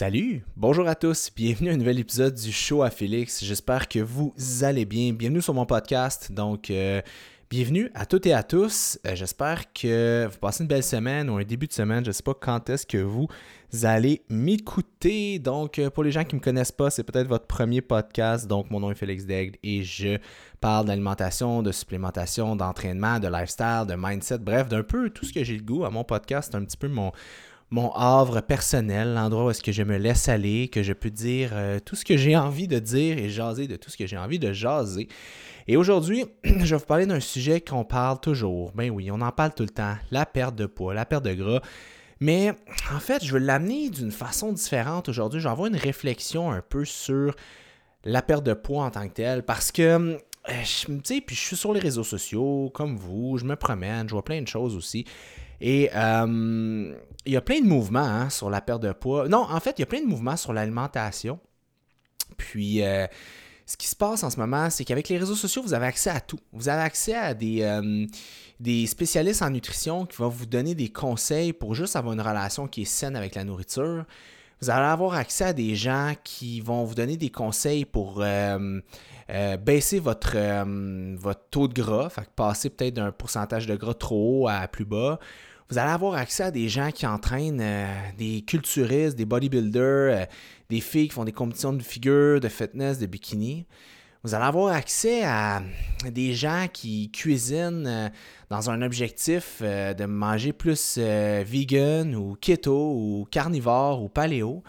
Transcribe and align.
Salut, 0.00 0.42
bonjour 0.56 0.88
à 0.88 0.94
tous, 0.94 1.30
bienvenue 1.36 1.68
à 1.68 1.74
un 1.74 1.76
nouvel 1.76 1.98
épisode 1.98 2.34
du 2.34 2.52
show 2.52 2.82
à 2.82 2.88
Félix. 2.88 3.44
J'espère 3.44 3.86
que 3.86 3.98
vous 3.98 4.32
allez 4.62 4.86
bien. 4.86 5.12
Bienvenue 5.12 5.42
sur 5.42 5.52
mon 5.52 5.66
podcast. 5.66 6.32
Donc, 6.32 6.70
euh, 6.70 7.02
bienvenue 7.50 7.90
à 7.92 8.06
toutes 8.06 8.24
et 8.24 8.32
à 8.32 8.42
tous. 8.42 8.98
Euh, 9.06 9.14
j'espère 9.14 9.70
que 9.74 10.26
vous 10.32 10.38
passez 10.38 10.62
une 10.62 10.68
belle 10.68 10.82
semaine 10.82 11.28
ou 11.28 11.36
un 11.36 11.44
début 11.44 11.66
de 11.66 11.74
semaine. 11.74 12.02
Je 12.02 12.08
ne 12.08 12.12
sais 12.14 12.22
pas 12.22 12.32
quand 12.32 12.70
est-ce 12.70 12.86
que 12.86 12.96
vous 12.96 13.28
allez 13.82 14.22
m'écouter. 14.30 15.38
Donc, 15.38 15.78
euh, 15.78 15.90
pour 15.90 16.02
les 16.02 16.12
gens 16.12 16.24
qui 16.24 16.34
ne 16.34 16.40
me 16.40 16.44
connaissent 16.44 16.72
pas, 16.72 16.88
c'est 16.88 17.04
peut-être 17.04 17.28
votre 17.28 17.46
premier 17.46 17.82
podcast. 17.82 18.46
Donc, 18.46 18.70
mon 18.70 18.80
nom 18.80 18.90
est 18.90 18.94
Félix 18.94 19.26
Daigle 19.26 19.58
et 19.62 19.82
je 19.82 20.16
parle 20.62 20.86
d'alimentation, 20.86 21.62
de 21.62 21.72
supplémentation, 21.72 22.56
d'entraînement, 22.56 23.18
de 23.18 23.28
lifestyle, 23.28 23.84
de 23.86 23.96
mindset, 23.98 24.38
bref, 24.38 24.66
d'un 24.66 24.82
peu 24.82 25.10
tout 25.10 25.26
ce 25.26 25.32
que 25.34 25.44
j'ai 25.44 25.58
le 25.58 25.62
goût 25.62 25.84
à 25.84 25.90
mon 25.90 26.04
podcast. 26.04 26.48
C'est 26.50 26.56
un 26.56 26.64
petit 26.64 26.78
peu 26.78 26.88
mon 26.88 27.12
mon 27.70 27.92
havre 27.92 28.40
personnel, 28.40 29.14
l'endroit 29.14 29.46
où 29.46 29.50
est-ce 29.50 29.62
que 29.62 29.72
je 29.72 29.82
me 29.82 29.96
laisse 29.96 30.28
aller, 30.28 30.68
que 30.68 30.82
je 30.82 30.92
peux 30.92 31.10
dire 31.10 31.50
euh, 31.52 31.78
tout 31.78 31.94
ce 31.94 32.04
que 32.04 32.16
j'ai 32.16 32.36
envie 32.36 32.66
de 32.66 32.78
dire 32.78 33.18
et 33.18 33.30
jaser 33.30 33.68
de 33.68 33.76
tout 33.76 33.90
ce 33.90 33.96
que 33.96 34.06
j'ai 34.06 34.18
envie 34.18 34.40
de 34.40 34.52
jaser. 34.52 35.08
Et 35.68 35.76
aujourd'hui, 35.76 36.24
je 36.44 36.50
vais 36.50 36.76
vous 36.76 36.86
parler 36.86 37.06
d'un 37.06 37.20
sujet 37.20 37.60
qu'on 37.60 37.84
parle 37.84 38.18
toujours. 38.20 38.72
Ben 38.72 38.90
oui, 38.90 39.10
on 39.12 39.20
en 39.20 39.30
parle 39.30 39.54
tout 39.54 39.62
le 39.62 39.68
temps, 39.68 39.94
la 40.10 40.26
perte 40.26 40.56
de 40.56 40.66
poids, 40.66 40.94
la 40.94 41.06
perte 41.06 41.24
de 41.24 41.34
gras. 41.34 41.60
Mais 42.18 42.52
en 42.92 43.00
fait, 43.00 43.24
je 43.24 43.32
veux 43.32 43.38
l'amener 43.38 43.88
d'une 43.88 44.10
façon 44.10 44.52
différente 44.52 45.08
aujourd'hui. 45.08 45.40
Je 45.40 45.48
avoir 45.48 45.68
une 45.68 45.76
réflexion 45.76 46.50
un 46.50 46.60
peu 46.60 46.84
sur 46.84 47.34
la 48.04 48.20
perte 48.20 48.44
de 48.44 48.52
poids 48.52 48.84
en 48.84 48.90
tant 48.90 49.08
que 49.08 49.14
telle 49.14 49.42
parce 49.44 49.70
que 49.70 50.18
euh, 50.48 50.52
sais, 51.04 51.20
puis 51.20 51.36
je 51.36 51.40
suis 51.40 51.56
sur 51.56 51.72
les 51.72 51.80
réseaux 51.80 52.04
sociaux 52.04 52.70
comme 52.74 52.96
vous, 52.96 53.38
je 53.38 53.44
me 53.44 53.56
promène, 53.56 54.08
je 54.08 54.14
vois 54.14 54.24
plein 54.24 54.42
de 54.42 54.48
choses 54.48 54.74
aussi. 54.74 55.04
Et 55.60 55.90
euh, 55.94 56.94
il 57.26 57.32
y 57.32 57.36
a 57.36 57.40
plein 57.40 57.60
de 57.60 57.66
mouvements 57.66 58.00
hein, 58.00 58.30
sur 58.30 58.50
la 58.50 58.60
perte 58.60 58.82
de 58.82 58.92
poids. 58.92 59.28
Non, 59.28 59.46
en 59.48 59.60
fait, 59.60 59.78
il 59.78 59.80
y 59.80 59.82
a 59.82 59.86
plein 59.86 60.00
de 60.00 60.06
mouvements 60.06 60.36
sur 60.36 60.52
l'alimentation. 60.52 61.38
Puis, 62.36 62.82
euh, 62.82 63.06
ce 63.66 63.76
qui 63.76 63.88
se 63.88 63.96
passe 63.96 64.24
en 64.24 64.30
ce 64.30 64.38
moment, 64.38 64.70
c'est 64.70 64.84
qu'avec 64.84 65.08
les 65.08 65.18
réseaux 65.18 65.34
sociaux, 65.34 65.62
vous 65.62 65.74
avez 65.74 65.86
accès 65.86 66.10
à 66.10 66.20
tout. 66.20 66.38
Vous 66.52 66.68
avez 66.68 66.82
accès 66.82 67.14
à 67.14 67.34
des, 67.34 67.62
euh, 67.62 68.06
des 68.58 68.86
spécialistes 68.86 69.42
en 69.42 69.50
nutrition 69.50 70.06
qui 70.06 70.16
vont 70.16 70.28
vous 70.28 70.46
donner 70.46 70.74
des 70.74 70.88
conseils 70.88 71.52
pour 71.52 71.74
juste 71.74 71.96
avoir 71.96 72.14
une 72.14 72.20
relation 72.20 72.66
qui 72.66 72.82
est 72.82 72.86
saine 72.86 73.16
avec 73.16 73.34
la 73.34 73.44
nourriture. 73.44 74.04
Vous 74.62 74.70
allez 74.70 74.86
avoir 74.86 75.14
accès 75.14 75.44
à 75.44 75.52
des 75.52 75.74
gens 75.74 76.14
qui 76.22 76.60
vont 76.60 76.84
vous 76.84 76.94
donner 76.94 77.16
des 77.16 77.30
conseils 77.30 77.86
pour 77.86 78.22
baisser 79.64 79.98
votre, 79.98 80.36
votre 81.16 81.40
taux 81.50 81.66
de 81.66 81.72
gras, 81.72 82.10
fait 82.10 82.28
passer 82.36 82.68
peut-être 82.68 82.92
d'un 82.92 83.10
pourcentage 83.10 83.66
de 83.66 83.74
gras 83.74 83.94
trop 83.94 84.42
haut 84.42 84.48
à 84.48 84.68
plus 84.68 84.84
bas 84.84 85.18
vous 85.70 85.78
allez 85.78 85.90
avoir 85.90 86.14
accès 86.14 86.42
à 86.42 86.50
des 86.50 86.68
gens 86.68 86.90
qui 86.90 87.06
entraînent 87.06 87.60
euh, 87.60 87.86
des 88.18 88.42
culturistes, 88.42 89.16
des 89.16 89.24
bodybuilders, 89.24 90.22
euh, 90.22 90.24
des 90.68 90.80
filles 90.80 91.08
qui 91.08 91.14
font 91.14 91.24
des 91.24 91.32
compétitions 91.32 91.72
de 91.72 91.82
figure, 91.82 92.40
de 92.40 92.48
fitness, 92.48 92.98
de 92.98 93.06
bikini. 93.06 93.66
Vous 94.24 94.34
allez 94.34 94.44
avoir 94.44 94.74
accès 94.74 95.22
à 95.24 95.62
des 96.10 96.34
gens 96.34 96.66
qui 96.72 97.10
cuisinent 97.12 97.86
euh, 97.86 98.08
dans 98.50 98.68
un 98.68 98.82
objectif 98.82 99.62
de 99.62 100.04
manger 100.04 100.52
plus 100.52 100.98
vegan 100.98 102.16
ou 102.16 102.36
keto 102.40 102.92
ou 102.92 103.28
carnivore 103.30 104.02
ou 104.02 104.08
paléo. 104.08 104.64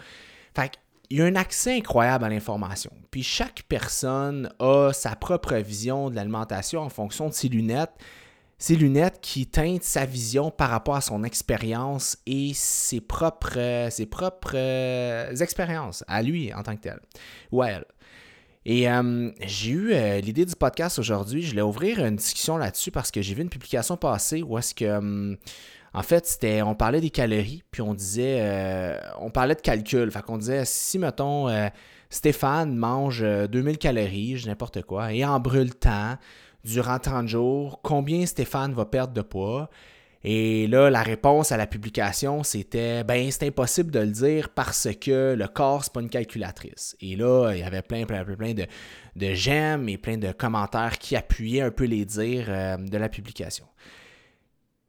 Fait 0.54 0.70
il 1.10 1.18
y 1.18 1.20
a 1.20 1.26
un 1.26 1.36
accès 1.36 1.76
incroyable 1.76 2.24
à 2.24 2.30
l'information. 2.30 2.90
Puis 3.10 3.22
chaque 3.22 3.64
personne 3.68 4.50
a 4.58 4.92
sa 4.94 5.14
propre 5.14 5.56
vision 5.56 6.08
de 6.08 6.14
l'alimentation 6.14 6.80
en 6.80 6.88
fonction 6.88 7.28
de 7.28 7.34
ses 7.34 7.48
lunettes 7.48 7.92
ces 8.62 8.76
lunettes 8.76 9.18
qui 9.20 9.48
teintent 9.48 9.82
sa 9.82 10.06
vision 10.06 10.52
par 10.52 10.70
rapport 10.70 10.94
à 10.94 11.00
son 11.00 11.24
expérience 11.24 12.16
et 12.26 12.52
ses 12.54 13.00
propres, 13.00 13.88
ses 13.90 14.06
propres 14.06 14.54
euh, 14.54 15.34
expériences 15.34 16.04
à 16.06 16.22
lui 16.22 16.54
en 16.54 16.62
tant 16.62 16.76
que 16.76 16.82
tel, 16.82 17.00
ou 17.50 17.62
à 17.62 17.70
elle. 17.70 17.84
Et 18.64 18.88
euh, 18.88 19.32
j'ai 19.40 19.70
eu 19.72 19.92
euh, 19.92 20.20
l'idée 20.20 20.44
du 20.44 20.54
podcast 20.54 21.00
aujourd'hui. 21.00 21.42
Je 21.42 21.50
voulais 21.50 21.62
ouvrir 21.62 22.06
une 22.06 22.14
discussion 22.14 22.56
là-dessus 22.56 22.92
parce 22.92 23.10
que 23.10 23.20
j'ai 23.20 23.34
vu 23.34 23.42
une 23.42 23.48
publication 23.48 23.96
passer 23.96 24.42
où 24.42 24.56
est-ce 24.56 24.76
que, 24.76 25.36
en 25.92 26.02
fait, 26.04 26.24
c'était, 26.28 26.62
on 26.62 26.76
parlait 26.76 27.00
des 27.00 27.10
calories, 27.10 27.64
puis 27.72 27.82
on 27.82 27.94
disait, 27.94 28.96
on 29.18 29.30
parlait 29.30 29.56
de 29.56 29.60
calcul. 29.60 30.08
Fait 30.12 30.22
qu'on 30.22 30.38
disait, 30.38 30.64
si, 30.66 31.00
mettons, 31.00 31.48
Stéphane 32.10 32.76
mange 32.76 33.24
2000 33.24 33.78
calories, 33.78 34.40
n'importe 34.46 34.82
quoi, 34.82 35.12
et 35.12 35.24
en 35.24 35.40
brûle 35.40 35.74
tant, 35.74 36.16
durant 36.64 36.98
30 36.98 37.28
jours, 37.28 37.80
combien 37.82 38.26
Stéphane 38.26 38.72
va 38.72 38.84
perdre 38.84 39.12
de 39.12 39.22
poids? 39.22 39.70
Et 40.24 40.68
là, 40.68 40.88
la 40.88 41.02
réponse 41.02 41.50
à 41.50 41.56
la 41.56 41.66
publication, 41.66 42.44
c'était 42.44 43.02
ben 43.02 43.28
c'est 43.32 43.46
impossible 43.46 43.90
de 43.90 43.98
le 43.98 44.12
dire 44.12 44.50
parce 44.50 44.88
que 45.00 45.34
le 45.36 45.48
corps, 45.48 45.82
c'est 45.82 45.92
pas 45.92 46.00
une 46.00 46.08
calculatrice. 46.08 46.96
Et 47.00 47.16
là, 47.16 47.50
il 47.52 47.58
y 47.58 47.62
avait 47.64 47.82
plein, 47.82 48.04
plein, 48.04 48.24
plein, 48.24 48.36
plein 48.36 48.54
de, 48.54 48.66
de 49.16 49.34
j'aime 49.34 49.88
et 49.88 49.98
plein 49.98 50.18
de 50.18 50.30
commentaires 50.30 50.98
qui 50.98 51.16
appuyaient 51.16 51.62
un 51.62 51.72
peu 51.72 51.84
les 51.84 52.04
dires 52.04 52.46
euh, 52.48 52.76
de 52.76 52.96
la 52.98 53.08
publication. 53.08 53.64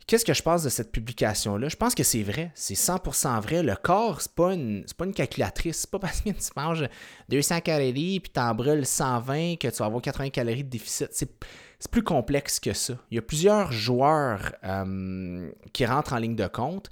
Qu'est-ce 0.07 0.25
que 0.25 0.33
je 0.33 0.41
pense 0.41 0.63
de 0.63 0.69
cette 0.69 0.91
publication-là? 0.91 1.69
Je 1.69 1.75
pense 1.75 1.95
que 1.95 2.03
c'est 2.03 2.23
vrai. 2.23 2.51
C'est 2.55 2.73
100% 2.73 3.41
vrai. 3.41 3.63
Le 3.63 3.75
corps, 3.75 4.21
c'est 4.21 4.33
pas 4.33 4.53
une, 4.53 4.85
pas 4.97 5.05
une 5.05 5.13
calculatrice. 5.13 5.81
C'est 5.81 5.89
pas 5.89 5.99
parce 5.99 6.21
que 6.21 6.29
tu 6.29 6.49
manges 6.55 6.87
200 7.29 7.61
calories 7.61 8.19
puis 8.19 8.31
en 8.37 8.53
brûles 8.53 8.85
120 8.85 9.55
que 9.55 9.67
tu 9.69 9.77
vas 9.77 9.85
avoir 9.85 10.01
80 10.01 10.29
calories 10.29 10.63
de 10.63 10.69
déficit. 10.69 11.09
C'est, 11.11 11.29
plus 11.91 12.03
complexe 12.03 12.61
que 12.61 12.71
ça. 12.71 12.93
Il 13.11 13.15
y 13.15 13.17
a 13.17 13.21
plusieurs 13.21 13.73
joueurs 13.73 14.53
euh, 14.63 15.51
qui 15.73 15.85
rentrent 15.85 16.13
en 16.13 16.17
ligne 16.17 16.37
de 16.37 16.47
compte. 16.47 16.89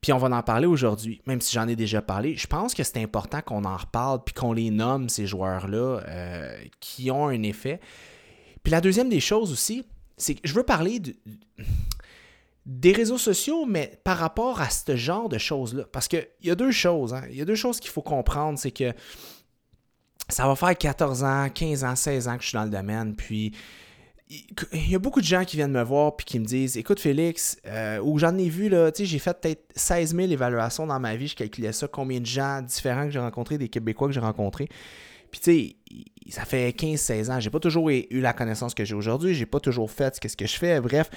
Puis 0.00 0.12
on 0.12 0.18
va 0.18 0.36
en 0.36 0.42
parler 0.42 0.66
aujourd'hui, 0.66 1.22
même 1.26 1.40
si 1.40 1.54
j'en 1.54 1.68
ai 1.68 1.76
déjà 1.76 2.02
parlé. 2.02 2.34
Je 2.36 2.48
pense 2.48 2.74
que 2.74 2.82
c'est 2.82 3.00
important 3.00 3.40
qu'on 3.40 3.64
en 3.64 3.76
reparle 3.76 4.18
puis 4.24 4.34
qu'on 4.34 4.52
les 4.52 4.70
nomme, 4.70 5.08
ces 5.08 5.28
joueurs-là, 5.28 6.00
euh, 6.08 6.56
qui 6.80 7.12
ont 7.12 7.28
un 7.28 7.42
effet. 7.44 7.78
Puis 8.64 8.72
la 8.72 8.80
deuxième 8.80 9.08
des 9.08 9.20
choses 9.20 9.52
aussi, 9.52 9.84
c'est 10.16 10.34
que 10.34 10.40
je 10.42 10.54
veux 10.54 10.64
parler 10.64 10.98
de 10.98 11.14
des 12.64 12.92
réseaux 12.92 13.18
sociaux, 13.18 13.66
mais 13.66 13.98
par 14.04 14.18
rapport 14.18 14.60
à 14.60 14.70
ce 14.70 14.96
genre 14.96 15.28
de 15.28 15.38
choses-là. 15.38 15.84
Parce 15.92 16.08
qu'il 16.08 16.26
y 16.42 16.50
a 16.50 16.54
deux 16.54 16.70
choses. 16.70 17.12
Hein. 17.12 17.22
Il 17.30 17.36
y 17.36 17.42
a 17.42 17.44
deux 17.44 17.56
choses 17.56 17.80
qu'il 17.80 17.90
faut 17.90 18.02
comprendre. 18.02 18.58
C'est 18.58 18.70
que 18.70 18.92
ça 20.28 20.46
va 20.46 20.54
faire 20.54 20.76
14 20.76 21.24
ans, 21.24 21.48
15 21.52 21.84
ans, 21.84 21.96
16 21.96 22.28
ans 22.28 22.36
que 22.36 22.42
je 22.42 22.48
suis 22.48 22.56
dans 22.56 22.64
le 22.64 22.70
domaine. 22.70 23.16
Puis 23.16 23.52
il 24.72 24.90
y 24.90 24.94
a 24.94 24.98
beaucoup 24.98 25.20
de 25.20 25.26
gens 25.26 25.44
qui 25.44 25.56
viennent 25.56 25.72
me 25.72 25.82
voir 25.82 26.16
puis 26.16 26.24
qui 26.24 26.38
me 26.38 26.44
disent 26.44 26.76
Écoute, 26.76 27.00
Félix, 27.00 27.58
euh, 27.66 28.00
ou 28.00 28.18
j'en 28.18 28.36
ai 28.38 28.48
vu, 28.48 28.68
là, 28.68 28.90
j'ai 28.96 29.18
fait 29.18 29.38
peut-être 29.38 29.64
16 29.74 30.14
000 30.14 30.30
évaluations 30.30 30.86
dans 30.86 31.00
ma 31.00 31.16
vie. 31.16 31.28
Je 31.28 31.36
calculais 31.36 31.72
ça, 31.72 31.88
combien 31.88 32.20
de 32.20 32.26
gens 32.26 32.62
différents 32.62 33.04
que 33.04 33.10
j'ai 33.10 33.18
rencontrés, 33.18 33.58
des 33.58 33.68
Québécois 33.68 34.08
que 34.08 34.14
j'ai 34.14 34.20
rencontrés. 34.20 34.68
Puis, 35.30 35.40
tu 35.40 35.50
sais, 35.50 35.76
ça 36.30 36.44
fait 36.44 36.70
15-16 36.76 37.30
ans. 37.30 37.40
J'ai 37.40 37.50
pas 37.50 37.60
toujours 37.60 37.90
eu 37.90 38.06
la 38.20 38.32
connaissance 38.32 38.74
que 38.74 38.84
j'ai 38.84 38.94
aujourd'hui. 38.94 39.34
J'ai 39.34 39.46
pas 39.46 39.60
toujours 39.60 39.90
fait 39.90 40.14
ce 40.22 40.36
que 40.36 40.46
je 40.46 40.56
fais. 40.56 40.80
Bref, 40.80 41.10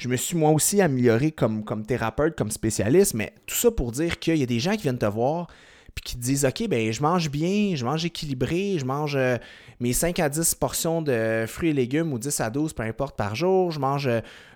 je 0.00 0.08
me 0.08 0.16
suis 0.16 0.34
moi 0.34 0.50
aussi 0.50 0.80
amélioré 0.80 1.30
comme, 1.30 1.62
thérapeute, 1.86 2.34
comme 2.34 2.50
spécialiste, 2.50 3.12
mais 3.12 3.34
tout 3.44 3.54
ça 3.54 3.70
pour 3.70 3.92
dire 3.92 4.18
qu'il 4.18 4.36
y 4.36 4.42
a 4.42 4.46
des 4.46 4.58
gens 4.58 4.72
qui 4.72 4.82
viennent 4.82 4.98
te 4.98 5.04
voir 5.04 5.46
puis 5.94 6.02
qui 6.04 6.16
te 6.16 6.22
disent 6.22 6.46
OK, 6.46 6.68
ben 6.68 6.90
je 6.90 7.02
mange 7.02 7.30
bien, 7.30 7.74
je 7.74 7.84
mange 7.84 8.04
équilibré, 8.04 8.76
je 8.78 8.86
mange 8.86 9.16
euh, 9.16 9.36
mes 9.80 9.92
5 9.92 10.18
à 10.20 10.30
10 10.30 10.54
portions 10.54 11.02
de 11.02 11.44
fruits 11.46 11.70
et 11.70 11.72
légumes 11.74 12.12
ou 12.14 12.18
10 12.18 12.40
à 12.40 12.48
12, 12.48 12.72
peu 12.72 12.84
importe, 12.84 13.16
par 13.16 13.34
jour. 13.34 13.72
Je 13.72 13.80
mange 13.80 14.08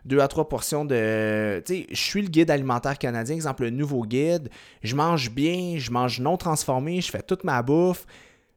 2 0.06 0.16
euh, 0.16 0.22
à 0.22 0.28
3 0.28 0.48
portions 0.48 0.86
de. 0.86 1.60
Tu 1.66 1.74
sais, 1.74 1.86
je 1.90 2.00
suis 2.00 2.22
le 2.22 2.28
guide 2.28 2.50
alimentaire 2.50 2.96
canadien, 2.98 3.34
exemple, 3.34 3.64
le 3.64 3.70
nouveau 3.70 4.04
guide. 4.04 4.48
Je 4.82 4.94
mange 4.94 5.30
bien, 5.30 5.74
je 5.76 5.90
mange 5.90 6.20
non 6.20 6.36
transformé, 6.36 7.00
je 7.00 7.10
fais 7.10 7.22
toute 7.22 7.42
ma 7.42 7.60
bouffe, 7.62 8.06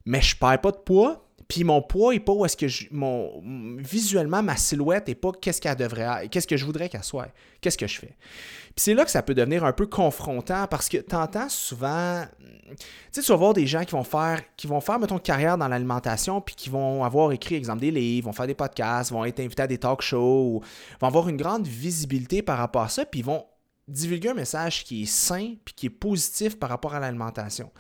mais 0.06 0.22
je 0.22 0.38
perds 0.38 0.62
pas 0.62 0.72
de 0.72 0.78
poids. 0.78 1.27
Puis 1.48 1.64
mon 1.64 1.82
poids 1.82 2.14
est 2.14 2.20
pas 2.20 2.34
où 2.34 2.46
est-ce 2.46 2.58
que 2.58 2.68
je, 2.68 2.88
mon 2.92 3.42
visuellement 3.78 4.44
ma 4.44 4.58
silhouette 4.58 5.08
est 5.08 5.16
pas 5.16 5.32
qu'est-ce 5.32 5.62
qu'elle 5.62 5.78
devrait 5.78 6.28
qu'est-ce 6.30 6.48
que 6.48 6.58
je 6.58 6.66
voudrais 6.66 6.90
qu'elle 6.90 7.04
soit. 7.04 7.30
Qu'est-ce 7.62 7.78
que 7.78 7.88
je 7.88 8.00
fais 8.00 8.18
Puis 8.18 8.76
c'est 8.76 8.94
là 8.94 9.06
que 9.06 9.12
ça 9.12 9.22
peut 9.22 9.34
devenir 9.34 9.64
un 9.64 9.72
peu 9.72 9.88
confrontant 9.88 10.68
parce 10.68 10.90
que 10.90 10.98
t'entends 10.98 11.48
souvent 11.48 12.26
tu 12.70 12.76
sais 13.12 13.22
tu 13.22 13.32
vas 13.32 13.38
voir 13.38 13.54
des 13.54 13.66
gens 13.66 13.86
qui 13.86 13.94
vont 13.94 14.04
faire 14.04 14.42
qui 14.58 14.68
vont 14.68 14.82
faire 14.82 15.00
mettons 15.00 15.20
carrière 15.20 15.58
dans 15.58 15.70
l'alimentation 15.70 16.42
puis 16.42 16.56
qui 16.56 16.70
vont 16.70 17.06
avoir 17.06 17.32
écrit 17.32 17.56
exemple 17.56 17.80
des 17.80 17.92
livres, 17.92 18.26
vont 18.26 18.34
faire 18.34 18.48
des 18.48 18.56
podcasts, 18.56 19.12
vont 19.12 19.24
être 19.24 19.40
invités 19.40 19.64
à 19.64 19.68
des 19.68 19.78
talk 19.78 20.02
shows, 20.02 20.62
vont 21.00 21.08
avoir 21.08 21.30
une 21.30 21.38
grande 21.38 21.66
visibilité 21.66 22.42
par 22.42 22.58
rapport 22.58 22.82
à 22.82 22.90
ça 22.90 23.06
puis 23.06 23.22
ils 23.22 23.26
vont 23.26 23.46
divulguer 23.88 24.30
un 24.30 24.34
message 24.34 24.84
qui 24.84 25.04
est 25.04 25.06
sain 25.06 25.56
puis 25.64 25.74
qui 25.74 25.86
est 25.86 25.92
positif 25.92 26.60
par 26.60 26.70
rapport 26.70 26.94
à 26.94 27.00
l'alimentation. 27.00 27.72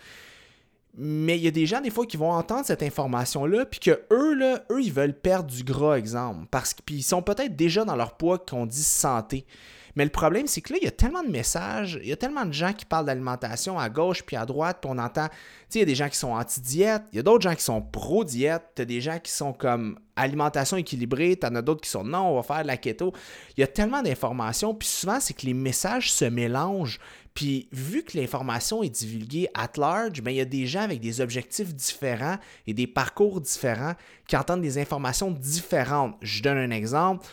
Mais 0.97 1.37
il 1.37 1.43
y 1.43 1.47
a 1.47 1.51
des 1.51 1.67
gens, 1.67 1.79
des 1.79 1.91
fois, 1.91 2.05
qui 2.05 2.17
vont 2.17 2.31
entendre 2.31 2.65
cette 2.65 2.81
information-là, 2.81 3.65
puis 3.65 3.79
que 3.79 4.01
eux, 4.11 4.33
là, 4.33 4.63
ils 4.79 4.91
veulent 4.91 5.13
perdre 5.13 5.49
du 5.49 5.63
gras, 5.63 5.95
exemple. 5.95 6.47
Parce 6.49 6.73
qu'ils 6.73 7.03
sont 7.03 7.21
peut-être 7.21 7.55
déjà 7.55 7.85
dans 7.85 7.95
leur 7.95 8.17
poids 8.17 8.39
qu'on 8.39 8.65
dit 8.65 8.83
santé. 8.83 9.45
Mais 9.97 10.03
le 10.03 10.11
problème, 10.11 10.45
c'est 10.45 10.61
que 10.61 10.73
là, 10.73 10.79
il 10.79 10.85
y 10.85 10.87
a 10.87 10.91
tellement 10.91 11.23
de 11.23 11.29
messages, 11.29 11.99
il 12.03 12.07
y 12.07 12.11
a 12.11 12.15
tellement 12.15 12.45
de 12.45 12.53
gens 12.53 12.71
qui 12.71 12.85
parlent 12.85 13.07
d'alimentation 13.07 13.79
à 13.79 13.89
gauche 13.89 14.21
puis 14.21 14.35
à 14.35 14.45
droite, 14.45 14.77
puis 14.79 14.91
on 14.93 14.99
entend, 14.99 15.27
tu 15.27 15.33
sais, 15.69 15.79
il 15.79 15.81
y 15.81 15.81
a 15.81 15.85
des 15.85 15.95
gens 15.95 16.07
qui 16.07 16.17
sont 16.17 16.33
anti-diète, 16.33 17.01
il 17.11 17.15
y 17.15 17.19
a 17.19 17.23
d'autres 17.23 17.41
gens 17.41 17.55
qui 17.55 17.63
sont 17.63 17.81
pro-diète, 17.81 18.61
tu 18.75 18.83
as 18.83 18.85
des 18.85 19.01
gens 19.01 19.17
qui 19.17 19.31
sont 19.31 19.53
comme 19.53 19.97
alimentation 20.15 20.77
équilibrée, 20.77 21.35
tu 21.41 21.47
en 21.47 21.55
as 21.55 21.63
d'autres 21.63 21.81
qui 21.81 21.89
sont 21.89 22.03
non, 22.03 22.29
on 22.29 22.35
va 22.35 22.43
faire 22.43 22.61
de 22.61 22.67
la 22.67 22.77
keto. 22.77 23.11
Il 23.57 23.61
y 23.61 23.63
a 23.63 23.67
tellement 23.67 24.03
d'informations, 24.03 24.75
puis 24.75 24.87
souvent, 24.87 25.19
c'est 25.19 25.33
que 25.33 25.47
les 25.47 25.55
messages 25.55 26.11
se 26.11 26.25
mélangent, 26.25 26.99
Puis 27.37 27.67
vu 27.71 28.01
que 28.01 28.17
l'information 28.17 28.81
est 28.81 28.89
divulguée 28.89 29.47
at 29.53 29.69
large, 29.77 30.23
ben, 30.23 30.31
il 30.31 30.37
y 30.37 30.41
a 30.41 30.45
des 30.45 30.65
gens 30.65 30.81
avec 30.81 30.99
des 30.99 31.21
objectifs 31.21 31.71
différents 31.71 32.37
et 32.65 32.73
des 32.73 32.87
parcours 32.87 33.39
différents 33.39 33.93
qui 34.27 34.35
entendent 34.35 34.63
des 34.63 34.79
informations 34.79 35.29
différentes. 35.29 36.15
Je 36.23 36.41
donne 36.41 36.57
un 36.57 36.71
exemple. 36.71 37.27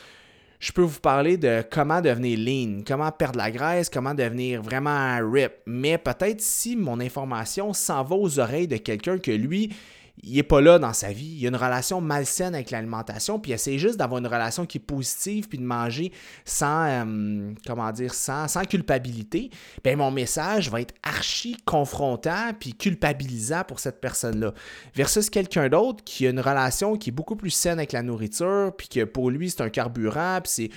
Je 0.61 0.73
peux 0.73 0.83
vous 0.83 1.01
parler 1.01 1.39
de 1.39 1.65
comment 1.71 2.03
devenir 2.03 2.39
lean, 2.39 2.83
comment 2.87 3.11
perdre 3.13 3.39
la 3.39 3.51
graisse, 3.51 3.89
comment 3.89 4.13
devenir 4.13 4.61
vraiment 4.61 5.19
rip. 5.23 5.53
Mais 5.65 5.97
peut-être 5.97 6.43
si 6.43 6.77
mon 6.77 7.01
information 7.01 7.73
s'en 7.73 8.05
va 8.05 8.15
aux 8.15 8.39
oreilles 8.39 8.69
de 8.69 8.77
quelqu'un 8.77 9.17
que 9.17 9.31
lui, 9.31 9.75
il 10.23 10.37
n'est 10.37 10.43
pas 10.43 10.61
là 10.61 10.79
dans 10.79 10.93
sa 10.93 11.13
vie. 11.13 11.37
Il 11.39 11.47
a 11.47 11.49
une 11.49 11.57
relation 11.57 12.01
malsaine 12.01 12.55
avec 12.55 12.71
l'alimentation, 12.71 13.39
puis 13.39 13.51
il 13.51 13.55
essaie 13.55 13.79
juste 13.79 13.99
d'avoir 13.99 14.21
une 14.21 14.27
relation 14.27 14.65
qui 14.65 14.79
est 14.79 14.81
positive, 14.81 15.49
puis 15.49 15.59
de 15.59 15.65
manger 15.65 16.13
sans, 16.45 16.87
euh, 16.87 17.53
comment 17.67 17.91
dire, 17.93 18.15
sans, 18.15 18.47
culpabilité. 18.69 19.51
Bien, 19.83 19.97
mon 19.97 20.11
message 20.11 20.71
va 20.71 20.81
être 20.81 20.95
archi 21.03 21.57
confrontant, 21.65 22.53
puis 22.59 22.75
culpabilisant 22.75 23.65
pour 23.67 23.81
cette 23.81 24.01
personne-là. 24.01 24.55
Versus 24.95 25.29
quelqu'un 25.31 25.69
d'autre 25.69 26.03
qui 26.05 26.27
a 26.27 26.31
une 26.31 26.41
relation 26.41 26.97
qui 26.97 27.11
est 27.11 27.13
beaucoup 27.13 27.37
plus 27.37 27.51
saine 27.51 27.79
avec 27.79 27.93
la 27.93 28.03
nourriture, 28.03 28.73
puis 28.77 28.89
que 28.89 29.05
pour 29.05 29.31
lui, 29.31 29.51
c'est 29.51 29.63
un 29.63 29.71
carburant, 29.71 30.39
puis 30.43 30.53
c'est 30.53 30.71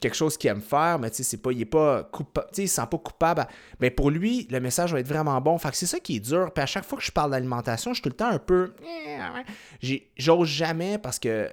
quelque 0.00 0.16
chose 0.16 0.36
qu'il 0.36 0.50
aime 0.50 0.60
faire, 0.60 0.98
mais 0.98 1.10
tu 1.10 1.16
sais, 1.16 1.22
c'est 1.22 1.36
pas, 1.38 1.52
il 1.52 1.60
est 1.60 1.66
pas 1.66 2.04
coupable, 2.04 2.48
il 2.56 2.68
se 2.68 2.76
sent 2.76 2.86
pas 2.90 2.98
coupable. 2.98 3.46
Mais 3.80 3.90
pour 3.90 4.10
lui, 4.10 4.46
le 4.50 4.60
message 4.60 4.92
va 4.92 5.00
être 5.00 5.08
vraiment 5.08 5.40
bon. 5.40 5.56
Fait 5.58 5.70
que 5.70 5.76
c'est 5.76 5.86
ça 5.86 6.00
qui 6.00 6.16
est 6.16 6.20
dur. 6.20 6.52
Puis 6.52 6.62
à 6.62 6.66
chaque 6.66 6.84
fois 6.84 6.98
que 6.98 7.04
je 7.04 7.12
parle 7.12 7.30
d'alimentation, 7.30 7.92
je 7.92 7.96
suis 7.96 8.02
tout 8.02 8.08
le 8.10 8.16
temps 8.16 8.28
un 8.28 8.38
peu. 8.38 8.74
J'ose 10.16 10.48
jamais 10.48 10.98
parce 10.98 11.18
que 11.18 11.48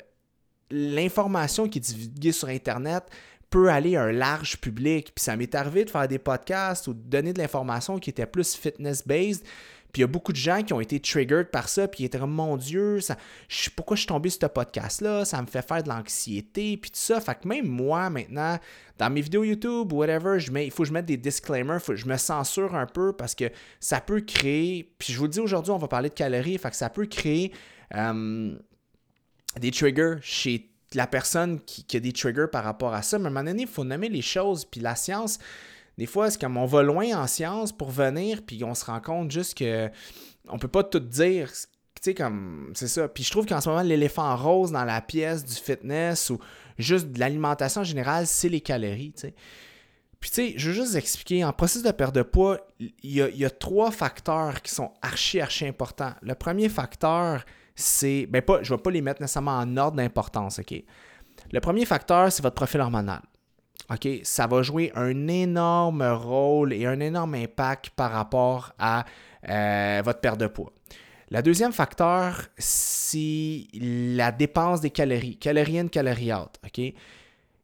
l'information 0.70 1.68
qui 1.68 1.80
est 1.80 1.82
divulguée 1.82 2.32
sur 2.32 2.48
Internet 2.48 3.04
peut 3.50 3.70
aller 3.70 3.96
à 3.98 4.04
un 4.04 4.12
large 4.12 4.58
public. 4.58 5.12
Puis 5.14 5.24
ça 5.24 5.36
m'est 5.36 5.54
arrivé 5.54 5.86
de 5.86 5.90
faire 5.90 6.08
des 6.08 6.20
podcasts 6.20 6.88
ou 6.88 6.94
de 6.94 7.02
donner 7.02 7.34
de 7.34 7.40
l'information 7.40 8.00
qui 8.00 8.10
était 8.10 8.26
plus 8.26 8.56
fitness-based. 8.56 9.44
Puis 9.92 10.00
il 10.00 10.02
y 10.02 10.04
a 10.04 10.08
beaucoup 10.08 10.32
de 10.32 10.38
gens 10.38 10.64
qui 10.64 10.74
ont 10.74 10.80
été 10.80 11.00
triggered 11.00 11.50
par 11.50 11.68
ça, 11.68 11.88
puis 11.88 12.04
ils 12.04 12.06
étaient 12.06 12.20
comme, 12.20 12.32
mon 12.32 12.56
Dieu, 12.56 13.02
ça, 13.02 13.18
je, 13.50 13.70
pourquoi 13.70 13.96
je 13.96 14.02
suis 14.02 14.08
tombé 14.08 14.30
sur 14.30 14.42
ce 14.42 14.46
podcast-là, 14.48 15.26
ça 15.26 15.42
me 15.42 15.48
fait 15.48 15.68
faire 15.68 15.84
de 15.84 15.90
l'anxiété, 15.90 16.78
puis 16.78 16.92
tout 16.92 17.00
ça. 17.00 17.20
Fait 17.20 17.36
que 17.36 17.48
même 17.48 17.68
moi, 17.68 18.10
maintenant, 18.10 18.58
dans 18.98 19.10
mes 19.10 19.22
vidéos 19.22 19.44
YouTube, 19.44 19.92
whatever, 19.92 20.40
je 20.40 20.52
mets, 20.52 20.66
il 20.66 20.72
faut 20.72 20.84
que 20.84 20.90
je 20.90 20.94
mette 20.94 21.06
des 21.06 21.18
disclaimers, 21.18 21.80
je 21.94 22.06
me 22.06 22.18
censure 22.18 22.76
un 22.76 22.86
peu 22.86 23.14
parce 23.14 23.36
que 23.36 23.52
ça 23.80 24.00
peut 24.00 24.22
créer, 24.22 24.94
puis 24.98 25.12
je 25.12 25.18
vous 25.18 25.26
le 25.26 25.32
dis 25.32 25.40
aujourd'hui, 25.40 25.72
on 25.72 25.78
va 25.78 25.88
parler 25.88 26.10
de 26.10 26.14
calories, 26.14 26.58
fait 26.58 26.70
que 26.70 26.76
ça 26.76 26.90
peut 26.90 27.06
créer 27.06 27.52
euh, 27.96 28.56
des 29.60 29.72
triggers 29.72 30.16
chez 30.22 30.70
la 30.94 31.08
personne 31.08 31.60
qui, 31.62 31.84
qui, 31.84 31.98
a 31.98 32.00
des 32.00 32.12
triggers 32.12 32.48
par 32.52 32.64
rapport 32.64 32.94
à 32.94 33.02
ça. 33.02 33.18
Mais 33.18 33.26
à 33.26 33.28
un 33.28 33.32
moment 33.32 33.46
donné, 33.46 33.64
il 33.64 33.68
faut 33.68 33.84
nommer 33.84 34.10
les 34.10 34.22
choses, 34.22 34.66
puis 34.66 34.82
la 34.82 34.96
science, 34.96 35.40
des 36.02 36.08
fois, 36.08 36.32
c'est 36.32 36.42
comme 36.42 36.58
on 36.58 36.66
va 36.66 36.82
loin 36.82 37.16
en 37.16 37.28
science 37.28 37.72
pour 37.72 37.92
venir, 37.92 38.42
puis 38.44 38.64
on 38.64 38.74
se 38.74 38.86
rend 38.86 39.00
compte 39.00 39.30
juste 39.30 39.56
que 39.56 39.88
on 40.50 40.58
peut 40.58 40.68
pas 40.68 40.84
tout 40.84 41.00
dire. 41.00 41.52
Tu 41.52 42.02
sais, 42.02 42.14
comme, 42.16 42.72
c'est 42.74 42.88
ça. 42.88 43.08
Puis 43.08 43.24
je 43.24 43.30
trouve 43.30 43.46
qu'en 43.46 43.62
ce 43.62 43.70
moment, 43.70 43.84
l'éléphant 43.84 44.36
rose 44.36 44.72
dans 44.72 44.84
la 44.84 45.00
pièce 45.02 45.46
du 45.46 45.54
fitness 45.54 46.32
ou 46.32 46.40
juste 46.80 47.12
de 47.12 47.20
l'alimentation 47.20 47.82
en 47.82 47.84
général, 47.84 48.26
c'est 48.26 48.50
les 48.50 48.62
calories. 48.62 49.14
Puis, 50.20 50.32
tu 50.32 50.36
sais, 50.36 50.54
je 50.58 50.72
veux 50.72 50.76
juste 50.76 50.96
expliquer, 50.96 51.46
en 51.46 51.54
processus 51.54 51.84
de 51.84 51.92
perte 51.92 52.16
de 52.16 52.24
poids, 52.24 52.58
il 52.80 52.90
y, 53.04 53.46
a, 53.46 53.50
trois 53.52 53.92
facteurs 53.92 54.64
qui 54.64 54.74
sont 54.74 54.92
archi, 55.04 55.40
archi 55.40 55.68
importants. 55.68 56.14
Le 56.24 56.34
premier 56.34 56.68
facteur, 56.68 57.46
c'est, 57.76 58.26
ben 58.26 58.42
pas, 58.42 58.64
je 58.64 58.74
ne 58.74 58.78
vais 58.78 58.82
pas 58.82 58.90
les 58.90 59.04
mettre 59.04 59.22
nécessairement 59.22 59.60
en 59.60 59.78
ordre 59.78 59.98
d'importance, 59.98 60.58
OK? 60.58 60.84
Le 61.52 61.60
premier 61.60 61.86
facteur, 61.86 62.32
c'est 62.32 62.42
votre 62.42 62.56
profil 62.56 62.82
hormonal. 62.82 63.22
OK, 63.92 64.08
ça 64.24 64.48
va 64.48 64.62
jouer 64.62 64.92
un 64.96 65.28
énorme 65.28 66.04
rôle 66.04 66.72
et 66.72 66.86
un 66.86 67.02
énorme 67.02 67.36
impact 67.36 67.90
par 67.90 68.12
rapport 68.12 68.74
à 68.80 69.06
euh, 69.50 70.02
votre 70.06 70.22
perte 70.22 70.40
de 70.40 70.48
poids. 70.48 70.72
Le 71.30 71.42
deuxième 71.42 71.74
facteur, 71.74 72.48
c'est 72.58 73.66
la 73.74 74.32
dépense 74.32 74.80
des 74.80 74.92
calories, 74.92 75.38
calories 75.38 75.80
in, 75.80 75.88
calories 75.88 76.34
out. 76.34 76.58
OK? 76.66 76.94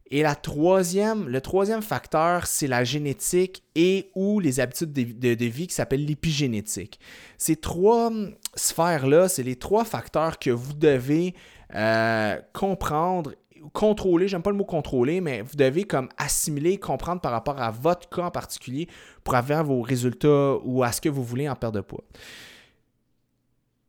Et 0.09 0.21
la 0.21 0.35
troisième, 0.35 1.27
le 1.27 1.41
troisième 1.41 1.81
facteur, 1.81 2.47
c'est 2.47 2.67
la 2.67 2.83
génétique 2.83 3.63
et 3.75 4.09
ou 4.15 4.39
les 4.39 4.59
habitudes 4.59 4.93
de, 4.93 5.45
vie 5.45 5.67
qui 5.67 5.73
s'appellent 5.73 6.05
l'épigénétique. 6.05 6.99
Ces 7.37 7.57
trois 7.57 8.07
hum, 8.07 8.33
sphères-là, 8.55 9.27
c'est 9.27 9.43
les 9.43 9.57
trois 9.57 9.83
facteurs 9.83 10.39
que 10.39 10.49
vous 10.49 10.73
devez 10.73 11.35
euh, 11.75 12.39
comprendre 12.53 13.33
contrôler, 13.73 14.27
j'aime 14.27 14.41
pas 14.41 14.51
le 14.51 14.57
mot 14.57 14.65
contrôler, 14.65 15.21
mais 15.21 15.41
vous 15.41 15.55
devez 15.55 15.83
comme 15.83 16.09
assimiler, 16.17 16.77
comprendre 16.77 17.21
par 17.21 17.31
rapport 17.31 17.61
à 17.61 17.71
votre 17.71 18.09
cas 18.09 18.23
en 18.23 18.31
particulier 18.31 18.87
pour 19.23 19.35
avoir 19.35 19.63
vos 19.63 19.81
résultats 19.81 20.55
ou 20.63 20.83
à 20.83 20.91
ce 20.91 21.01
que 21.01 21.09
vous 21.09 21.23
voulez 21.23 21.47
en 21.49 21.55
perte 21.55 21.75
de 21.75 21.81
poids. 21.81 22.03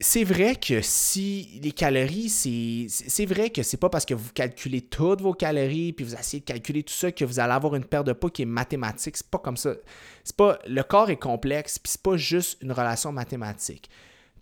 C'est 0.01 0.23
vrai 0.23 0.55
que 0.55 0.81
si 0.81 1.59
les 1.61 1.73
calories, 1.73 2.29
c'est 2.29 3.27
vrai 3.27 3.51
que 3.51 3.65
c'est 3.65 3.77
pas 3.77 3.91
parce 3.91 4.05
que 4.05 4.15
vous 4.15 4.31
calculez 4.33 4.81
toutes 4.81 5.21
vos 5.21 5.35
calories 5.35 5.93
puis 5.93 6.05
vous 6.05 6.15
essayez 6.15 6.39
de 6.39 6.45
calculer 6.45 6.85
tout 6.85 6.95
ça 6.95 7.11
que 7.11 7.25
vous 7.25 7.41
allez 7.41 7.53
avoir 7.53 7.75
une 7.75 7.85
perte 7.85 8.07
de 8.07 8.13
poids 8.13 8.31
qui 8.31 8.43
est 8.43 8.47
mathématique. 8.47 9.17
C'est 9.17 9.29
pas 9.29 9.39
comme 9.39 9.57
ça. 9.57 9.75
C'est 10.23 10.37
pas 10.37 10.61
le 10.69 10.83
corps 10.85 11.11
est 11.11 11.17
complexe 11.17 11.81
puis 11.81 11.91
c'est 11.91 12.03
pas 12.03 12.17
juste 12.17 12.63
une 12.63 12.71
relation 12.71 13.11
mathématique. 13.11 13.91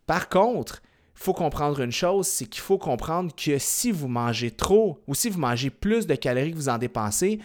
Par 0.07 0.29
contre, 0.29 0.83
faut 1.17 1.33
comprendre 1.33 1.81
une 1.81 1.93
chose, 1.93 2.27
c'est 2.27 2.47
qu'il 2.47 2.61
faut 2.61 2.79
comprendre 2.79 3.35
que 3.35 3.59
si 3.59 3.91
vous 3.91 4.07
mangez 4.07 4.51
trop 4.51 5.03
ou 5.07 5.15
si 5.15 5.31
vous 5.31 5.41
mangez 5.41 5.71
plus 5.71 6.07
de 6.07 6.15
calories 6.15 6.53
que 6.53 6.57
vous 6.57 6.69
en 6.69 6.79
dépensez, 6.79 7.41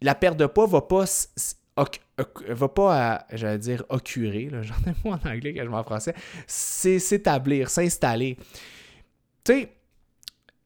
la 0.00 0.14
perte 0.14 0.36
de 0.36 0.46
poids 0.46 0.66
va 0.66 0.82
pas, 0.82 1.04
va 2.48 2.68
pas 2.68 3.26
j'allais 3.32 3.58
dire, 3.58 3.84
occurer, 3.88 4.50
j'en 4.62 4.90
ai 4.90 4.94
mot 5.04 5.14
en 5.14 5.28
anglais 5.28 5.54
que 5.54 5.64
je 5.64 5.68
m'en 5.68 5.82
français, 5.82 6.14
c'est 6.46 6.98
s'établir, 6.98 7.70
s'installer. 7.70 8.36
Tu 9.42 9.52
sais, 9.52 9.77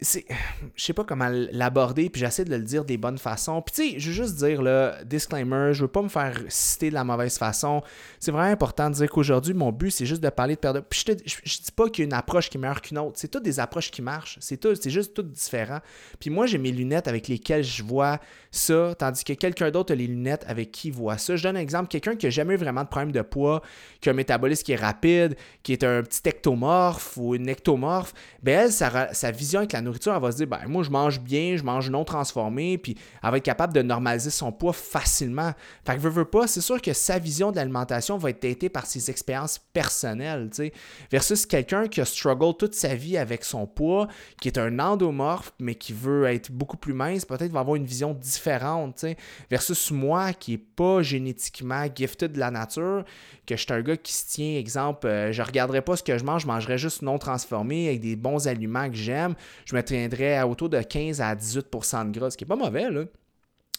c'est 0.02 0.24
je 0.76 0.84
sais 0.84 0.92
pas 0.92 1.04
comment 1.04 1.28
l'aborder 1.30 2.10
puis 2.10 2.20
j'essaie 2.20 2.44
de 2.44 2.54
le 2.54 2.62
dire 2.62 2.84
des 2.84 2.96
bonnes 2.96 3.18
façons. 3.18 3.62
Puis 3.62 3.74
tu 3.74 3.90
sais 3.90 4.00
je 4.00 4.08
veux 4.08 4.14
juste 4.14 4.36
dire 4.36 4.62
là 4.62 5.02
disclaimer 5.04 5.72
je 5.72 5.82
veux 5.82 5.88
pas 5.88 6.02
me 6.02 6.08
faire 6.08 6.38
citer 6.48 6.90
de 6.90 6.94
la 6.94 7.04
mauvaise 7.04 7.38
façon. 7.38 7.82
C'est 8.18 8.30
vraiment 8.30 8.50
important 8.50 8.90
de 8.90 8.96
dire 8.96 9.10
qu'aujourd'hui 9.10 9.54
mon 9.54 9.72
but 9.72 9.90
c'est 9.90 10.06
juste 10.06 10.22
de 10.22 10.28
parler 10.28 10.54
de 10.54 10.60
perte 10.60 10.76
de 10.76 10.80
puis 10.80 11.04
je, 11.06 11.12
je, 11.44 11.58
dis 11.58 11.72
pas 11.72 11.88
qu'il 11.88 12.02
y 12.02 12.04
a 12.04 12.06
une 12.06 12.12
approche 12.12 12.50
qui 12.50 12.58
est 12.58 12.60
meilleure 12.60 12.82
qu'une 12.82 12.98
autre. 12.98 13.18
C'est 13.18 13.28
toutes 13.28 13.44
des 13.44 13.60
approches 13.60 13.90
qui 13.90 14.02
marchent. 14.02 14.38
C'est 14.40 14.56
tout 14.56 14.74
c'est 14.74 14.90
juste 14.90 15.14
tout 15.14 15.22
différent. 15.22 15.78
Puis 16.18 16.30
moi 16.30 16.46
j'ai 16.46 16.58
mes 16.58 16.72
lunettes 16.72 17.08
avec 17.08 17.28
lesquelles 17.28 17.64
je 17.64 17.82
vois 17.82 18.18
ça 18.50 18.94
tandis 18.98 19.24
que 19.24 19.32
quelqu'un 19.32 19.70
d'autre 19.70 19.92
a 19.92 19.96
les 19.96 20.06
lunettes 20.06 20.44
avec 20.48 20.72
qui 20.72 20.88
il 20.88 20.94
voit 20.94 21.18
ça. 21.18 21.36
Je 21.36 21.42
donne 21.42 21.56
un 21.56 21.60
exemple. 21.60 21.88
Quelqu'un 21.88 22.16
qui 22.16 22.26
a 22.26 22.30
jamais 22.30 22.54
eu 22.54 22.58
vraiment 22.58 22.82
de 22.82 22.88
problème 22.88 23.12
de 23.12 23.22
poids 23.22 23.62
qui 24.00 24.08
a 24.08 24.12
un 24.12 24.16
métabolisme 24.16 24.64
qui 24.64 24.72
est 24.72 24.76
rapide 24.76 25.36
qui 25.62 25.72
est 25.72 25.84
un 25.84 26.02
petit 26.02 26.28
ectomorphe 26.28 27.16
ou 27.16 27.34
une 27.34 27.48
ectomorphe 27.48 28.12
ben 28.42 28.64
elle 28.64 28.72
sa, 28.72 29.14
sa 29.14 29.30
vision 29.30 29.60
avec 29.60 29.72
la 29.72 29.80
nourriture 29.80 29.91
elle 30.06 30.20
va 30.20 30.32
se 30.32 30.36
dire 30.36 30.46
ben, 30.46 30.60
moi, 30.66 30.82
je 30.82 30.90
mange 30.90 31.20
bien, 31.20 31.56
je 31.56 31.62
mange 31.62 31.90
non 31.90 32.04
transformé, 32.04 32.78
puis 32.78 32.96
elle 33.22 33.30
va 33.30 33.36
être 33.36 33.44
capable 33.44 33.72
de 33.72 33.82
normaliser 33.82 34.30
son 34.30 34.52
poids 34.52 34.72
facilement. 34.72 35.52
Fait 35.84 35.94
que 35.94 36.00
veut, 36.00 36.10
veut 36.10 36.24
pas, 36.24 36.46
c'est 36.46 36.60
sûr 36.60 36.80
que 36.80 36.92
sa 36.92 37.18
vision 37.18 37.50
de 37.50 37.56
l'alimentation 37.56 38.18
va 38.18 38.30
être 38.30 38.40
teintée 38.40 38.68
par 38.68 38.86
ses 38.86 39.10
expériences 39.10 39.58
personnelles, 39.58 40.48
tu 40.50 40.56
sais, 40.56 40.72
versus 41.10 41.46
quelqu'un 41.46 41.88
qui 41.88 42.00
a 42.00 42.04
struggle 42.04 42.56
toute 42.56 42.74
sa 42.74 42.94
vie 42.94 43.16
avec 43.16 43.44
son 43.44 43.66
poids, 43.66 44.08
qui 44.40 44.48
est 44.48 44.58
un 44.58 44.78
endomorphe, 44.78 45.52
mais 45.58 45.74
qui 45.74 45.92
veut 45.92 46.24
être 46.26 46.50
beaucoup 46.50 46.76
plus 46.76 46.94
mince, 46.94 47.24
peut-être 47.24 47.52
va 47.52 47.60
avoir 47.60 47.76
une 47.76 47.86
vision 47.86 48.14
différente, 48.14 48.96
tu 48.96 49.08
sais, 49.08 49.16
versus 49.50 49.90
moi 49.90 50.32
qui 50.32 50.54
est 50.54 50.58
pas 50.58 51.02
génétiquement 51.02 51.86
gifted 51.94 52.32
de 52.32 52.38
la 52.38 52.50
nature, 52.50 53.04
que 53.46 53.56
je 53.56 53.62
suis 53.62 53.72
un 53.72 53.82
gars 53.82 53.96
qui 53.96 54.12
se 54.12 54.28
tient, 54.28 54.56
exemple, 54.56 55.06
euh, 55.06 55.32
je 55.32 55.42
regarderais 55.42 55.82
pas 55.82 55.96
ce 55.96 56.02
que 56.02 56.16
je 56.16 56.24
mange, 56.24 56.42
je 56.42 56.46
mangerais 56.46 56.78
juste 56.78 57.02
non 57.02 57.18
transformé 57.18 57.88
avec 57.88 58.00
des 58.00 58.16
bons 58.16 58.46
aliments 58.46 58.88
que 58.88 58.96
j'aime, 58.96 59.34
m'atteindrais 59.74 60.36
à 60.36 60.46
autour 60.46 60.68
de 60.68 60.80
15 60.80 61.20
à 61.20 61.34
18% 61.34 62.10
de 62.10 62.18
gras, 62.18 62.30
ce 62.30 62.36
qui 62.36 62.44
est 62.44 62.46
pas 62.46 62.56
mauvais, 62.56 62.90
là. 62.90 63.04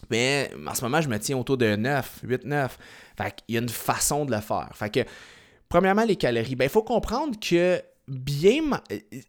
Mais 0.09 0.51
en 0.67 0.73
ce 0.73 0.83
moment, 0.83 1.01
je 1.01 1.09
me 1.09 1.17
tiens 1.17 1.37
autour 1.37 1.57
de 1.57 1.75
9, 1.75 2.19
8, 2.23 2.45
9. 2.45 2.77
Fait 3.17 3.35
y 3.47 3.57
a 3.57 3.61
une 3.61 3.69
façon 3.69 4.25
de 4.25 4.31
le 4.31 4.41
faire. 4.41 4.69
Fait 4.73 4.89
que, 4.89 4.99
premièrement, 5.69 6.03
les 6.03 6.15
calories. 6.15 6.55
Ben, 6.55 6.65
il 6.65 6.69
faut 6.69 6.83
comprendre 6.83 7.39
que 7.39 7.81
bien, 8.07 8.61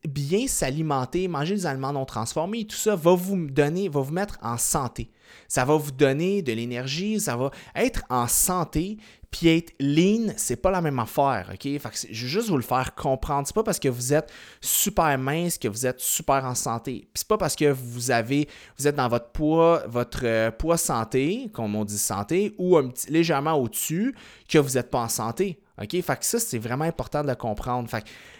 bien 0.08 0.46
s'alimenter, 0.48 1.28
manger 1.28 1.54
des 1.54 1.66
aliments 1.66 1.92
non 1.92 2.04
transformés, 2.04 2.66
tout 2.66 2.76
ça 2.76 2.96
va 2.96 3.14
vous 3.14 3.46
donner, 3.46 3.88
va 3.88 4.00
vous 4.00 4.12
mettre 4.12 4.38
en 4.42 4.58
santé. 4.58 5.10
Ça 5.48 5.64
va 5.64 5.76
vous 5.76 5.92
donner 5.92 6.42
de 6.42 6.52
l'énergie, 6.52 7.20
ça 7.20 7.36
va 7.36 7.50
être 7.74 8.02
en 8.08 8.26
santé, 8.26 8.98
puis 9.30 9.48
être 9.48 9.74
lean, 9.80 10.32
c'est 10.36 10.56
pas 10.56 10.70
la 10.70 10.80
même 10.80 11.00
affaire, 11.00 11.50
OK? 11.52 11.64
Je 11.64 12.22
veux 12.22 12.28
juste 12.28 12.48
vous 12.48 12.56
le 12.56 12.62
faire 12.62 12.94
comprendre. 12.94 13.48
C'est 13.48 13.54
pas 13.54 13.64
parce 13.64 13.80
que 13.80 13.88
vous 13.88 14.12
êtes 14.12 14.30
super 14.60 15.18
mince 15.18 15.58
que 15.58 15.66
vous 15.66 15.86
êtes 15.86 15.98
super 15.98 16.44
en 16.44 16.54
santé. 16.54 17.08
Puis 17.12 17.14
c'est 17.14 17.28
pas 17.28 17.38
parce 17.38 17.56
que 17.56 17.72
vous 17.72 18.12
avez, 18.12 18.48
vous 18.78 18.86
êtes 18.86 18.94
dans 18.94 19.08
votre 19.08 19.30
poids, 19.30 19.82
votre 19.88 20.20
euh, 20.22 20.52
poids 20.52 20.76
santé, 20.76 21.50
comme 21.52 21.74
on 21.74 21.84
dit 21.84 21.98
santé, 21.98 22.54
ou 22.58 22.78
légèrement 23.08 23.54
au-dessus, 23.54 24.14
que 24.48 24.58
vous 24.58 24.74
n'êtes 24.74 24.90
pas 24.90 25.00
en 25.00 25.08
santé. 25.08 25.58
OK? 25.82 26.00
Fait 26.00 26.16
que 26.16 26.24
ça, 26.24 26.38
c'est 26.38 26.58
vraiment 26.58 26.84
important 26.84 27.22
de 27.22 27.28
le 27.28 27.34
comprendre. 27.34 27.88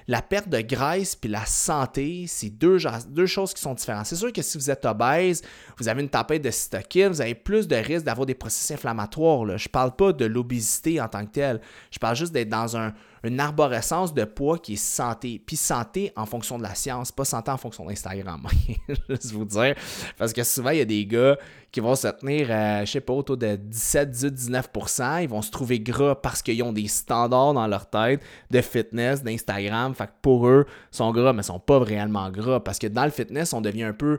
La 0.07 0.23
perte 0.23 0.49
de 0.49 0.61
graisse 0.61 1.17
puis 1.17 1.31
la 1.31 1.47
santé, 1.47 2.27
c'est 2.29 2.51
deux, 2.51 2.79
choses 3.27 3.55
qui 3.55 3.63
sont 3.63 3.75
différentes. 3.75 4.07
C'est 4.07 4.17
sûr 4.17 4.33
que 4.33 4.43
si 4.43 4.59
vous 4.59 4.71
êtes 4.71 4.85
obèse, 4.85 5.43
vous 5.79 5.89
avez 5.89 6.03
une 6.03 6.09
tempête 6.09 6.43
de 6.43 6.51
cytokines, 6.51 7.09
vous 7.09 7.21
avez 7.21 7.35
plus 7.35 7.67
de 7.67 7.77
risques 7.77 8.05
d'avoir 8.05 8.27
des 8.27 8.35
processus 8.35 8.73
inflammatoires. 8.73 9.57
Je 9.57 9.69
parle 9.69 9.95
pas 9.97 10.13
de 10.13 10.25
l'obésité 10.25 11.01
en 11.01 11.09
tant 11.09 11.25
que 11.25 11.33
telle. 11.33 11.61
Je 11.91 11.99
parle 11.99 12.17
juste 12.17 12.33
d'être 12.33 12.49
dans 12.49 12.77
un, 12.77 12.93
une 13.25 13.41
arborescence 13.41 14.13
de 14.13 14.25
poids 14.25 14.59
qui 14.59 14.75
est 14.75 14.77
santé. 14.77 15.41
Puis 15.45 15.57
santé 15.57 16.13
en 16.15 16.27
fonction 16.27 16.59
de 16.59 16.63
la 16.63 16.75
science, 16.75 17.11
pas 17.11 17.25
santé 17.25 17.51
en 17.51 17.57
fonction 17.57 17.87
d'Instagram. 17.87 18.47
Juste 19.09 19.33
vous 19.33 19.47
dire. 19.47 19.75
Parce 20.19 20.33
que 20.33 20.45
souvent, 20.45 20.71
il 20.71 20.79
y 20.79 20.83
a 20.83 20.85
des 20.85 21.07
gars 21.07 21.37
qui 21.73 21.81
vont 21.81 21.95
se 21.97 22.07
tenir, 22.09 22.47
je 22.85 22.91
sais 22.91 23.01
pas, 23.01 23.15
autour 23.15 23.37
de 23.37 23.57
17, 23.57 24.11
18, 24.11 24.53
19% 24.53 25.23
Ils 25.23 25.29
vont 25.29 25.43
se 25.43 25.51
trouver 25.51 25.81
gras 25.81 26.15
parce 26.15 26.43
qu'ils 26.43 26.63
ont 26.63 26.73
des 26.73 26.87
standards 26.87 27.55
dans 27.55 27.67
leur 27.67 27.89
tête 27.89 28.23
de 28.51 28.61
fitness, 28.61 29.23
d'Instagram. 29.23 29.94
Fait 29.95 30.07
que 30.07 30.13
pour 30.23 30.49
eux, 30.49 30.67
sont 30.91 31.11
gras, 31.13 31.33
mais 31.33 31.43
sont 31.43 31.59
pas 31.59 31.79
réellement 31.79 32.31
gras. 32.31 32.61
Parce 32.61 32.79
que 32.79 32.87
dans 32.87 33.05
le 33.05 33.11
fitness, 33.11 33.53
on 33.53 33.61
devient 33.61 33.85
un 33.85 33.93
peu 33.93 34.19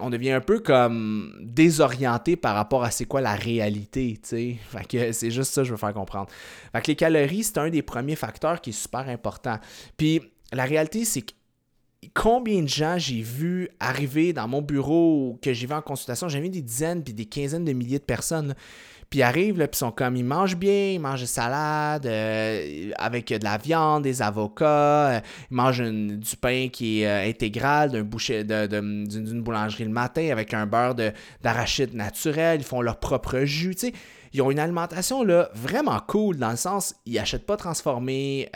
on 0.00 0.10
devient 0.10 0.32
un 0.32 0.40
peu 0.40 0.60
comme 0.60 1.34
désorienté 1.40 2.36
par 2.36 2.54
rapport 2.54 2.84
à 2.84 2.90
c'est 2.90 3.04
quoi 3.04 3.20
la 3.20 3.34
réalité, 3.34 4.18
tu. 4.26 4.54
Fait 4.54 4.86
que 4.86 5.12
c'est 5.12 5.30
juste 5.30 5.52
ça 5.52 5.62
que 5.62 5.66
je 5.66 5.72
veux 5.72 5.78
faire 5.78 5.92
comprendre. 5.92 6.28
Fait 6.72 6.80
que 6.80 6.86
les 6.88 6.96
calories, 6.96 7.44
c'est 7.44 7.58
un 7.58 7.70
des 7.70 7.82
premiers 7.82 8.16
facteurs 8.16 8.60
qui 8.60 8.70
est 8.70 8.72
super 8.72 9.08
important. 9.08 9.58
Puis 9.96 10.22
la 10.52 10.64
réalité, 10.64 11.04
c'est 11.04 11.22
que 11.22 11.32
combien 12.14 12.62
de 12.62 12.68
gens 12.68 12.96
j'ai 12.98 13.22
vu 13.22 13.68
arriver 13.80 14.32
dans 14.32 14.48
mon 14.48 14.62
bureau 14.62 15.38
que 15.42 15.52
j'ai 15.52 15.66
vu 15.66 15.74
en 15.74 15.82
consultation, 15.82 16.28
j'ai 16.28 16.40
vu 16.40 16.48
des 16.48 16.62
dizaines 16.62 17.02
puis 17.02 17.14
des 17.14 17.26
quinzaines 17.26 17.64
de 17.64 17.72
milliers 17.72 17.98
de 17.98 18.04
personnes. 18.04 18.54
Puis 19.12 19.18
ils 19.18 19.24
arrivent, 19.24 19.58
là, 19.58 19.66
ils 19.70 19.76
sont 19.76 19.90
comme, 19.90 20.16
ils 20.16 20.24
mangent 20.24 20.56
bien, 20.56 20.92
ils 20.92 20.98
mangent 20.98 21.20
des 21.20 21.26
salades 21.26 22.06
euh, 22.06 22.92
avec 22.96 23.28
de 23.28 23.44
la 23.44 23.58
viande, 23.58 24.04
des 24.04 24.22
avocats, 24.22 25.10
euh, 25.10 25.20
ils 25.50 25.54
mangent 25.54 25.82
du 25.82 26.36
pain 26.40 26.68
qui 26.72 27.02
est 27.02 27.06
euh, 27.06 27.28
intégral 27.28 27.90
d'un 27.90 28.04
boucher, 28.04 28.42
d'une 28.42 29.42
boulangerie 29.42 29.84
le 29.84 29.90
matin 29.90 30.30
avec 30.32 30.54
un 30.54 30.64
beurre 30.64 30.94
d'arachide 31.42 31.92
naturel, 31.92 32.62
ils 32.62 32.64
font 32.64 32.80
leur 32.80 32.98
propre 33.00 33.40
jus, 33.40 33.74
tu 33.74 33.88
sais. 33.88 33.92
Ils 34.32 34.40
ont 34.40 34.50
une 34.50 34.58
alimentation 34.58 35.22
là, 35.24 35.50
vraiment 35.54 36.00
cool 36.08 36.38
dans 36.38 36.50
le 36.50 36.56
sens, 36.56 36.94
ils 37.04 37.16
n'achètent 37.16 37.44
pas 37.44 37.58
transformé, 37.58 38.48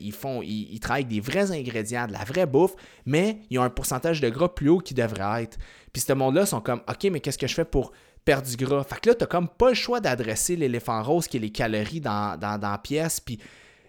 ils, 0.00 0.10
font, 0.10 0.42
ils, 0.42 0.72
ils 0.72 0.80
travaillent 0.80 1.04
avec 1.04 1.14
des 1.14 1.20
vrais 1.20 1.52
ingrédients, 1.52 2.08
de 2.08 2.12
la 2.12 2.24
vraie 2.24 2.46
bouffe, 2.46 2.74
mais 3.06 3.38
ils 3.48 3.60
ont 3.60 3.62
un 3.62 3.70
pourcentage 3.70 4.20
de 4.20 4.28
gras 4.28 4.48
plus 4.48 4.70
haut 4.70 4.78
qui 4.78 4.92
devrait 4.92 5.44
être. 5.44 5.56
Puis 5.92 6.02
ce 6.02 6.12
monde-là 6.12 6.46
sont 6.46 6.60
comme, 6.60 6.80
OK, 6.88 7.08
mais 7.12 7.20
qu'est-ce 7.20 7.38
que 7.38 7.46
je 7.46 7.54
fais 7.54 7.64
pour 7.64 7.92
perdre 8.30 8.46
du 8.46 8.56
gras. 8.56 8.84
Fait 8.84 9.00
que 9.00 9.08
là, 9.08 9.16
tu 9.16 9.26
comme 9.26 9.48
pas 9.48 9.70
le 9.70 9.74
choix 9.74 9.98
d'adresser 9.98 10.54
l'éléphant 10.54 11.02
rose 11.02 11.26
qui 11.26 11.38
est 11.38 11.40
les 11.40 11.50
calories 11.50 12.00
dans, 12.00 12.38
dans, 12.38 12.60
la 12.62 12.78
pièce. 12.78 13.18
Puis 13.18 13.40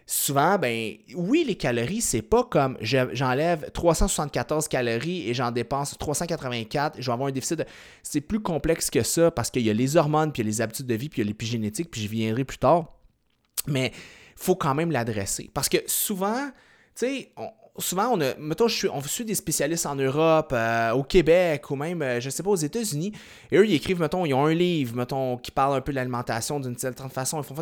souvent, 0.08 0.58
ben 0.58 0.96
oui, 1.14 1.44
les 1.46 1.54
calories, 1.54 2.02
c'est 2.02 2.24
pas 2.24 2.44
comme 2.46 2.76
j'enlève 2.82 3.70
374 3.70 4.68
calories 4.68 5.30
et 5.30 5.36
j'en 5.36 5.52
dépense 5.52 5.96
384, 5.96 6.96
je 7.00 7.06
vais 7.06 7.12
avoir 7.14 7.30
un 7.30 7.32
déficit. 7.32 7.64
C'est 8.02 8.22
plus 8.22 8.40
complexe 8.40 8.90
que 8.90 9.04
ça 9.04 9.30
parce 9.30 9.52
qu'il 9.52 9.62
y 9.62 9.70
a 9.70 9.74
les 9.74 9.96
hormones, 9.96 10.32
puis 10.32 10.42
il 10.42 10.46
y 10.48 10.50
a 10.50 10.50
les 10.50 10.62
habitudes 10.62 10.88
de 10.88 10.96
vie, 10.96 11.10
puis 11.10 11.22
il 11.22 11.26
y 11.26 11.28
a 11.28 11.30
l'épigénétique, 11.30 11.92
puis 11.92 12.02
j'y 12.02 12.08
viendrai 12.08 12.44
plus 12.44 12.58
tard. 12.58 12.96
Mais 13.68 13.92
faut 14.36 14.56
quand 14.56 14.74
même 14.74 14.90
l'adresser. 14.90 15.52
Parce 15.54 15.70
que 15.70 15.78
souvent, 15.86 16.50
tu 16.96 17.06
sais, 17.06 17.32
souvent, 17.78 18.10
on 18.14 18.22
a, 18.22 18.36
mettons, 18.38 18.68
je 18.68 18.88
on 18.88 19.02
suit 19.02 19.26
des 19.26 19.36
spécialistes 19.36 19.86
en 19.86 19.96
Europe, 19.96 20.52
euh, 20.54 20.92
au 20.92 21.04
Québec 21.04 21.70
ou 21.70 21.76
même, 21.76 22.02
euh, 22.02 22.20
je 22.20 22.30
sais 22.30 22.44
pas, 22.44 22.50
aux 22.50 22.56
États-Unis. 22.56 23.14
Et 23.52 23.58
eux, 23.58 23.66
ils 23.66 23.74
écrivent, 23.74 24.00
mettons, 24.00 24.26
ils 24.26 24.34
ont 24.34 24.46
un 24.46 24.54
livre, 24.54 24.96
mettons, 24.96 25.38
qui 25.38 25.52
parle 25.52 25.76
un 25.76 25.82
peu 25.82 25.92
de 25.92 25.96
l'alimentation 25.96 26.60
d'une 26.60 26.78
certaine 26.78 27.10
façon. 27.10 27.42
Ils 27.42 27.44
font 27.44 27.56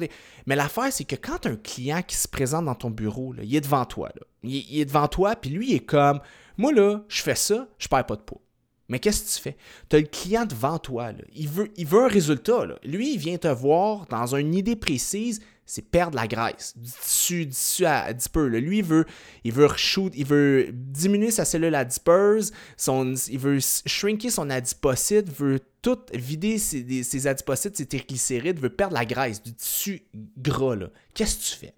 Mais 0.45 0.55
l'affaire, 0.55 0.91
c'est 0.91 1.05
que 1.05 1.15
quand 1.15 1.45
un 1.45 1.55
client 1.55 2.01
qui 2.01 2.15
se 2.15 2.27
présente 2.27 2.65
dans 2.65 2.75
ton 2.75 2.89
bureau, 2.89 3.33
il 3.41 3.55
est 3.55 3.61
devant 3.61 3.85
toi. 3.85 4.09
Il, 4.43 4.79
est 4.79 4.85
devant 4.85 5.07
toi, 5.07 5.35
puis 5.35 5.49
lui, 5.49 5.71
il 5.71 5.75
est 5.75 5.85
comme, 5.85 6.19
moi, 6.57 6.71
là, 6.71 7.01
je 7.07 7.21
fais 7.21 7.35
ça, 7.35 7.67
je 7.77 7.87
perds 7.87 8.05
pas 8.05 8.15
de 8.15 8.21
poids. 8.21 8.41
Mais 8.87 8.97
qu'est-ce 8.97 9.21
que 9.21 9.37
tu 9.37 9.43
fais? 9.43 9.57
Tu 9.87 9.95
as 9.97 9.99
le 9.99 10.07
client 10.07 10.45
devant 10.45 10.79
toi. 10.79 11.11
Il, 11.35 11.47
veut, 11.47 11.71
il 11.77 11.85
veut 11.85 12.05
un 12.05 12.07
résultat. 12.07 12.65
Lui, 12.83 13.13
il 13.13 13.19
vient 13.19 13.37
te 13.37 13.47
voir 13.47 14.07
dans 14.07 14.35
une 14.35 14.55
idée 14.55 14.75
précise 14.75 15.41
c'est 15.69 15.83
perdre 15.83 16.15
la 16.15 16.27
graisse 16.27 16.73
du 16.75 16.89
tissu, 16.89 17.45
du 17.45 17.51
tissu 17.51 17.85
peu. 18.31 18.47
Lui, 18.47 18.79
il 18.79 18.83
veut, 18.83 19.05
il 19.43 19.53
veut 19.53 19.67
il 20.15 20.25
veut 20.25 20.69
diminuer 20.73 21.29
sa 21.29 21.45
cellule 21.45 21.75
adipose, 21.75 22.51
son, 22.75 23.13
il 23.29 23.37
veut 23.37 23.59
shrinker 23.59 24.31
son 24.31 24.49
adipocyte, 24.49 25.31
veut 25.31 25.59
tout 25.83 25.99
vider 26.11 26.57
ses, 26.57 27.03
ses 27.03 27.27
adipocytes, 27.27 27.77
ses 27.77 27.85
triglycérides, 27.85 28.59
veut 28.59 28.71
perdre 28.71 28.95
la 28.95 29.05
graisse 29.05 29.43
du 29.43 29.53
tissu 29.53 30.01
gras. 30.37 30.75
Qu'est-ce 31.13 31.37
que 31.37 31.43
tu 31.43 31.55
fais? 31.59 31.73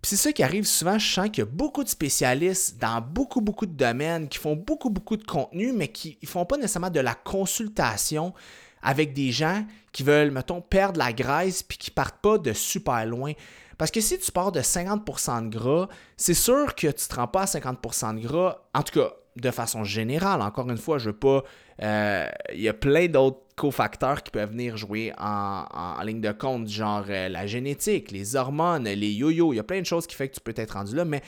Puis 0.00 0.08
c'est 0.08 0.16
ça 0.16 0.32
qui 0.32 0.42
arrive 0.42 0.64
souvent, 0.64 0.98
je 0.98 1.12
sens 1.12 1.26
qu'il 1.26 1.40
y 1.40 1.42
a 1.42 1.50
beaucoup 1.50 1.84
de 1.84 1.88
spécialistes 1.90 2.78
dans 2.80 3.02
beaucoup, 3.02 3.42
beaucoup 3.42 3.66
de 3.66 3.74
domaines 3.74 4.28
qui 4.28 4.38
font 4.38 4.56
beaucoup, 4.56 4.88
beaucoup 4.88 5.18
de 5.18 5.24
contenu, 5.24 5.72
mais 5.72 5.88
qui 5.88 6.16
ne 6.22 6.26
font 6.26 6.46
pas 6.46 6.56
nécessairement 6.56 6.88
de 6.88 7.00
la 7.00 7.14
consultation 7.14 8.32
avec 8.82 9.12
des 9.12 9.32
gens 9.32 9.64
qui 9.92 10.02
veulent, 10.02 10.30
mettons, 10.30 10.60
perdre 10.60 10.98
la 10.98 11.12
graisse 11.12 11.62
puis 11.62 11.78
qui 11.78 11.90
partent 11.90 12.20
pas 12.20 12.38
de 12.38 12.52
super 12.52 13.04
loin. 13.06 13.32
Parce 13.78 13.90
que 13.90 14.00
si 14.00 14.18
tu 14.18 14.30
pars 14.30 14.52
de 14.52 14.60
50% 14.60 15.48
de 15.48 15.56
gras, 15.56 15.88
c'est 16.16 16.34
sûr 16.34 16.74
que 16.74 16.86
tu 16.86 16.86
ne 16.86 17.08
te 17.08 17.14
rends 17.14 17.28
pas 17.28 17.42
à 17.42 17.46
50% 17.46 18.16
de 18.16 18.26
gras, 18.26 18.58
en 18.74 18.82
tout 18.82 19.00
cas 19.00 19.12
de 19.36 19.50
façon 19.50 19.84
générale. 19.84 20.42
Encore 20.42 20.68
une 20.70 20.76
fois, 20.76 20.98
je 20.98 21.10
veux 21.10 21.16
pas. 21.16 21.42
Euh, 21.82 22.28
il 22.52 22.60
y 22.60 22.68
a 22.68 22.74
plein 22.74 23.06
d'autres 23.06 23.40
cofacteurs 23.56 24.22
qui 24.22 24.30
peuvent 24.30 24.50
venir 24.50 24.76
jouer 24.76 25.12
en, 25.18 25.64
ligne 26.02 26.20
de 26.20 26.32
compte, 26.32 26.68
genre 26.68 27.04
euh, 27.08 27.28
la 27.28 27.46
génétique, 27.46 28.10
les 28.10 28.36
hormones, 28.36 28.84
les 28.84 29.12
yo-yo. 29.12 29.52
Il 29.52 29.56
y 29.56 29.60
a 29.60 29.64
plein 29.64 29.80
de 29.80 29.86
choses 29.86 30.06
qui 30.06 30.14
font 30.14 30.26
que 30.26 30.32
tu 30.32 30.40
peux 30.40 30.54
être 30.56 30.72
rendu 30.72 30.94
là, 30.94 31.04
mais 31.04 31.22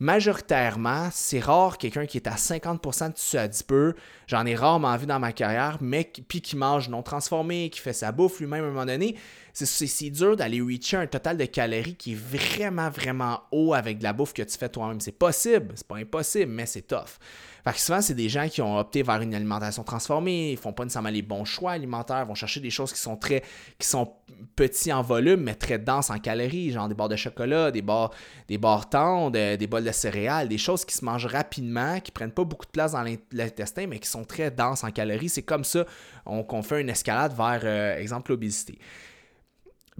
majoritairement, 0.00 1.08
c'est 1.12 1.40
rare 1.40 1.78
quelqu'un 1.78 2.06
qui 2.06 2.18
est 2.18 2.26
à 2.26 2.34
50% 2.34 3.08
de 3.08 3.12
tissu 3.14 3.36
adipeux. 3.36 3.94
J'en 4.26 4.46
ai 4.46 4.54
rarement 4.54 4.96
vu 4.96 5.06
dans 5.06 5.18
ma 5.18 5.32
carrière, 5.32 5.78
mais 5.80 6.10
puis 6.28 6.40
qui 6.40 6.56
mange 6.56 6.88
non 6.88 7.02
transformé, 7.02 7.70
qui 7.70 7.80
fait 7.80 7.92
sa 7.92 8.12
bouffe 8.12 8.40
lui-même 8.40 8.64
à 8.64 8.66
un 8.66 8.70
moment 8.70 8.86
donné. 8.86 9.16
C'est 9.52 10.10
dur 10.10 10.36
d'aller 10.36 10.60
reacher 10.60 10.96
un 10.96 11.06
total 11.06 11.36
de 11.36 11.44
calories 11.44 11.96
qui 11.96 12.12
est 12.12 12.16
vraiment, 12.16 12.90
vraiment 12.90 13.40
haut 13.50 13.74
avec 13.74 13.98
de 13.98 14.04
la 14.04 14.12
bouffe 14.12 14.32
que 14.32 14.42
tu 14.42 14.56
fais 14.56 14.68
toi-même. 14.68 15.00
C'est 15.00 15.12
possible, 15.12 15.72
c'est 15.74 15.86
pas 15.86 15.96
impossible, 15.96 16.52
mais 16.52 16.66
c'est 16.66 16.82
tough. 16.82 17.18
Fait 17.64 17.72
que 17.72 17.80
souvent, 17.80 18.00
c'est 18.00 18.14
des 18.14 18.28
gens 18.28 18.48
qui 18.48 18.62
ont 18.62 18.78
opté 18.78 19.02
vers 19.02 19.20
une 19.20 19.34
alimentation 19.34 19.82
transformée, 19.82 20.52
ils 20.52 20.56
font 20.56 20.72
pas 20.72 20.84
nécessairement 20.84 21.10
les 21.10 21.22
bons 21.22 21.44
choix 21.44 21.72
alimentaires, 21.72 22.24
vont 22.24 22.34
chercher 22.34 22.60
des 22.60 22.70
choses 22.70 22.92
qui 22.92 23.00
sont 23.00 23.16
très 23.16 23.42
qui 23.78 23.86
sont 23.86 24.12
petits 24.56 24.92
en 24.92 25.02
volume, 25.02 25.42
mais 25.42 25.54
très 25.54 25.78
denses 25.78 26.10
en 26.10 26.18
calories, 26.18 26.70
genre 26.70 26.88
des 26.88 26.94
barres 26.94 27.08
de 27.08 27.16
chocolat, 27.16 27.70
des 27.70 27.82
barres, 27.82 28.10
des 28.48 28.58
barres 28.58 28.88
tendres, 28.88 29.56
des 29.56 29.66
bols 29.66 29.84
de 29.84 29.92
céréales, 29.92 30.48
des 30.48 30.58
choses 30.58 30.84
qui 30.84 30.94
se 30.94 31.04
mangent 31.04 31.26
rapidement, 31.26 32.00
qui 32.00 32.12
prennent 32.12 32.32
pas 32.32 32.44
beaucoup 32.44 32.66
de 32.66 32.70
place 32.70 32.92
dans 32.92 33.04
l'intestin, 33.32 33.86
mais 33.86 33.98
qui 33.98 34.08
sont 34.08 34.24
très 34.24 34.50
denses 34.50 34.84
en 34.84 34.90
calories. 34.90 35.28
C'est 35.28 35.42
comme 35.42 35.64
ça 35.64 35.84
qu'on 36.24 36.62
fait 36.62 36.80
une 36.80 36.90
escalade 36.90 37.34
vers, 37.36 37.60
euh, 37.64 37.98
exemple, 37.98 38.30
l'obésité 38.30 38.78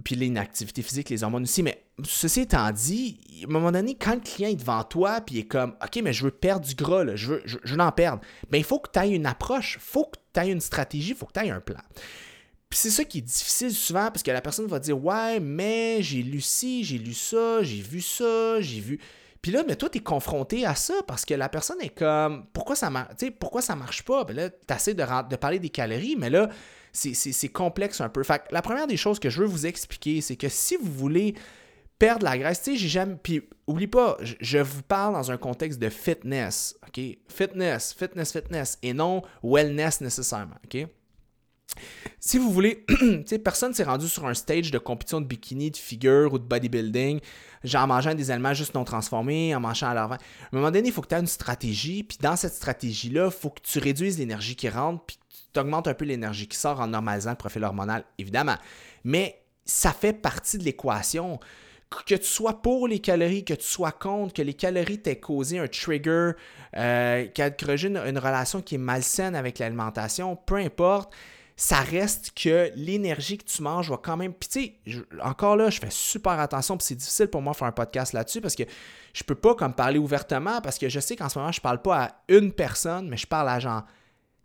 puis 0.03 0.15
l'inactivité 0.15 0.81
physique, 0.81 1.09
les 1.09 1.23
hormones 1.23 1.43
aussi. 1.43 1.63
Mais 1.63 1.83
ceci 2.03 2.41
étant 2.41 2.71
dit, 2.71 3.19
à 3.41 3.49
un 3.49 3.51
moment 3.51 3.71
donné, 3.71 3.95
quand 3.95 4.15
le 4.15 4.21
client 4.21 4.49
est 4.49 4.55
devant 4.55 4.83
toi, 4.83 5.21
puis 5.21 5.35
il 5.35 5.39
est 5.39 5.47
comme, 5.47 5.75
OK, 5.83 5.99
mais 6.03 6.13
je 6.13 6.23
veux 6.23 6.31
perdre 6.31 6.65
du 6.65 6.75
gras, 6.75 7.15
je 7.15 7.33
veux, 7.33 7.41
je, 7.45 7.57
veux 7.63 7.79
en 7.79 7.91
perdre, 7.91 8.21
bien, 8.49 8.59
il 8.59 8.63
faut 8.63 8.79
que 8.79 8.89
tu 8.91 8.99
aies 8.99 9.11
une 9.11 9.25
approche, 9.25 9.75
il 9.75 9.81
faut 9.81 10.05
que 10.05 10.17
tu 10.33 10.39
aies 10.39 10.51
une 10.51 10.61
stratégie, 10.61 11.11
il 11.11 11.15
faut 11.15 11.25
que 11.25 11.33
tu 11.39 11.45
aies 11.45 11.49
un 11.49 11.59
plan. 11.59 11.81
Puis 12.69 12.79
c'est 12.79 12.91
ça 12.91 13.03
qui 13.03 13.17
est 13.17 13.21
difficile 13.21 13.71
souvent, 13.71 14.07
parce 14.07 14.23
que 14.23 14.31
la 14.31 14.41
personne 14.41 14.67
va 14.67 14.79
dire, 14.79 15.03
ouais, 15.03 15.39
mais 15.39 16.01
j'ai 16.01 16.21
lu 16.21 16.39
ci, 16.39 16.83
j'ai 16.83 16.97
lu 16.97 17.13
ça, 17.13 17.63
j'ai 17.63 17.81
vu 17.81 18.01
ça, 18.01 18.61
j'ai 18.61 18.79
vu. 18.79 18.99
Puis 19.41 19.51
là, 19.51 19.63
mais 19.67 19.75
toi, 19.75 19.89
tu 19.89 19.99
es 19.99 20.01
confronté 20.01 20.65
à 20.65 20.75
ça 20.75 20.95
parce 21.07 21.23
que 21.23 21.33
la 21.33 21.47
personne 21.47 21.81
est 21.81 21.97
comme, 21.97 22.45
pourquoi 22.51 22.75
ça, 22.75 22.89
marche, 22.89 23.15
pourquoi 23.39 23.61
ça 23.61 23.75
marche 23.75 24.03
pas? 24.03 24.25
Ben 24.25 24.35
là, 24.35 24.49
tu 24.49 24.73
essaies 24.73 24.93
de, 24.93 25.03
de 25.29 25.35
parler 25.37 25.59
des 25.59 25.69
calories, 25.69 26.17
mais 26.17 26.29
là, 26.29 26.49
c'est 26.99 27.49
complexe 27.49 28.01
un 28.01 28.09
peu. 28.09 28.23
Fait 28.23 28.43
la 28.51 28.61
première 28.61 28.87
des 28.87 28.97
choses 28.97 29.19
que 29.19 29.29
je 29.29 29.41
veux 29.41 29.47
vous 29.47 29.65
expliquer, 29.65 30.21
c'est 30.21 30.35
que 30.35 30.49
si 30.49 30.75
vous 30.75 30.91
voulez 30.91 31.35
perdre 31.99 32.23
la 32.23 32.37
graisse, 32.37 32.63
tu 32.63 32.77
sais, 32.77 32.87
j'ai. 32.87 33.05
Puis, 33.21 33.41
oublie 33.67 33.87
pas, 33.87 34.17
je, 34.21 34.57
vous 34.57 34.81
parle 34.81 35.13
dans 35.13 35.31
un 35.31 35.37
contexte 35.37 35.79
de 35.79 35.89
fitness, 35.89 36.75
OK? 36.87 37.01
Fitness, 37.27 37.93
fitness, 37.93 38.31
fitness, 38.31 38.77
et 38.81 38.93
non 38.93 39.21
wellness 39.43 40.01
nécessairement, 40.01 40.55
OK? 40.65 40.87
Si 42.19 42.37
vous 42.37 42.51
voulez, 42.51 42.83
tu 42.87 43.23
sais, 43.25 43.39
personne 43.39 43.73
s'est 43.73 43.83
rendu 43.83 44.07
sur 44.07 44.25
un 44.25 44.33
stage 44.33 44.71
de 44.71 44.79
compétition 44.79 45.21
de 45.21 45.27
bikini, 45.27 45.71
de 45.71 45.77
figure 45.77 46.33
ou 46.33 46.39
de 46.39 46.43
bodybuilding, 46.43 47.19
genre 47.63 47.83
en 47.83 47.87
mangeant 47.87 48.15
des 48.15 48.31
aliments 48.31 48.53
juste 48.53 48.73
non 48.73 48.83
transformés, 48.83 49.55
en 49.55 49.59
mangeant 49.59 49.89
à 49.89 49.93
l'avant. 49.93 50.15
À 50.15 50.17
un 50.17 50.57
moment 50.57 50.71
donné, 50.71 50.87
il 50.89 50.93
faut 50.93 51.01
que 51.01 51.07
tu 51.07 51.15
aies 51.15 51.19
une 51.19 51.27
stratégie, 51.27 52.03
puis 52.03 52.17
dans 52.21 52.35
cette 52.35 52.53
stratégie-là, 52.53 53.25
il 53.25 53.31
faut 53.31 53.49
que 53.49 53.61
tu 53.61 53.79
réduises 53.79 54.17
l'énergie 54.17 54.55
qui 54.55 54.67
rentre, 54.67 55.03
puis 55.05 55.17
tu 55.53 55.59
augmentes 55.59 55.87
un 55.87 55.93
peu 55.93 56.05
l'énergie 56.05 56.47
qui 56.47 56.57
sort 56.57 56.79
en 56.79 56.87
normalisant 56.87 57.31
le 57.31 57.37
profil 57.37 57.63
hormonal, 57.63 58.03
évidemment. 58.17 58.55
Mais 59.03 59.41
ça 59.65 59.91
fait 59.91 60.13
partie 60.13 60.57
de 60.57 60.63
l'équation. 60.63 61.39
Que 62.05 62.13
tu 62.15 62.25
sois 62.25 62.61
pour 62.61 62.87
les 62.87 62.99
calories, 62.99 63.43
que 63.43 63.55
tu 63.55 63.65
sois 63.65 63.91
contre, 63.91 64.33
que 64.33 64.43
les 64.43 64.53
calories 64.53 65.01
t'aient 65.01 65.19
causé 65.19 65.57
un 65.57 65.67
trigger, 65.67 66.33
euh, 66.77 67.27
qu'elles 67.33 67.85
une, 67.85 67.97
une 67.97 68.19
relation 68.19 68.61
qui 68.61 68.75
est 68.75 68.79
malsaine 68.79 69.35
avec 69.35 69.57
l'alimentation, 69.57 70.35
peu 70.35 70.57
importe, 70.57 71.11
ça 71.59 71.81
reste 71.81 72.31
que 72.41 72.71
l'énergie 72.75 73.37
que 73.37 73.43
tu 73.43 73.61
manges 73.61 73.89
va 73.89 73.97
quand 73.97 74.15
même. 74.15 74.33
Puis 74.33 74.49
tu 74.49 74.93
sais, 74.93 75.01
encore 75.21 75.57
là, 75.57 75.69
je 75.69 75.79
fais 75.79 75.89
super 75.89 76.39
attention, 76.39 76.77
puis 76.77 76.85
c'est 76.85 76.95
difficile 76.95 77.27
pour 77.27 77.41
moi 77.41 77.51
de 77.51 77.57
faire 77.57 77.67
un 77.67 77.73
podcast 77.73 78.13
là-dessus 78.13 78.39
parce 78.39 78.55
que 78.55 78.63
je 79.13 79.23
peux 79.23 79.35
pas 79.35 79.55
comme 79.55 79.73
parler 79.73 79.99
ouvertement 79.99 80.61
parce 80.61 80.77
que 80.77 80.87
je 80.87 81.01
sais 81.01 81.17
qu'en 81.17 81.27
ce 81.27 81.37
moment, 81.37 81.51
je 81.51 81.59
parle 81.59 81.81
pas 81.81 82.03
à 82.03 82.11
une 82.29 82.53
personne, 82.53 83.09
mais 83.09 83.17
je 83.17 83.27
parle 83.27 83.49
à 83.49 83.59
genre 83.59 83.83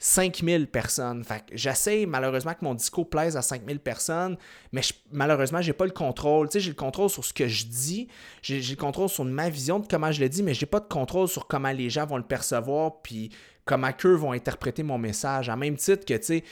5000 0.07 0.67
personnes. 0.67 1.25
Fait 1.25 1.43
j'essaie 1.51 2.05
malheureusement 2.05 2.53
que 2.53 2.63
mon 2.63 2.75
discours 2.75 3.09
plaise 3.09 3.39
à 3.39 3.43
5000 3.43 3.81
personnes, 3.81 4.37
mais 4.71 4.83
je, 4.83 4.93
malheureusement, 5.11 5.63
j'ai 5.63 5.73
pas 5.73 5.87
le 5.87 5.93
contrôle. 5.93 6.51
Tu 6.51 6.61
j'ai 6.61 6.69
le 6.69 6.77
contrôle 6.77 7.09
sur 7.09 7.25
ce 7.25 7.33
que 7.33 7.49
je 7.49 7.65
dis, 7.65 8.09
j'ai 8.43 8.61
le 8.61 8.77
contrôle 8.77 9.09
sur 9.09 9.25
ma 9.25 9.49
vision 9.49 9.79
de 9.79 9.87
comment 9.87 10.13
je 10.13 10.21
le 10.21 10.29
dis, 10.29 10.43
mais 10.43 10.53
j'ai 10.53 10.67
pas 10.67 10.81
de 10.81 10.89
contrôle 10.89 11.27
sur 11.27 11.47
comment 11.47 11.73
les 11.73 11.89
gens 11.89 12.05
vont 12.05 12.19
le 12.19 12.23
percevoir, 12.23 13.01
puis 13.01 13.31
comment 13.65 13.89
eux 14.05 14.15
vont 14.15 14.33
interpréter 14.33 14.83
mon 14.83 14.99
message. 14.99 15.49
À 15.49 15.57
même 15.57 15.77
titre 15.77 16.05
que, 16.05 16.13
tu 16.13 16.25
sais, 16.25 16.45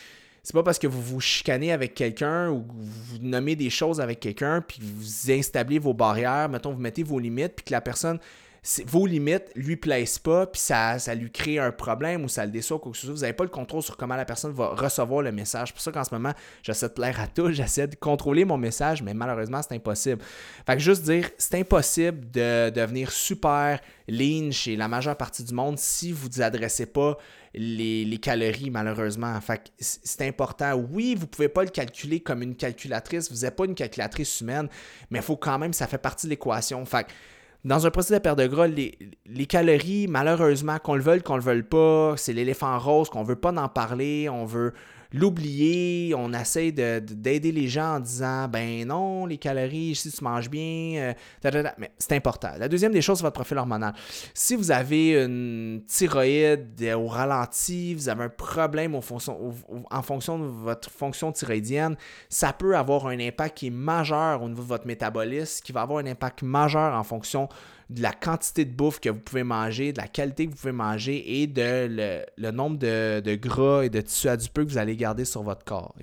c'est 0.43 0.55
pas 0.55 0.63
parce 0.63 0.79
que 0.79 0.87
vous 0.87 1.03
vous 1.03 1.21
chicanez 1.21 1.73
avec 1.73 1.95
quelqu'un 1.95 2.49
ou 2.49 2.65
vous 2.67 3.19
nommez 3.21 3.55
des 3.55 3.69
choses 3.69 4.01
avec 4.01 4.21
quelqu'un, 4.21 4.63
puis 4.63 4.81
vous 4.83 5.31
installez 5.31 5.79
vos 5.79 5.93
barrières, 5.93 6.49
mettons, 6.49 6.73
vous 6.73 6.81
mettez 6.81 7.03
vos 7.03 7.19
limites, 7.19 7.57
puis 7.57 7.67
que 7.67 7.73
la 7.73 7.83
personne, 7.83 8.19
vos 8.87 9.07
limites 9.07 9.51
lui 9.57 9.75
plaisent 9.75 10.21
pas, 10.21 10.47
puis 10.47 10.61
ça, 10.61 10.97
lui 11.17 11.33
crée 11.33 11.59
un 11.59 11.73
problème 11.73 12.25
ou 12.25 12.29
ça 12.29 12.47
le 12.47 12.53
déçoit 12.53 12.79
quoi 12.79 12.93
que 12.93 12.99
ce 12.99 13.07
soit. 13.07 13.15
Vous 13.15 13.21
n'avez 13.23 13.33
pas 13.33 13.43
le 13.43 13.51
contrôle 13.51 13.83
sur 13.83 13.97
comment 13.97 14.15
la 14.15 14.25
personne 14.25 14.53
va 14.53 14.69
recevoir 14.69 15.23
le 15.23 15.33
message. 15.33 15.69
C'est 15.69 15.75
pour 15.75 15.83
ça 15.83 15.91
qu'en 15.91 16.05
ce 16.05 16.15
moment, 16.15 16.33
j'essaie 16.63 16.89
de 16.89 16.93
plaire 16.93 17.21
à 17.21 17.27
tous, 17.27 17.51
j'essaie 17.53 17.89
de 17.89 17.97
contrôler 17.97 18.45
mon 18.45 18.59
message, 18.59 19.03
mais 19.03 19.15
malheureusement, 19.15 19.61
c'est 19.63 19.75
impossible. 19.75 20.23
Fait 20.65 20.75
que 20.75 20.79
juste 20.79 21.03
dire, 21.03 21.29
c'est 21.39 21.59
impossible 21.59 22.31
de 22.31 22.71
devenir 22.71 23.11
super 23.11 23.81
lean 24.07 24.53
chez 24.53 24.77
la 24.77 24.87
majeure 24.87 25.17
partie 25.17 25.43
du 25.43 25.55
monde 25.55 25.77
si 25.79 26.13
vous 26.13 26.29
ne 26.29 26.43
adressez 26.43 26.87
pas 26.87 27.19
les, 27.55 28.19
calories, 28.23 28.71
malheureusement. 28.71 29.41
Fait 29.41 29.73
c'est 29.79 30.27
important. 30.27 30.75
Oui, 30.75 31.17
vous 31.17 31.23
ne 31.23 31.27
pouvez 31.27 31.49
pas 31.49 31.65
le 31.65 31.71
calculer 31.71 32.21
comme 32.21 32.43
une 32.43 32.55
calculatrice. 32.55 33.31
Vous 33.31 33.41
n'êtes 33.41 33.57
pas 33.57 33.65
une 33.65 33.75
calculatrice 33.75 34.41
humaine, 34.41 34.69
mais 35.11 35.19
il 35.19 35.25
faut 35.25 35.37
quand 35.37 35.59
même, 35.59 35.73
ça 35.73 35.89
fait 35.89 35.99
partie 35.99 36.27
de 36.27 36.31
l'équation. 36.31 36.85
Fait 36.87 37.07
dans 37.65 37.87
un 37.87 37.91
processus 37.91 38.17
de 38.17 38.23
perte 38.23 38.39
de 38.39 38.47
gras, 38.47 38.67
les, 38.67 39.47
calories, 39.47 40.07
malheureusement, 40.09 40.79
qu'on 40.79 40.95
le 40.95 41.03
veuille, 41.03 41.23
qu'on 41.23 41.37
le 41.37 41.43
veuille 41.43 41.63
pas, 41.63 42.15
c'est 42.17 42.33
l'éléphant 42.33 42.79
rose, 42.79 43.09
qu'on 43.09 43.23
veut 43.23 43.37
pas 43.37 43.53
en 43.53 43.69
parler, 43.69 44.29
on 44.29 44.45
veut 44.45 44.73
l'oublier, 45.13 46.15
on 46.15 46.33
essaie 46.33 46.73
d'aider 46.73 47.53
les 47.53 47.69
gens 47.69 47.97
en 47.97 48.01
disant 48.01 48.49
ben 48.49 48.87
non, 48.87 49.27
les 49.27 49.39
calories, 49.39 49.95
si 49.95 50.11
tu 50.11 50.25
manges 50.25 50.51
bien, 50.51 51.15
euh, 51.45 51.63
mais 51.79 51.93
c'est 51.99 52.17
important. 52.17 52.51
La 52.59 52.69
deuxième 52.69 52.93
des 52.93 53.03
choses, 53.03 53.19
c'est 53.19 53.25
votre 53.25 53.35
profil 53.35 53.59
hormonal. 53.59 53.95
Si 54.35 54.57
vous 54.57 54.71
avez 54.71 55.23
une 55.23 55.83
thyroïde 55.87 56.83
au 56.97 57.07
ralenti, 57.07 57.95
vous 57.95 58.09
avez 58.09 58.25
un 58.25 58.29
problème 58.29 58.95
en 58.95 59.01
fonction 59.01 60.39
de 60.39 60.45
votre 60.45 60.91
fonction 60.91 61.33
thyroïdienne, 61.33 61.97
ça 62.29 62.53
peut 62.53 62.77
avoir 62.77 63.07
un 63.07 63.19
impact 63.19 63.59
qui 63.59 63.67
est 63.69 63.71
majeur 63.71 64.43
au 64.43 64.49
niveau 64.49 64.63
de 64.63 64.69
votre 64.69 64.87
métabolisme, 64.87 65.63
qui 65.63 65.73
va 65.73 65.83
avoir 65.83 65.99
un 65.99 66.07
impact 66.07 66.43
majeur 66.43 66.95
en 66.95 67.05
fonction 67.05 67.49
de 67.93 68.03
la 68.03 68.13
quantité 68.13 68.65
de 68.65 68.73
bouffe 68.73 69.01
que 69.01 69.09
vous 69.09 69.21
pouvez 69.21 69.45
manger, 69.45 69.93
de 69.93 70.01
la 70.01 70.09
qualité 70.09 70.47
que 70.47 70.51
vous 70.51 70.57
pouvez 70.57 70.73
manger 70.73 71.43
et 71.43 71.47
de 71.47 72.25
le, 72.37 72.51
nombre 72.51 72.79
de, 72.79 73.35
gras 73.37 73.83
et 73.83 73.91
de 73.91 74.01
tissus 74.01 74.29
adipeux 74.29 74.65
que 74.65 74.71
vous 74.71 74.79
allez 74.79 74.97
garder 74.97 75.25
sur 75.25 75.43
votre 75.43 75.65
corps. 75.65 75.95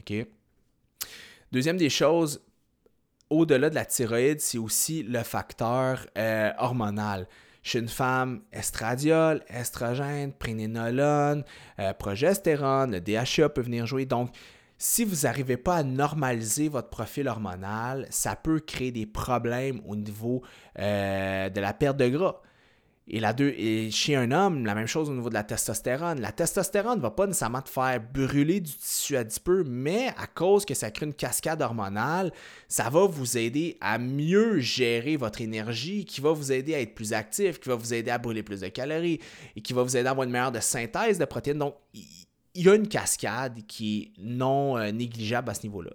Deuxième 1.52 1.78
des 1.78 1.90
choses, 1.90 2.42
au-delà 3.30 3.70
de 3.70 3.76
la 3.76 3.86
thyroïde, 3.86 4.40
c'est 4.40 4.58
aussi 4.58 5.04
le 5.04 5.24
facteur 5.24 6.06
euh, 6.18 6.52
hormonal. 6.58 7.28
Chez 7.62 7.80
une 7.80 7.90
femme, 7.90 8.42
estradiol, 8.52 9.44
estrogène, 9.50 10.32
prénénolone, 10.32 11.44
euh, 11.80 11.94
progestérone, 11.94 12.92
le 12.92 13.02
DHA 13.02 13.50
peut 13.50 13.62
venir 13.62 13.86
jouer. 13.86 14.06
Donc, 14.06 14.32
si 14.82 15.04
vous 15.04 15.28
n'arrivez 15.28 15.58
pas 15.58 15.76
à 15.76 15.84
normaliser 15.84 16.70
votre 16.70 16.88
profil 16.88 17.28
hormonal, 17.28 18.08
ça 18.10 18.38
peut 18.38 18.62
créer 18.62 18.92
des 18.92 19.06
problèmes 19.06 19.82
au 19.86 19.98
niveau 19.98 20.42
euh, 20.80 21.50
de 21.50 21.60
la 21.60 21.74
perte 21.74 21.98
de 21.98 22.08
gras. 22.08 22.42
Et, 23.12 23.20
la 23.20 23.36
chez 23.90 24.16
un 24.16 24.32
homme, 24.32 24.66
la 24.66 24.76
même 24.76 24.88
chose 24.88 25.10
au 25.10 25.14
niveau 25.14 25.30
de 25.30 25.34
la 25.34 25.44
testostérone. 25.44 26.22
La 26.22 26.32
testostérone 26.32 26.98
ne 26.98 27.02
va 27.02 27.12
pas 27.12 27.28
nécessairement 27.28 27.62
te 27.62 27.70
faire 27.70 28.00
brûler 28.00 28.62
du 28.62 28.72
tissu 28.72 29.18
adipeux, 29.18 29.66
mais 29.68 30.14
à 30.16 30.28
cause 30.28 30.64
que 30.64 30.76
ça 30.76 30.92
crée 30.92 31.08
une 31.08 31.14
cascade 31.14 31.62
hormonale, 31.62 32.32
ça 32.70 32.90
va 32.90 33.06
vous 33.06 33.38
aider 33.38 33.78
à 33.82 33.98
mieux 33.98 34.60
gérer 34.60 35.18
votre 35.18 35.42
énergie, 35.42 36.06
qui 36.06 36.22
va 36.22 36.32
vous 36.32 36.54
aider 36.54 36.76
à 36.76 36.80
être 36.80 36.94
plus 36.96 37.12
actif, 37.12 37.60
qui 37.60 37.68
va 37.68 37.76
vous 37.76 37.94
aider 37.94 38.12
à 38.12 38.18
brûler 38.18 38.44
plus 38.44 38.62
de 38.62 38.68
calories 38.68 39.20
et 39.58 39.62
qui 39.62 39.74
va 39.74 39.84
vous 39.84 39.98
aider 39.98 40.08
à 40.08 40.12
avoir 40.12 40.26
une 40.26 40.32
meilleure 40.32 40.54
de 40.54 40.62
synthèse 40.62 41.18
de 41.18 41.26
protéines. 41.26 41.58
Donc, 41.58 41.76
il 42.56 42.66
y 42.66 42.70
a 42.70 42.76
une 42.76 42.88
cascade 42.88 43.60
qui 43.68 44.02
est 44.02 44.22
non 44.22 44.78
euh, 44.78 44.92
négligeable 44.92 45.50
à 45.50 45.54
ce 45.54 45.64
niveau-là. 45.64 45.92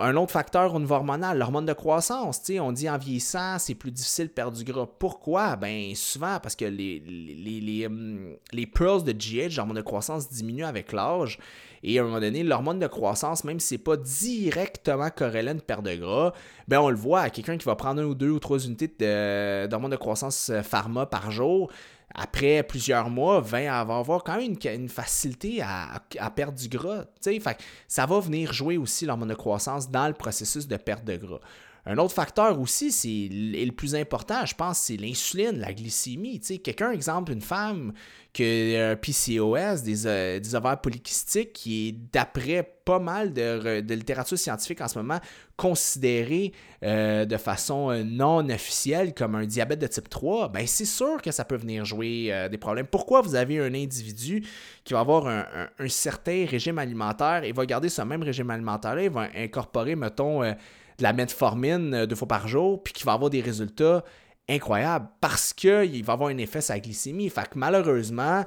un 0.00 0.16
autre 0.16 0.32
facteur 0.32 0.74
au 0.74 0.78
niveau 0.78 0.94
hormonal, 0.94 1.38
l'hormone 1.38 1.66
de 1.66 1.72
croissance. 1.72 2.42
On 2.60 2.72
dit 2.72 2.88
en 2.88 2.98
vieillissant, 2.98 3.58
c'est 3.58 3.74
plus 3.74 3.90
difficile 3.90 4.28
de 4.28 4.32
perdre 4.32 4.56
du 4.56 4.64
gras. 4.64 4.86
Pourquoi? 4.86 5.56
Ben 5.56 5.94
souvent 5.94 6.38
parce 6.40 6.56
que 6.56 6.64
les, 6.64 7.00
les, 7.00 7.86
hum, 7.86 8.36
pearls 8.74 9.04
de 9.04 9.12
GH, 9.12 9.56
l'hormone 9.56 9.76
de 9.76 9.82
croissance, 9.82 10.30
diminuent 10.30 10.64
avec 10.64 10.92
l'âge. 10.92 11.38
Et 11.84 11.98
à 11.98 12.02
un 12.02 12.04
moment 12.04 12.20
donné, 12.20 12.44
l'hormone 12.44 12.78
de 12.78 12.86
croissance, 12.86 13.42
même 13.42 13.58
si 13.58 13.68
ce 13.68 13.74
n'est 13.74 13.78
pas 13.78 13.96
directement 13.96 15.10
corrélé 15.10 15.48
à 15.48 15.52
une 15.52 15.60
perte 15.60 15.82
de 15.82 15.96
gras, 15.96 16.32
ben 16.68 16.80
on 16.80 16.88
le 16.88 16.96
voit 16.96 17.22
à 17.22 17.30
quelqu'un 17.30 17.58
qui 17.58 17.64
va 17.64 17.74
prendre 17.74 18.00
un 18.00 18.04
ou 18.04 18.14
deux 18.14 18.30
ou 18.30 18.38
trois 18.38 18.60
unités 18.64 18.86
d'hormone 19.66 19.90
de, 19.90 19.96
de 19.96 20.00
croissance 20.00 20.50
euh, 20.50 20.62
pharma 20.62 21.06
par 21.06 21.32
jour 21.32 21.72
après 22.14 22.62
plusieurs 22.62 23.10
mois, 23.10 23.40
va 23.40 23.80
avoir 23.80 24.22
quand 24.24 24.36
même 24.36 24.56
une, 24.64 24.88
facilité 24.88 25.62
à, 25.62 26.30
perdre 26.34 26.58
du 26.58 26.68
gras. 26.68 27.04
Fait, 27.22 27.58
ça 27.88 28.06
va 28.06 28.20
venir 28.20 28.52
jouer 28.52 28.76
aussi 28.76 29.06
l'hormone 29.06 29.28
de 29.28 29.34
croissance 29.34 29.90
dans 29.90 30.06
le 30.06 30.14
processus 30.14 30.66
de 30.66 30.76
perte 30.76 31.04
de 31.04 31.16
gras. 31.16 31.40
Un 31.84 31.98
autre 31.98 32.14
facteur 32.14 32.60
aussi, 32.60 32.92
c'est 32.92 33.28
le 33.32 33.70
plus 33.72 33.96
important, 33.96 34.46
je 34.46 34.54
pense, 34.54 34.78
c'est 34.78 34.96
l'insuline, 34.96 35.58
la 35.58 35.72
glycémie. 35.72 36.38
Quelqu'un, 36.38 36.92
exemple, 36.92 37.32
une 37.32 37.40
femme 37.40 37.92
qui 38.32 38.76
a 38.76 38.90
un 38.90 38.96
PCOS, 38.96 39.82
des, 39.82 40.06
euh, 40.06 40.38
des 40.38 40.54
ovaires 40.54 40.80
polykystiques, 40.80 41.52
qui 41.52 41.88
est, 41.88 41.92
d'après 42.12 42.76
pas 42.84 43.00
mal 43.00 43.32
de, 43.32 43.80
littérature 43.94 44.38
scientifique 44.38 44.80
en 44.80 44.86
ce 44.86 44.96
moment, 44.96 45.18
considéré 45.56 46.52
euh, 46.84 47.24
de 47.24 47.36
façon 47.36 47.90
euh, 47.90 48.04
non 48.04 48.48
officielle 48.48 49.12
comme 49.12 49.34
un 49.34 49.44
diabète 49.44 49.80
de 49.80 49.88
type 49.88 50.08
3, 50.08 50.48
ben 50.50 50.64
c'est 50.66 50.84
sûr 50.84 51.20
que 51.20 51.32
ça 51.32 51.44
peut 51.44 51.56
venir 51.56 51.84
jouer 51.84 52.48
des 52.48 52.58
problèmes. 52.58 52.86
Pourquoi 52.86 53.22
vous 53.22 53.34
avez 53.34 53.58
un 53.58 53.74
individu 53.74 54.44
qui 54.84 54.92
va 54.94 55.00
avoir 55.00 55.26
un, 55.26 55.44
un 55.78 55.88
certain 55.88 56.46
régime 56.48 56.78
alimentaire 56.78 57.42
et 57.42 57.50
va 57.50 57.66
garder 57.66 57.88
ce 57.88 58.02
même 58.02 58.22
régime 58.22 58.50
alimentaire-là, 58.50 59.02
il 59.02 59.10
va 59.10 59.28
incorporer, 59.36 59.96
mettons, 59.96 60.42
la 61.02 61.12
metformine 61.12 61.94
euh, 61.94 62.06
deux 62.06 62.16
fois 62.16 62.28
par 62.28 62.48
jour, 62.48 62.82
puis 62.82 62.92
qui 62.92 63.04
va 63.04 63.12
avoir 63.12 63.30
des 63.30 63.40
résultats 63.40 64.04
incroyables 64.48 65.08
parce 65.20 65.52
qu'il 65.52 66.04
va 66.04 66.14
avoir 66.14 66.30
un 66.30 66.38
effet 66.38 66.60
sur 66.60 66.74
la 66.74 66.80
glycémie. 66.80 67.28
Fait 67.28 67.48
que 67.48 67.56
malheureusement, 67.58 68.44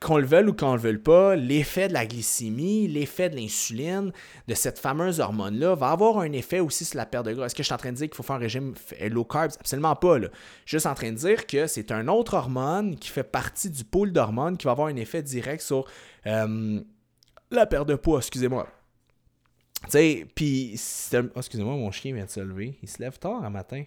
qu'on 0.00 0.18
le 0.18 0.26
veuille 0.26 0.46
ou 0.46 0.54
qu'on 0.54 0.74
le 0.74 0.80
veuille 0.80 0.98
pas, 0.98 1.36
l'effet 1.36 1.88
de 1.88 1.92
la 1.92 2.06
glycémie, 2.06 2.88
l'effet 2.88 3.28
de 3.28 3.36
l'insuline, 3.36 4.12
de 4.48 4.54
cette 4.54 4.78
fameuse 4.78 5.20
hormone-là, 5.20 5.74
va 5.74 5.90
avoir 5.90 6.18
un 6.18 6.32
effet 6.32 6.60
aussi 6.60 6.84
sur 6.84 6.96
la 6.96 7.06
perte 7.06 7.26
de 7.26 7.34
gras. 7.34 7.46
Est-ce 7.46 7.54
que 7.54 7.62
je 7.62 7.66
suis 7.66 7.74
en 7.74 7.78
train 7.78 7.92
de 7.92 7.96
dire 7.96 8.06
qu'il 8.08 8.16
faut 8.16 8.22
faire 8.22 8.36
un 8.36 8.40
régime 8.40 8.74
low 9.10 9.24
carb? 9.24 9.52
Absolument 9.60 9.94
pas. 9.94 10.18
Là. 10.18 10.28
Je 10.64 10.70
suis 10.70 10.76
juste 10.76 10.86
en 10.86 10.94
train 10.94 11.12
de 11.12 11.16
dire 11.16 11.46
que 11.46 11.66
c'est 11.66 11.92
un 11.92 12.08
autre 12.08 12.34
hormone 12.34 12.96
qui 12.96 13.10
fait 13.10 13.24
partie 13.24 13.70
du 13.70 13.84
pool 13.84 14.12
d'hormones 14.12 14.56
qui 14.56 14.64
va 14.64 14.72
avoir 14.72 14.88
un 14.88 14.96
effet 14.96 15.22
direct 15.22 15.62
sur 15.62 15.86
euh, 16.26 16.80
la 17.50 17.66
perte 17.66 17.88
de 17.88 17.94
poids, 17.94 18.18
excusez-moi. 18.18 18.66
Tu 19.84 19.90
sais, 19.90 20.26
puis, 20.34 20.80
oh, 21.14 21.38
excusez-moi, 21.38 21.74
mon 21.74 21.90
chien 21.90 22.14
vient 22.14 22.24
de 22.24 22.30
se 22.30 22.40
lever. 22.40 22.78
Il 22.82 22.88
se 22.88 23.00
lève 23.00 23.18
tard 23.18 23.44
un 23.44 23.50
matin. 23.50 23.84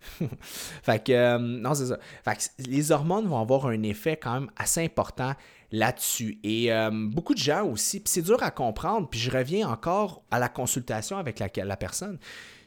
fait 0.40 1.04
que, 1.04 1.12
euh, 1.12 1.38
non, 1.38 1.74
c'est 1.74 1.86
ça. 1.86 1.98
Fait 2.24 2.36
que 2.36 2.70
les 2.70 2.92
hormones 2.92 3.26
vont 3.26 3.40
avoir 3.40 3.66
un 3.66 3.82
effet 3.82 4.16
quand 4.16 4.34
même 4.34 4.50
assez 4.56 4.84
important 4.84 5.34
là-dessus. 5.70 6.38
Et 6.42 6.72
euh, 6.72 6.90
beaucoup 6.92 7.34
de 7.34 7.38
gens 7.38 7.66
aussi, 7.66 8.00
puis 8.00 8.10
c'est 8.10 8.22
dur 8.22 8.42
à 8.42 8.50
comprendre, 8.50 9.08
puis 9.08 9.20
je 9.20 9.30
reviens 9.30 9.68
encore 9.68 10.22
à 10.30 10.38
la 10.38 10.48
consultation 10.48 11.18
avec 11.18 11.38
la, 11.38 11.48
la 11.64 11.76
personne. 11.76 12.18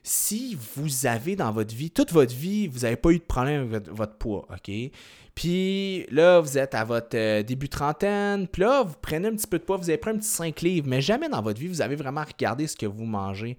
Si 0.04 0.58
vous 0.76 1.06
avez 1.06 1.36
dans 1.36 1.52
votre 1.52 1.76
vie, 1.76 1.92
toute 1.92 2.12
votre 2.12 2.34
vie, 2.34 2.68
vous 2.68 2.80
n'avez 2.80 2.96
pas 2.96 3.12
eu 3.12 3.20
de 3.20 3.24
problème 3.24 3.74
avec 3.74 3.88
votre, 3.90 4.16
poids, 4.16 4.48
OK? 4.52 4.74
Puis 5.36 6.06
là, 6.12 6.40
vous 6.40 6.58
êtes 6.58 6.74
à 6.74 6.84
votre 6.84 7.16
euh, 7.16 7.44
début 7.44 7.70
trentaine. 7.70 8.48
Puis 8.48 8.64
là, 8.64 8.84
vous 8.84 8.96
prenez 9.02 9.28
un 9.28 9.36
petit 9.36 9.48
peu 9.48 9.60
de 9.60 9.64
poids, 9.64 9.78
vous 9.78 9.90
avez 9.90 9.98
pris 9.98 10.12
un 10.12 10.18
petit 10.18 10.28
5 10.28 10.62
livres, 10.62 10.88
mais 10.90 11.02
jamais 11.02 11.30
dans 11.30 11.42
votre 11.42 11.60
vie, 11.60 11.68
vous 11.68 11.82
avez 11.82 11.96
vraiment 11.96 12.24
regardé 12.24 12.68
ce 12.68 12.76
que 12.76 12.86
vous 12.86 13.06
mangez. 13.06 13.58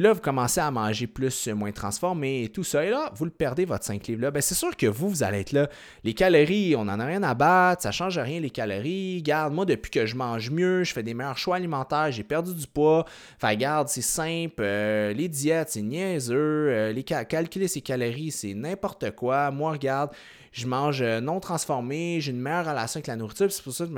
Là, 0.00 0.14
vous 0.14 0.20
commencez 0.20 0.60
à 0.60 0.70
manger 0.70 1.06
plus, 1.06 1.48
euh, 1.48 1.54
moins 1.54 1.72
transformé 1.72 2.44
et 2.44 2.48
tout 2.48 2.64
ça. 2.64 2.84
Et 2.84 2.90
là, 2.90 3.12
vous 3.14 3.26
le 3.26 3.30
perdez, 3.30 3.66
votre 3.66 3.84
5 3.84 4.06
livres-là. 4.06 4.30
Ben, 4.30 4.40
c'est 4.40 4.54
sûr 4.54 4.76
que 4.76 4.86
vous, 4.86 5.10
vous 5.10 5.22
allez 5.22 5.40
être 5.40 5.52
là. 5.52 5.68
Les 6.04 6.14
calories, 6.14 6.74
on 6.74 6.86
n'en 6.86 6.98
a 6.98 7.04
rien 7.04 7.22
à 7.22 7.34
battre. 7.34 7.82
Ça 7.82 7.92
change 7.92 8.18
rien, 8.18 8.40
les 8.40 8.50
calories. 8.50 9.22
Garde, 9.22 9.52
moi, 9.52 9.66
depuis 9.66 9.90
que 9.90 10.06
je 10.06 10.16
mange 10.16 10.50
mieux, 10.50 10.84
je 10.84 10.92
fais 10.94 11.02
des 11.02 11.12
meilleurs 11.12 11.38
choix 11.38 11.56
alimentaires, 11.56 12.10
j'ai 12.10 12.24
perdu 12.24 12.54
du 12.54 12.66
poids. 12.66 13.04
Fait 13.38 13.56
garde, 13.56 13.88
c'est 13.88 14.00
simple. 14.00 14.60
Euh, 14.60 15.12
les 15.12 15.28
diètes, 15.28 15.68
c'est 15.70 15.82
niaiseux. 15.82 16.90
les 16.90 17.04
calculer 17.04 17.68
ses 17.68 17.82
calories, 17.82 18.30
c'est 18.30 18.54
n'importe 18.54 19.10
quoi. 19.10 19.50
Moi, 19.50 19.72
regarde, 19.72 20.10
je 20.52 20.66
mange 20.66 21.00
euh, 21.02 21.20
non 21.20 21.40
transformé, 21.40 22.20
j'ai 22.20 22.32
une 22.32 22.40
meilleure 22.40 22.66
relation 22.66 22.98
avec 22.98 23.06
la 23.06 23.16
nourriture. 23.16 23.50
C'est 23.50 23.62
pour 23.62 23.72
ça 23.72 23.86
que. 23.86 23.92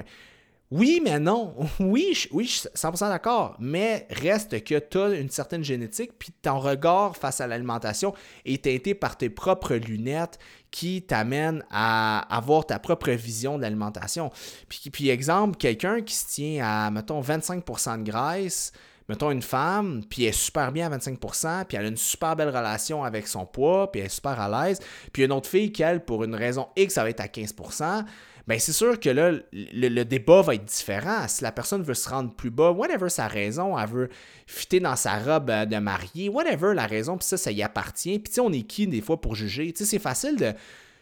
Oui, 0.73 1.03
mais 1.05 1.21
non. 1.21 1.55
Oui, 1.81 2.17
oui, 2.33 2.45
je 2.47 2.51
suis 2.51 2.69
100% 2.75 3.11
d'accord. 3.11 3.57
Mais 3.59 4.07
reste 4.09 4.65
que 4.65 4.79
tu 4.79 4.99
as 4.99 5.11
une 5.11 5.29
certaine 5.29 5.63
génétique, 5.63 6.13
puis 6.19 6.31
ton 6.41 6.59
regard 6.59 7.15
face 7.15 7.43
à 7.43 7.47
l'alimentation 7.47 8.15
est 8.47 8.65
teinté 8.65 8.95
par 8.95 9.19
tes 9.19 9.29
propres 9.29 9.75
lunettes 9.75 10.39
qui 10.71 11.03
t'amènent 11.03 11.63
à 11.71 12.21
avoir 12.35 12.65
ta 12.65 12.79
propre 12.79 13.11
vision 13.11 13.59
de 13.59 13.63
l'alimentation. 13.63 14.31
Puis, 14.69 15.11
exemple, 15.11 15.59
quelqu'un 15.59 16.01
qui 16.01 16.15
se 16.15 16.27
tient 16.27 16.65
à, 16.67 16.91
mettons, 16.91 17.21
25% 17.21 17.99
de 17.99 18.11
graisse, 18.11 18.73
mettons 19.11 19.31
une 19.31 19.43
femme, 19.43 20.03
puis 20.09 20.23
elle 20.23 20.31
est 20.31 20.33
super 20.33 20.73
bien 20.73 20.91
à 20.91 20.97
25%, 20.97 21.67
puis 21.67 21.77
elle 21.77 21.85
a 21.85 21.89
une 21.89 21.99
super 21.99 22.35
belle 22.35 22.49
relation 22.49 23.05
avec 23.05 23.29
son 23.29 23.45
poids, 23.45 23.93
puis 23.93 24.01
elle 24.01 24.07
est 24.07 24.11
super 24.11 24.41
à 24.41 24.67
l'aise, 24.67 24.81
puis 25.13 25.25
une 25.25 25.33
autre 25.33 25.51
fille 25.51 25.71
qui, 25.71 25.83
elle, 25.83 26.03
pour 26.03 26.25
une 26.25 26.35
raison 26.35 26.69
X, 26.77 26.95
ça 26.95 27.03
va 27.03 27.11
être 27.11 27.21
à 27.21 27.27
15%, 27.27 28.05
ben 28.47 28.59
c'est 28.59 28.73
sûr 28.73 28.99
que 28.99 29.09
là, 29.09 29.33
le, 29.53 30.03
débat 30.05 30.43
va 30.43 30.55
être 30.55 30.65
différent. 30.65 31.27
Si 31.29 31.45
la 31.45 31.53
personne 31.53 31.83
veut 31.83 31.95
se 31.95 32.09
rendre 32.09 32.35
plus 32.35 32.51
bas, 32.51 32.71
whatever 32.71 33.09
sa 33.09 33.29
raison, 33.29 33.79
elle 33.79 33.89
veut 33.89 34.09
fitter 34.47 34.81
dans 34.81 34.97
sa 34.97 35.19
robe 35.19 35.51
euh, 35.51 35.65
de 35.65 35.77
mariée, 35.77 36.29
whatever 36.29 36.75
la 36.75 36.87
raison, 36.87 37.17
puis 37.17 37.27
ça, 37.27 37.37
ça 37.37 37.53
y 37.53 37.63
appartient. 37.63 38.19
Puis 38.19 38.31
tu 38.31 38.35
sais, 38.35 38.41
on 38.41 38.53
est 38.53 38.63
qui 38.63 38.87
des 38.87 39.01
fois 39.01 39.21
pour 39.21 39.35
juger? 39.35 39.73
Tu 39.73 39.85
sais, 39.85 39.91
c'est 39.91 39.99
facile 39.99 40.37
de... 40.37 40.53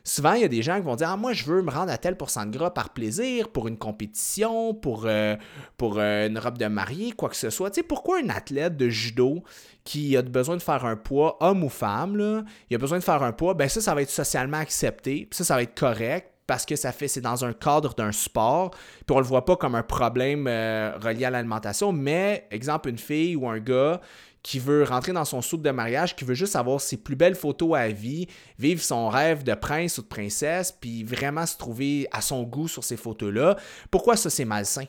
Souvent, 0.02 0.32
il 0.32 0.40
y 0.40 0.44
a 0.44 0.48
des 0.48 0.62
gens 0.62 0.76
qui 0.76 0.82
vont 0.82 0.96
dire 0.96 1.10
Ah, 1.10 1.16
moi, 1.16 1.34
je 1.34 1.44
veux 1.44 1.62
me 1.62 1.70
rendre 1.70 1.92
à 1.92 1.98
tel 1.98 2.16
pourcent 2.16 2.46
de 2.46 2.50
gras 2.50 2.70
par 2.70 2.90
plaisir, 2.90 3.50
pour 3.50 3.68
une 3.68 3.76
compétition, 3.76 4.72
pour, 4.74 5.04
euh, 5.04 5.36
pour 5.76 5.98
euh, 5.98 6.26
une 6.26 6.38
robe 6.38 6.56
de 6.56 6.66
mariée, 6.66 7.12
quoi 7.12 7.28
que 7.28 7.36
ce 7.36 7.50
soit. 7.50 7.70
Tu 7.70 7.76
sais, 7.76 7.82
pourquoi 7.82 8.18
un 8.18 8.30
athlète 8.30 8.76
de 8.76 8.88
judo 8.88 9.42
qui 9.84 10.16
a 10.16 10.22
besoin 10.22 10.56
de 10.56 10.62
faire 10.62 10.84
un 10.84 10.96
poids, 10.96 11.36
homme 11.40 11.64
ou 11.64 11.68
femme, 11.68 12.16
là, 12.16 12.44
il 12.70 12.74
a 12.74 12.78
besoin 12.78 12.98
de 12.98 13.04
faire 13.04 13.22
un 13.22 13.32
poids, 13.32 13.54
ben 13.54 13.68
ça, 13.68 13.80
ça 13.80 13.94
va 13.94 14.02
être 14.02 14.10
socialement 14.10 14.58
accepté, 14.58 15.26
puis 15.30 15.36
ça, 15.36 15.44
ça 15.44 15.54
va 15.54 15.62
être 15.62 15.78
correct 15.78 16.30
parce 16.50 16.66
que 16.66 16.74
ça 16.74 16.90
fait 16.90 17.06
c'est 17.06 17.20
dans 17.20 17.44
un 17.44 17.52
cadre 17.52 17.94
d'un 17.94 18.10
sport, 18.10 18.72
puis 18.72 19.14
on 19.14 19.20
le 19.20 19.24
voit 19.24 19.44
pas 19.44 19.54
comme 19.54 19.76
un 19.76 19.84
problème 19.84 20.48
euh, 20.48 20.90
relié 21.00 21.26
à 21.26 21.30
l'alimentation, 21.30 21.92
mais 21.92 22.48
exemple 22.50 22.88
une 22.88 22.98
fille 22.98 23.36
ou 23.36 23.48
un 23.48 23.60
gars 23.60 24.00
qui 24.42 24.58
veut 24.58 24.82
rentrer 24.82 25.12
dans 25.12 25.24
son 25.24 25.42
soupe 25.42 25.62
de 25.62 25.70
mariage, 25.70 26.16
qui 26.16 26.24
veut 26.24 26.34
juste 26.34 26.56
avoir 26.56 26.80
ses 26.80 26.96
plus 26.96 27.14
belles 27.14 27.36
photos 27.36 27.78
à 27.78 27.86
vie, 27.86 28.26
vivre 28.58 28.82
son 28.82 29.08
rêve 29.08 29.44
de 29.44 29.54
prince 29.54 29.98
ou 29.98 30.02
de 30.02 30.08
princesse, 30.08 30.72
puis 30.72 31.04
vraiment 31.04 31.46
se 31.46 31.56
trouver 31.56 32.08
à 32.10 32.20
son 32.20 32.42
goût 32.42 32.66
sur 32.66 32.82
ces 32.82 32.96
photos-là. 32.96 33.56
Pourquoi 33.88 34.16
ça, 34.16 34.28
c'est 34.28 34.44
malsain? 34.44 34.86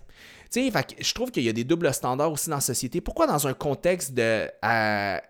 Tu 0.51 0.69
sais, 0.69 0.85
je 0.99 1.13
trouve 1.13 1.31
qu'il 1.31 1.43
y 1.43 1.49
a 1.49 1.53
des 1.53 1.63
doubles 1.63 1.93
standards 1.93 2.31
aussi 2.31 2.49
dans 2.49 2.57
la 2.57 2.61
société. 2.61 2.99
Pourquoi 2.99 3.25
dans 3.25 3.47
un 3.47 3.53
contexte 3.53 4.13
de 4.13 4.49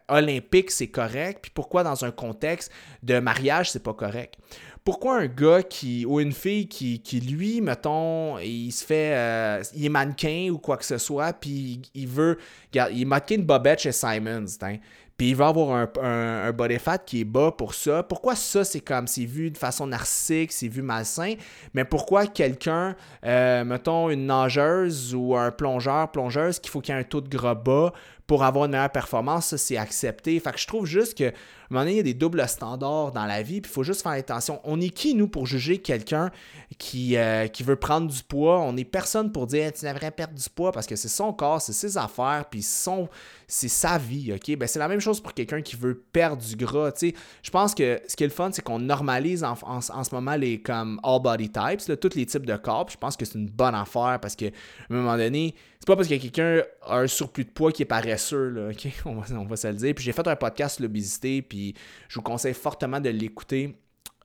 olympique, 0.08 0.72
c'est 0.72 0.88
correct, 0.88 1.40
puis 1.44 1.52
pourquoi 1.54 1.84
dans 1.84 2.04
un 2.04 2.10
contexte 2.10 2.72
de 3.04 3.20
mariage, 3.20 3.70
c'est 3.70 3.84
pas 3.84 3.94
correct? 3.94 4.38
pourquoi 4.84 5.20
un 5.20 5.28
gars 5.28 5.62
qui 5.62 6.06
ou 6.06 6.20
une 6.20 6.32
fille 6.32 6.68
qui, 6.68 7.02
qui 7.02 7.20
lui, 7.20 7.62
mettons, 7.62 8.40
il 8.40 8.72
se 8.72 8.84
fait. 8.84 9.14
Euh, 9.14 9.64
il 9.76 9.86
est 9.86 9.90
mannequin 9.90 10.50
ou 10.52 10.58
quoi 10.58 10.78
que 10.78 10.86
ce 10.86 10.98
soit, 10.98 11.34
puis 11.34 11.82
il 11.94 12.08
veut. 12.08 12.38
Il 12.74 13.02
est 13.02 13.06
mannequin 13.06 13.38
de 13.38 13.44
Bobette 13.44 13.82
chez 13.82 13.92
Simons, 13.92 14.46
hein, 14.62 14.78
puis 15.22 15.30
il 15.30 15.36
va 15.36 15.50
avoir 15.50 15.76
un, 15.76 15.88
un, 16.02 16.52
body 16.52 16.80
fat 16.80 16.98
qui 16.98 17.22
est 17.22 17.26
bas 17.26 17.52
pour 17.56 17.76
ça. 17.76 18.02
Pourquoi 18.02 18.36
ça, 18.36 18.64
c'est 18.64 18.80
comme, 18.80 19.06
c'est 19.06 19.26
vu 19.26 19.52
de 19.52 19.58
façon 19.60 19.86
narcissique, 19.86 20.52
c'est 20.52 20.68
vu 20.68 20.82
malsain, 20.82 21.36
mais 21.76 21.86
pourquoi 21.86 22.26
quelqu'un, 22.26 22.96
euh, 23.24 23.64
mettons, 23.64 24.10
une 24.10 24.26
nageuse 24.26 25.14
ou 25.14 25.36
un 25.36 25.52
plongeur, 25.52 26.10
plongeuse, 26.10 26.58
qu'il 26.58 26.72
faut 26.72 26.82
qu'il 26.82 26.96
y 26.96 26.98
ait 26.98 27.02
un 27.02 27.04
taux 27.04 27.22
de 27.22 27.30
gras 27.30 27.54
bas 27.54 27.94
pour 28.32 28.46
avoir 28.46 28.64
une 28.64 28.72
meilleure 28.72 28.90
performance, 28.90 29.48
ça, 29.48 29.58
c'est 29.58 29.76
accepté. 29.76 30.40
Fait 30.40 30.54
que 30.54 30.58
je 30.58 30.66
trouve 30.66 30.86
juste 30.86 31.18
que 31.18 31.34
un 31.72 31.76
moment 31.76 31.86
donné, 31.86 31.94
il 31.94 31.98
y 31.98 32.00
a 32.02 32.04
des 32.04 32.14
doubles 32.14 32.46
standards 32.50 33.14
dans 33.14 33.26
la 33.26 33.42
vie, 33.42 33.62
puis 33.62 33.72
il 33.72 33.74
faut 33.74 33.84
juste 33.84 34.02
faire 34.02 34.12
attention. 34.12 34.60
On 34.66 34.82
est 34.82 34.90
qui, 34.90 35.16
nous, 35.16 35.30
pour 35.30 35.48
juger 35.48 35.78
quelqu'un 35.78 36.30
qui, 36.78 37.16
euh, 37.16 37.48
qui 37.48 37.64
veut 37.64 37.78
prendre 37.78 38.12
du 38.12 38.24
poids? 38.24 38.60
On 38.60 38.74
n'est 38.74 38.84
personne 38.84 39.32
pour 39.32 39.48
dire 39.48 39.72
tu 39.72 39.86
devrais 39.86 40.12
perdre 40.12 40.34
du 40.34 40.50
poids 40.50 40.74
parce 40.74 40.86
que 40.86 40.98
c'est 40.98 41.08
son 41.08 41.32
corps, 41.32 41.62
c'est 41.62 41.72
ses 41.72 41.98
affaires, 41.98 42.46
puis 42.52 42.62
son, 42.62 43.08
c'est 43.48 43.70
sa 43.70 43.98
vie, 43.98 44.34
OK? 44.34 44.58
Ben, 44.58 44.68
c'est 44.68 44.80
la 44.80 44.90
même 44.90 45.00
chose 45.00 45.22
pour 45.22 45.34
quelqu'un 45.34 45.62
qui 45.62 45.78
veut 45.78 46.04
perdre 46.12 46.44
du 46.44 46.58
gras, 46.58 46.92
tu 46.92 47.10
sais. 47.10 47.16
Je 47.42 47.52
pense 47.52 47.74
que 47.74 48.02
ce 48.06 48.18
qui 48.18 48.26
est 48.26 48.28
le 48.28 48.34
fun, 48.34 48.50
c'est 48.52 48.62
qu'on 48.62 48.80
normalise 48.80 49.46
en, 49.46 49.58
en, 49.62 49.82
ce 49.82 50.14
moment 50.14 50.36
les 50.36 50.62
comme 50.62 51.00
all 51.04 51.22
body 51.22 51.50
types, 51.50 52.00
tous 52.02 52.16
les 52.16 52.26
types 52.26 52.46
de 52.46 52.58
corps. 52.58 52.88
je 52.90 52.98
pense 52.98 53.16
que 53.16 53.24
c'est 53.24 53.38
une 53.38 53.50
bonne 53.50 53.76
affaire 53.76 54.20
parce 54.22 54.36
que 54.36 54.46
à 54.46 54.50
un 54.90 54.96
moment 54.96 55.16
donné, 55.16 55.56
c'est 55.80 55.88
pas 55.88 55.96
parce 55.96 56.10
que 56.10 56.16
quelqu'un 56.16 56.64
un 56.88 57.08
surplus 57.08 57.46
de 57.46 57.50
poids 57.50 57.72
qui 57.72 57.84
est 57.84 57.86
paresseux, 57.86 58.50
là, 58.50 58.70
OK? 58.70 58.88
On 59.06 59.16
va, 59.16 59.26
on 59.40 59.46
va 59.46 59.56
se 59.56 59.68
le 59.68 59.76
dire. 59.76 59.94
Puis 59.96 60.04
j'ai 60.04 60.12
fait 60.12 60.28
un 60.28 60.36
podcast 60.36 60.76
sur 60.76 60.84
l'obésité, 60.84 61.42
puis 61.42 61.76
je 62.08 62.16
vous 62.16 62.22
conseille 62.22 62.54
fortement 62.54 63.00
de 63.00 63.10
l'écouter 63.10 63.76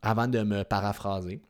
avant 0.03 0.29
de 0.29 0.42
me 0.42 0.62
paraphraser. 0.62 1.40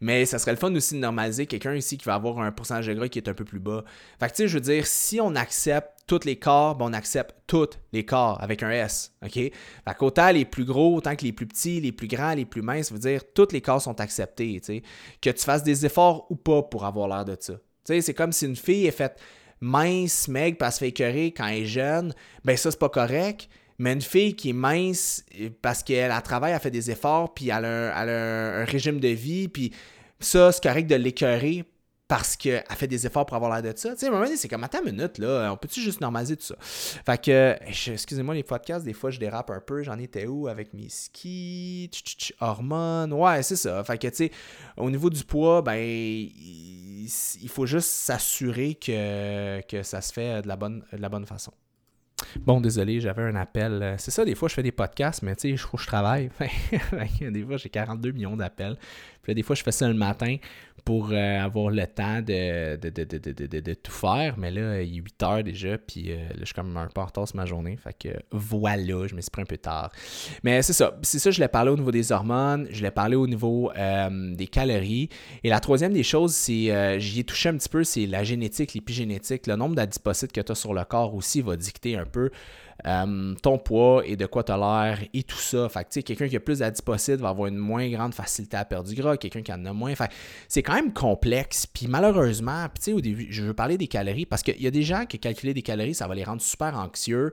Mais 0.00 0.26
ça 0.26 0.38
serait 0.38 0.52
le 0.52 0.56
fun 0.56 0.74
aussi 0.74 0.94
de 0.94 1.00
normaliser 1.00 1.46
quelqu'un 1.46 1.74
ici 1.74 1.96
qui 1.96 2.04
va 2.04 2.14
avoir 2.14 2.40
un 2.40 2.50
pourcentage 2.50 2.86
de 2.86 2.94
gras 2.94 3.08
qui 3.08 3.18
est 3.18 3.28
un 3.28 3.34
peu 3.34 3.44
plus 3.44 3.60
bas. 3.60 3.84
Fait 4.18 4.26
que 4.26 4.32
tu 4.32 4.36
sais, 4.42 4.48
je 4.48 4.54
veux 4.54 4.60
dire, 4.60 4.86
si 4.86 5.20
on 5.20 5.34
accepte 5.36 5.90
tous 6.06 6.24
les 6.24 6.36
corps, 6.36 6.74
ben 6.76 6.86
on 6.86 6.92
accepte 6.92 7.34
tous 7.46 7.70
les 7.92 8.04
corps 8.04 8.42
avec 8.42 8.62
un 8.62 8.70
S. 8.70 9.14
OK? 9.24 9.34
Fait 9.34 9.52
qu'autant 9.96 10.30
les 10.30 10.44
plus 10.44 10.64
gros, 10.64 10.96
autant 10.96 11.14
que 11.14 11.24
les 11.24 11.32
plus 11.32 11.46
petits, 11.46 11.80
les 11.80 11.92
plus 11.92 12.08
grands, 12.08 12.34
les 12.34 12.44
plus 12.44 12.62
minces, 12.62 12.88
ça 12.88 12.94
veut 12.94 13.00
dire 13.00 13.22
tous 13.32 13.52
les 13.52 13.60
corps 13.60 13.80
sont 13.80 14.00
acceptés. 14.00 14.60
sais? 14.62 14.82
Que 15.20 15.30
tu 15.30 15.44
fasses 15.44 15.62
des 15.62 15.86
efforts 15.86 16.26
ou 16.30 16.36
pas 16.36 16.62
pour 16.62 16.84
avoir 16.84 17.08
l'air 17.08 17.24
de 17.24 17.36
ça. 17.38 17.54
C'est 17.84 18.14
comme 18.14 18.32
si 18.32 18.46
une 18.46 18.56
fille 18.56 18.86
est 18.86 18.92
faite 18.92 19.20
mince, 19.62 20.28
maigre, 20.28 20.58
parce 20.58 20.78
qu'elle 20.78 20.90
se 20.90 20.96
fait 20.96 21.04
écœurer 21.04 21.34
quand 21.34 21.46
elle 21.46 21.62
est 21.62 21.66
jeune, 21.66 22.14
ben 22.44 22.56
ça, 22.56 22.70
c'est 22.70 22.78
pas 22.78 22.88
correct. 22.88 23.48
Mais 23.78 23.92
une 23.92 24.02
fille 24.02 24.34
qui 24.34 24.50
est 24.50 24.54
mince 24.54 25.24
parce 25.62 25.82
qu'elle 25.82 26.12
travaille, 26.22 26.52
elle 26.52 26.60
fait 26.60 26.70
des 26.70 26.90
efforts, 26.90 27.32
puis 27.32 27.48
elle 27.48 27.64
a 27.64 27.98
un, 28.00 28.64
régime 28.64 29.00
de 29.00 29.08
vie, 29.08 29.48
puis 29.48 29.72
ça, 30.20 30.52
c'est 30.52 30.62
correct 30.62 30.86
de 30.86 30.96
l'écœurer 30.96 31.64
parce 32.08 32.36
qu'elle 32.36 32.64
fait 32.70 32.86
des 32.86 33.06
efforts 33.06 33.24
pour 33.24 33.36
avoir 33.36 33.52
l'air 33.52 33.72
de 33.72 33.78
ça. 33.78 33.94
Tu 33.94 34.06
sais, 34.06 34.08
à 34.08 34.26
c'est 34.36 34.48
comme, 34.48 34.64
attends 34.64 34.84
une 34.84 34.96
minute, 34.96 35.18
là, 35.18 35.50
on 35.52 35.56
peut-tu 35.56 35.80
juste 35.80 36.00
normaliser 36.00 36.36
tout 36.36 36.44
ça? 36.44 36.56
Fait 36.60 37.22
que, 37.22 37.56
excusez-moi 37.90 38.34
les 38.34 38.42
podcasts, 38.42 38.84
des 38.84 38.92
fois, 38.92 39.10
je 39.10 39.18
dérape 39.18 39.50
un 39.50 39.60
peu. 39.60 39.82
J'en 39.82 39.98
étais 39.98 40.26
où 40.26 40.46
avec 40.48 40.74
mes 40.74 40.88
skis, 40.88 41.90
hormones? 42.40 43.12
Ouais, 43.12 43.42
c'est 43.42 43.56
ça. 43.56 43.82
Fait 43.84 43.96
que, 43.96 44.08
tu 44.08 44.16
sais, 44.16 44.30
au 44.76 44.90
niveau 44.90 45.08
du 45.08 45.24
poids, 45.24 45.62
ben, 45.62 45.78
il, 45.80 47.08
faut 47.48 47.66
juste 47.66 47.88
s'assurer 47.88 48.74
que, 48.74 49.60
que 49.62 49.82
ça 49.82 50.00
se 50.00 50.12
fait 50.12 50.42
de 50.42 50.48
la 50.48 50.56
bonne, 50.56 50.84
de 50.92 51.00
la 51.00 51.08
bonne 51.08 51.26
façon. 51.26 51.52
Bon, 52.40 52.60
désolé, 52.60 53.00
j'avais 53.00 53.22
un 53.22 53.36
appel. 53.36 53.94
C'est 53.98 54.10
ça, 54.10 54.24
des 54.24 54.34
fois, 54.34 54.48
je 54.48 54.54
fais 54.54 54.62
des 54.62 54.72
podcasts, 54.72 55.22
mais 55.22 55.34
tu 55.36 55.50
sais, 55.50 55.56
je, 55.56 55.66
je 55.76 55.86
travaille. 55.86 56.30
des 57.20 57.44
fois, 57.44 57.56
j'ai 57.56 57.68
42 57.68 58.12
millions 58.12 58.36
d'appels. 58.36 58.76
Des 59.26 59.42
fois, 59.42 59.54
je 59.54 59.62
fais 59.62 59.72
ça 59.72 59.88
le 59.88 59.94
matin 59.94 60.36
pour 60.84 61.10
euh, 61.12 61.40
avoir 61.40 61.70
le 61.70 61.86
temps 61.86 62.20
de, 62.20 62.76
de, 62.76 63.74
tout 63.74 63.92
faire. 63.92 64.36
Mais 64.36 64.50
là, 64.50 64.82
il 64.82 64.98
est 64.98 65.02
8 65.02 65.22
heures 65.22 65.44
déjà, 65.44 65.78
puis 65.78 66.10
euh, 66.10 66.28
là, 66.30 66.34
je 66.40 66.46
suis 66.46 66.54
comme 66.54 66.76
un 66.76 66.88
peu 66.88 67.00
en 67.00 67.06
retard 67.06 67.28
sur 67.28 67.36
ma 67.36 67.46
journée. 67.46 67.76
Fait 67.76 67.96
que 67.96 68.18
voilà, 68.32 69.06
je 69.06 69.14
me 69.14 69.20
suis 69.20 69.30
pris 69.30 69.42
un 69.42 69.46
peu 69.46 69.58
tard. 69.58 69.92
Mais 70.42 70.60
c'est 70.62 70.72
ça. 70.72 70.98
C'est 71.02 71.18
ça, 71.18 71.30
je 71.30 71.40
l'ai 71.40 71.48
parlé 71.48 71.70
au 71.70 71.76
niveau 71.76 71.92
des 71.92 72.10
hormones, 72.10 72.66
je 72.70 72.82
l'ai 72.82 72.90
parlé 72.90 73.14
au 73.14 73.26
niveau 73.26 73.70
des 74.10 74.46
calories. 74.46 75.08
Et 75.44 75.50
la 75.50 75.60
troisième 75.60 75.92
des 75.92 76.02
choses, 76.02 76.34
c'est, 76.34 76.98
j'y 76.98 77.20
ai 77.20 77.24
touché 77.24 77.48
un 77.48 77.56
petit 77.56 77.68
peu, 77.68 77.84
c'est 77.84 78.06
la 78.06 78.24
génétique, 78.24 78.74
l'épigénétique. 78.74 79.46
Le 79.46 79.56
nombre 79.56 79.76
d'adipocytes 79.76 80.32
que 80.32 80.40
tu 80.40 80.52
as 80.52 80.56
sur 80.56 80.74
le 80.74 80.84
corps 80.84 81.14
aussi 81.14 81.42
va 81.42 81.56
dicter 81.56 81.96
un 81.96 82.06
peu 82.06 82.30
euh, 82.86 83.34
ton 83.42 83.58
poids 83.58 84.02
et 84.06 84.16
de 84.16 84.26
quoi 84.26 84.44
tu 84.44 84.52
as 84.52 84.56
l'air 84.56 84.98
et 85.12 85.22
tout 85.22 85.38
ça. 85.38 85.68
Fait 85.68 85.84
que, 85.84 86.00
quelqu'un 86.00 86.28
qui 86.28 86.36
a 86.36 86.40
plus 86.40 86.58
d'adipocytes 86.58 87.20
va 87.20 87.30
avoir 87.30 87.48
une 87.48 87.56
moins 87.56 87.88
grande 87.88 88.14
facilité 88.14 88.56
à 88.56 88.64
perdre 88.64 88.88
du 88.88 88.94
gras, 88.94 89.16
quelqu'un 89.16 89.42
qui 89.42 89.52
en 89.52 89.64
a 89.64 89.72
moins. 89.72 89.94
Fait 89.94 90.10
c'est 90.48 90.62
quand 90.62 90.74
même 90.74 90.92
complexe. 90.92 91.66
Puis 91.66 91.86
malheureusement, 91.86 92.66
puis 92.68 92.92
au 92.92 93.00
début, 93.00 93.28
je 93.30 93.42
veux 93.42 93.54
parler 93.54 93.78
des 93.78 93.88
calories 93.88 94.26
parce 94.26 94.42
qu'il 94.42 94.60
y 94.60 94.66
a 94.66 94.70
des 94.70 94.82
gens 94.82 95.06
qui 95.06 95.18
calculer 95.18 95.54
des 95.54 95.62
calories, 95.62 95.94
ça 95.94 96.06
va 96.06 96.14
les 96.14 96.24
rendre 96.24 96.42
super 96.42 96.76
anxieux. 96.76 97.32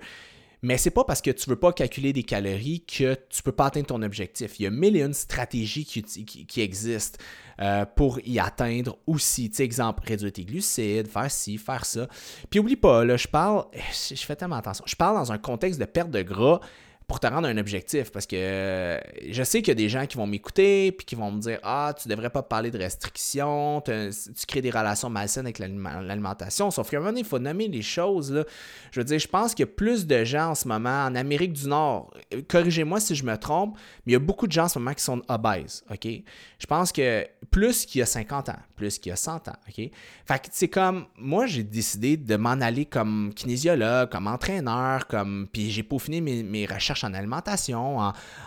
Mais 0.61 0.77
c'est 0.77 0.91
pas 0.91 1.05
parce 1.05 1.21
que 1.21 1.31
tu 1.31 1.49
veux 1.49 1.55
pas 1.55 1.71
calculer 1.71 2.11
des 2.11 2.23
calories 2.23 2.83
que 2.85 3.15
tu 3.29 3.41
peux 3.41 3.51
pas 3.51 3.67
atteindre 3.67 3.87
ton 3.87 4.01
objectif. 4.01 4.59
Il 4.59 4.63
y 4.63 4.65
a 4.65 4.69
mille 4.69 4.97
et 4.97 5.01
une 5.01 5.13
stratégies 5.13 5.85
qui, 5.85 6.61
existent 6.61 7.17
euh, 7.61 7.85
pour 7.85 8.19
y 8.25 8.39
atteindre 8.39 8.97
aussi. 9.07 9.49
Tu 9.49 9.57
sais, 9.57 9.63
exemple, 9.63 10.03
réduire 10.05 10.33
tes 10.33 10.43
glucides, 10.43 11.07
faire 11.07 11.31
ci, 11.31 11.57
faire 11.57 11.85
ça. 11.85 12.07
Puis 12.49 12.59
oublie 12.59 12.75
pas, 12.75 13.05
là, 13.05 13.15
je 13.15 13.27
parle, 13.27 13.65
je 13.73 14.15
fais 14.15 14.35
tellement 14.35 14.57
attention, 14.57 14.83
je 14.85 14.95
parle 14.95 15.15
dans 15.15 15.31
un 15.31 15.37
contexte 15.37 15.79
de 15.79 15.85
perte 15.85 16.11
de 16.11 16.21
gras 16.21 16.59
pour 17.09 17.19
te 17.19 17.25
rendre 17.25 17.47
un 17.47 17.57
objectif. 17.57 18.11
Parce 18.11 18.27
que 18.27 18.35
euh, 18.37 18.99
je 19.29 19.43
sais 19.43 19.61
qu'il 19.61 19.69
y 19.69 19.71
a 19.71 19.75
des 19.75 19.89
gens 19.89 20.05
qui 20.05 20.15
vont 20.15 20.27
m'écouter 20.27 20.91
puis 20.91 21.05
qui 21.05 21.15
vont 21.15 21.31
me 21.31 21.41
dire 21.41 21.59
Ah, 21.63 21.93
tu 21.99 22.07
devrais 22.07 22.29
pas 22.29 22.43
parler 22.43 22.69
de 22.71 22.77
restrictions, 22.77 23.81
tu 23.81 24.11
crées 24.47 24.61
des 24.61 24.69
relations 24.69 25.09
malsaines 25.09 25.47
avec 25.47 25.57
l'alimentation. 25.59 26.69
Sauf 26.71 26.89
qu'à 26.89 26.97
un 26.97 26.99
moment 26.99 27.11
donné, 27.11 27.21
il 27.21 27.25
faut 27.25 27.39
nommer 27.39 27.67
les 27.67 27.81
choses. 27.81 28.31
Là. 28.31 28.45
Je 28.91 28.99
veux 28.99 29.03
dire, 29.03 29.19
je 29.19 29.27
pense 29.27 29.55
qu'il 29.55 29.65
y 29.65 29.69
a 29.69 29.71
plus 29.71 30.05
de 30.05 30.23
gens 30.23 30.51
en 30.51 30.55
ce 30.55 30.67
moment 30.67 31.05
en 31.05 31.15
Amérique 31.15 31.53
du 31.53 31.67
Nord. 31.67 32.13
Corrigez-moi 32.47 32.99
si 32.99 33.15
je 33.15 33.25
me 33.25 33.35
trompe, 33.37 33.75
mais 34.05 34.11
il 34.11 34.13
y 34.13 34.15
a 34.15 34.19
beaucoup 34.19 34.45
de 34.45 34.51
gens 34.51 34.65
en 34.65 34.69
ce 34.69 34.77
moment 34.77 34.93
qui 34.93 35.03
sont 35.03 35.21
obèses. 35.27 35.83
OK? 35.89 36.07
Je 36.59 36.65
pense 36.67 36.91
que 36.91 37.25
plus 37.49 37.87
qu'il 37.87 37.99
y 37.99 38.01
a 38.03 38.05
50 38.05 38.49
ans, 38.49 38.59
plus 38.75 38.99
qu'il 38.99 39.09
y 39.09 39.13
a 39.13 39.15
100 39.15 39.47
ans. 39.47 39.55
OK? 39.67 39.75
Fait 39.75 40.39
que 40.39 40.47
c'est 40.51 40.67
comme, 40.67 41.07
moi, 41.17 41.47
j'ai 41.47 41.63
décidé 41.63 42.17
de 42.17 42.35
m'en 42.35 42.51
aller 42.61 42.85
comme 42.85 43.33
kinésiologue, 43.35 44.09
comme 44.11 44.27
entraîneur, 44.27 45.07
comme. 45.07 45.47
Puis 45.51 45.71
j'ai 45.71 45.81
peaufiné 45.81 46.21
mes, 46.21 46.43
mes 46.43 46.67
recherches 46.67 46.98
en 47.03 47.13
alimentation, 47.13 47.99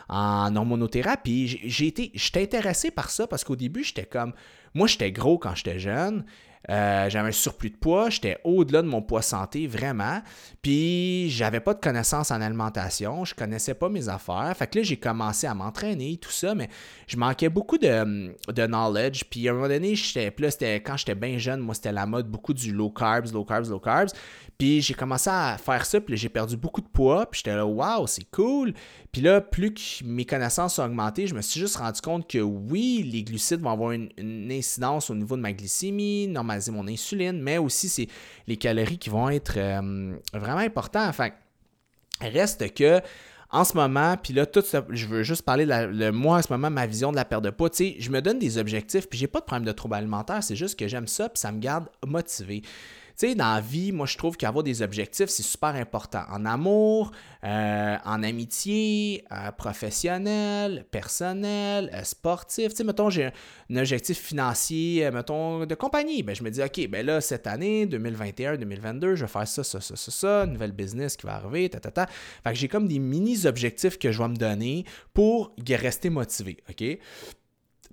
en, 0.09 0.57
hormonothérapie. 0.57 1.61
J'étais 1.65 2.43
intéressé 2.43 2.91
par 2.91 3.11
ça 3.11 3.27
parce 3.27 3.45
qu'au 3.45 3.57
début, 3.57 3.85
j'étais 3.85 4.05
comme, 4.05 4.33
moi, 4.75 4.87
j'étais 4.87 5.13
gros 5.13 5.39
quand 5.39 5.55
j'étais 5.55 5.79
jeune. 5.79 6.25
Euh, 6.71 7.11
j'avais 7.11 7.29
un 7.29 7.33
surplus 7.33 7.71
de 7.71 7.77
poids, 7.77 8.09
j'étais 8.09 8.39
au-delà 8.45 8.83
de 8.83 8.87
mon 8.87 9.03
poids 9.03 9.23
santé, 9.23 9.67
vraiment. 9.67 10.23
Puis, 10.63 11.29
j'avais 11.31 11.61
pas 11.61 11.75
de 11.75 11.81
connaissances 11.81 12.31
en 12.31 12.41
alimentation, 12.41 13.25
je 13.25 13.35
connaissais 13.35 13.75
pas 13.75 13.89
mes 13.89 14.09
affaires. 14.09 14.53
Fait 14.57 14.69
que 14.69 14.79
là, 14.79 14.85
j'ai 14.85 14.97
commencé 14.97 15.47
à 15.47 15.55
m'entraîner, 15.55 16.19
tout 16.19 16.31
ça, 16.31 16.55
mais 16.55 16.69
je 17.09 17.17
manquais 17.17 17.49
beaucoup 17.49 17.79
de, 17.79 18.33
de 18.53 18.67
knowledge. 18.67 19.25
Puis, 19.29 19.49
à 19.49 19.51
un 19.51 19.55
moment 19.55 19.69
donné, 19.69 19.97
j'étais, 19.97 20.31
plus 20.31 20.53
c'était, 20.53 20.77
quand 20.77 20.97
j'étais 20.97 21.17
bien 21.17 21.37
jeune, 21.39 21.61
moi, 21.61 21.75
c'était 21.75 21.93
la 21.93 22.07
mode 22.07 22.29
beaucoup 22.29 22.55
du 22.55 22.73
low 22.73 22.91
carbs, 22.91 23.33
low 23.33 23.45
carbs, 23.45 23.69
low 23.69 23.81
carbs. 23.81 24.13
Puis 24.63 24.81
j'ai 24.81 24.95
commencé 24.95 25.29
à 25.29 25.59
faire 25.59 25.85
ça, 25.85 26.01
puis 26.01 26.17
j'ai 26.17 26.29
perdu 26.29 26.57
beaucoup 26.57 26.81
de 26.81 26.87
poids, 26.87 27.27
puis 27.27 27.39
j'étais 27.39 27.57
là, 27.57 27.67
waouh, 27.67 28.07
c'est 28.07 28.31
cool. 28.31 28.75
Puis 29.11 29.21
là, 29.21 29.41
plus 29.41 29.75
que 29.75 30.05
mes 30.05 30.25
connaissances 30.25 30.79
ont 30.79 30.85
augmenté, 30.85 31.27
je 31.27 31.35
me 31.35 31.43
suis 31.43 31.59
juste 31.59 31.79
rendu 31.79 32.01
compte 32.01 32.31
que 32.31 32.39
oui, 32.39 33.09
les 33.11 33.25
glucides 33.25 33.61
vont 33.61 33.71
avoir 33.71 33.91
une, 33.91 34.13
incidence 34.53 35.11
au 35.11 35.17
niveau 35.17 35.37
de 35.37 35.41
ma 35.41 35.53
glycémie, 35.53 36.29
mon 36.71 36.87
insuline, 36.89 37.41
mais 37.41 37.59
aussi 37.59 37.89
c'est 37.89 38.09
les 38.47 38.57
calories 38.57 38.99
qui 38.99 39.11
vont 39.11 39.29
être 39.29 39.55
euh, 39.57 40.15
vraiment 40.33 40.59
importantes. 40.59 41.09
Enfin, 41.09 41.31
reste 42.21 42.75
que 42.75 43.01
en 43.53 43.65
ce 43.65 43.77
moment, 43.77 44.17
puis 44.17 44.33
là, 44.33 44.47
tout 44.47 44.63
ça, 44.63 44.85
je 44.89 45.07
veux 45.07 45.23
juste 45.23 45.43
parler 45.43 45.67
de, 45.67 46.11
moi 46.11 46.39
en 46.39 46.43
ce 46.43 46.51
moment, 46.51 46.71
ma 46.71 46.87
vision 46.87 47.11
de 47.11 47.17
la 47.17 47.27
perte 47.27 47.45
de 47.45 47.51
poids. 47.51 47.69
Tu 47.69 47.77
sais, 47.77 47.97
je 47.99 48.11
me 48.11 48.23
donne 48.23 48.39
des 48.39 48.57
objectifs, 48.57 49.09
puis 49.09 49.19
j'ai 49.19 49.27
pas 49.27 49.41
de 49.41 49.45
problème 49.45 49.67
de 49.67 49.73
trouble 49.73 49.95
alimentaire, 49.95 50.43
c'est 50.43 50.57
juste 50.57 50.79
que 50.79 50.89
j'aime 50.89 51.07
ça, 51.07 51.29
puis 51.29 51.39
ça 51.39 51.53
me 51.53 51.59
garde 51.59 51.87
motivé. 52.07 52.63
Sais, 53.23 53.37
dans 53.37 53.55
la 53.55 53.61
vie, 53.61 53.93
moi, 53.93 54.07
je 54.07 54.19
trouve 54.19 54.37
qu'avoir 54.37 54.65
des 54.65 54.83
objectifs, 54.83 55.29
c'est 55.29 55.45
super 55.45 55.77
important. 55.77 56.25
En 56.29 56.45
amour, 56.45 57.13
euh, 57.45 57.97
en 58.05 58.21
amitié, 58.21 59.25
euh, 59.31 59.53
professionnel, 59.53 60.85
personnel, 60.91 61.89
euh, 61.95 62.03
sportif. 62.03 62.71
Tu 62.71 62.79
sais, 62.79 62.83
mettons, 62.83 63.11
j'ai 63.11 63.27
un, 63.27 63.77
objectif 63.77 64.19
financier, 64.19 65.09
mettons, 65.13 65.67
de 65.67 65.75
compagnie. 65.77 66.25
Ben, 66.25 66.35
je 66.35 66.43
me 66.43 66.51
dis, 66.51 66.61
OK, 66.61 66.89
ben 66.89 67.07
là, 67.07 67.21
cette 67.21 67.47
année, 67.47 67.87
2021, 67.87 68.57
2022, 68.57 69.15
je 69.15 69.25
vais 69.25 69.31
faire 69.31 69.47
ça, 69.47 69.63
ça, 69.63 69.81
ça, 69.81 69.95
ça, 69.95 70.11
ça, 70.11 70.45
nouvelle 70.45 70.73
business 70.73 71.17
qui 71.17 71.25
va 71.25 71.37
arriver, 71.37 71.69
ta, 71.69 71.79
ta, 71.79 71.93
ta. 71.93 72.07
Fait 72.07 72.51
que 72.51 72.57
j'ai 72.57 72.67
comme 72.67 72.89
des 72.89 72.99
mini-objectifs 72.99 74.01
que 74.01 74.11
je 74.11 74.19
vais 74.21 74.31
me 74.31 74.37
donner 74.37 74.85
pour 75.15 75.55
rester 75.69 76.11
motivé, 76.11 76.57
OK? 76.69 76.99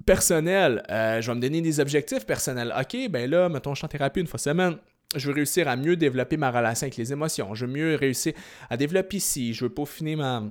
personnel, 0.05 0.81
je 0.89 1.27
vais 1.27 1.35
me 1.35 1.41
donner 1.41 1.61
des 1.61 1.79
objectifs 1.79 2.25
personnels. 2.25 2.73
OK, 2.79 3.11
ben 3.11 3.29
là, 3.29 3.47
mettons, 3.47 3.75
je 3.75 3.79
suis 3.79 3.85
en 3.85 3.89
thérapie 3.89 4.21
une 4.21 4.27
fois 4.27 4.39
semaine 4.39 4.77
je 5.15 5.27
veux 5.27 5.33
réussir 5.33 5.67
à 5.67 5.75
mieux 5.75 5.95
développer 5.95 6.37
ma 6.37 6.51
relation 6.51 6.85
avec 6.85 6.97
les 6.97 7.11
émotions. 7.11 7.55
Je 7.55 7.65
veux 7.65 7.71
mieux 7.71 7.95
réussir 7.95 8.33
à 8.69 8.77
développer 8.77 9.17
ici. 9.17 9.53
Je 9.53 9.65
veux 9.65 9.73
peaufiner 9.73 10.15
ma, 10.15 10.43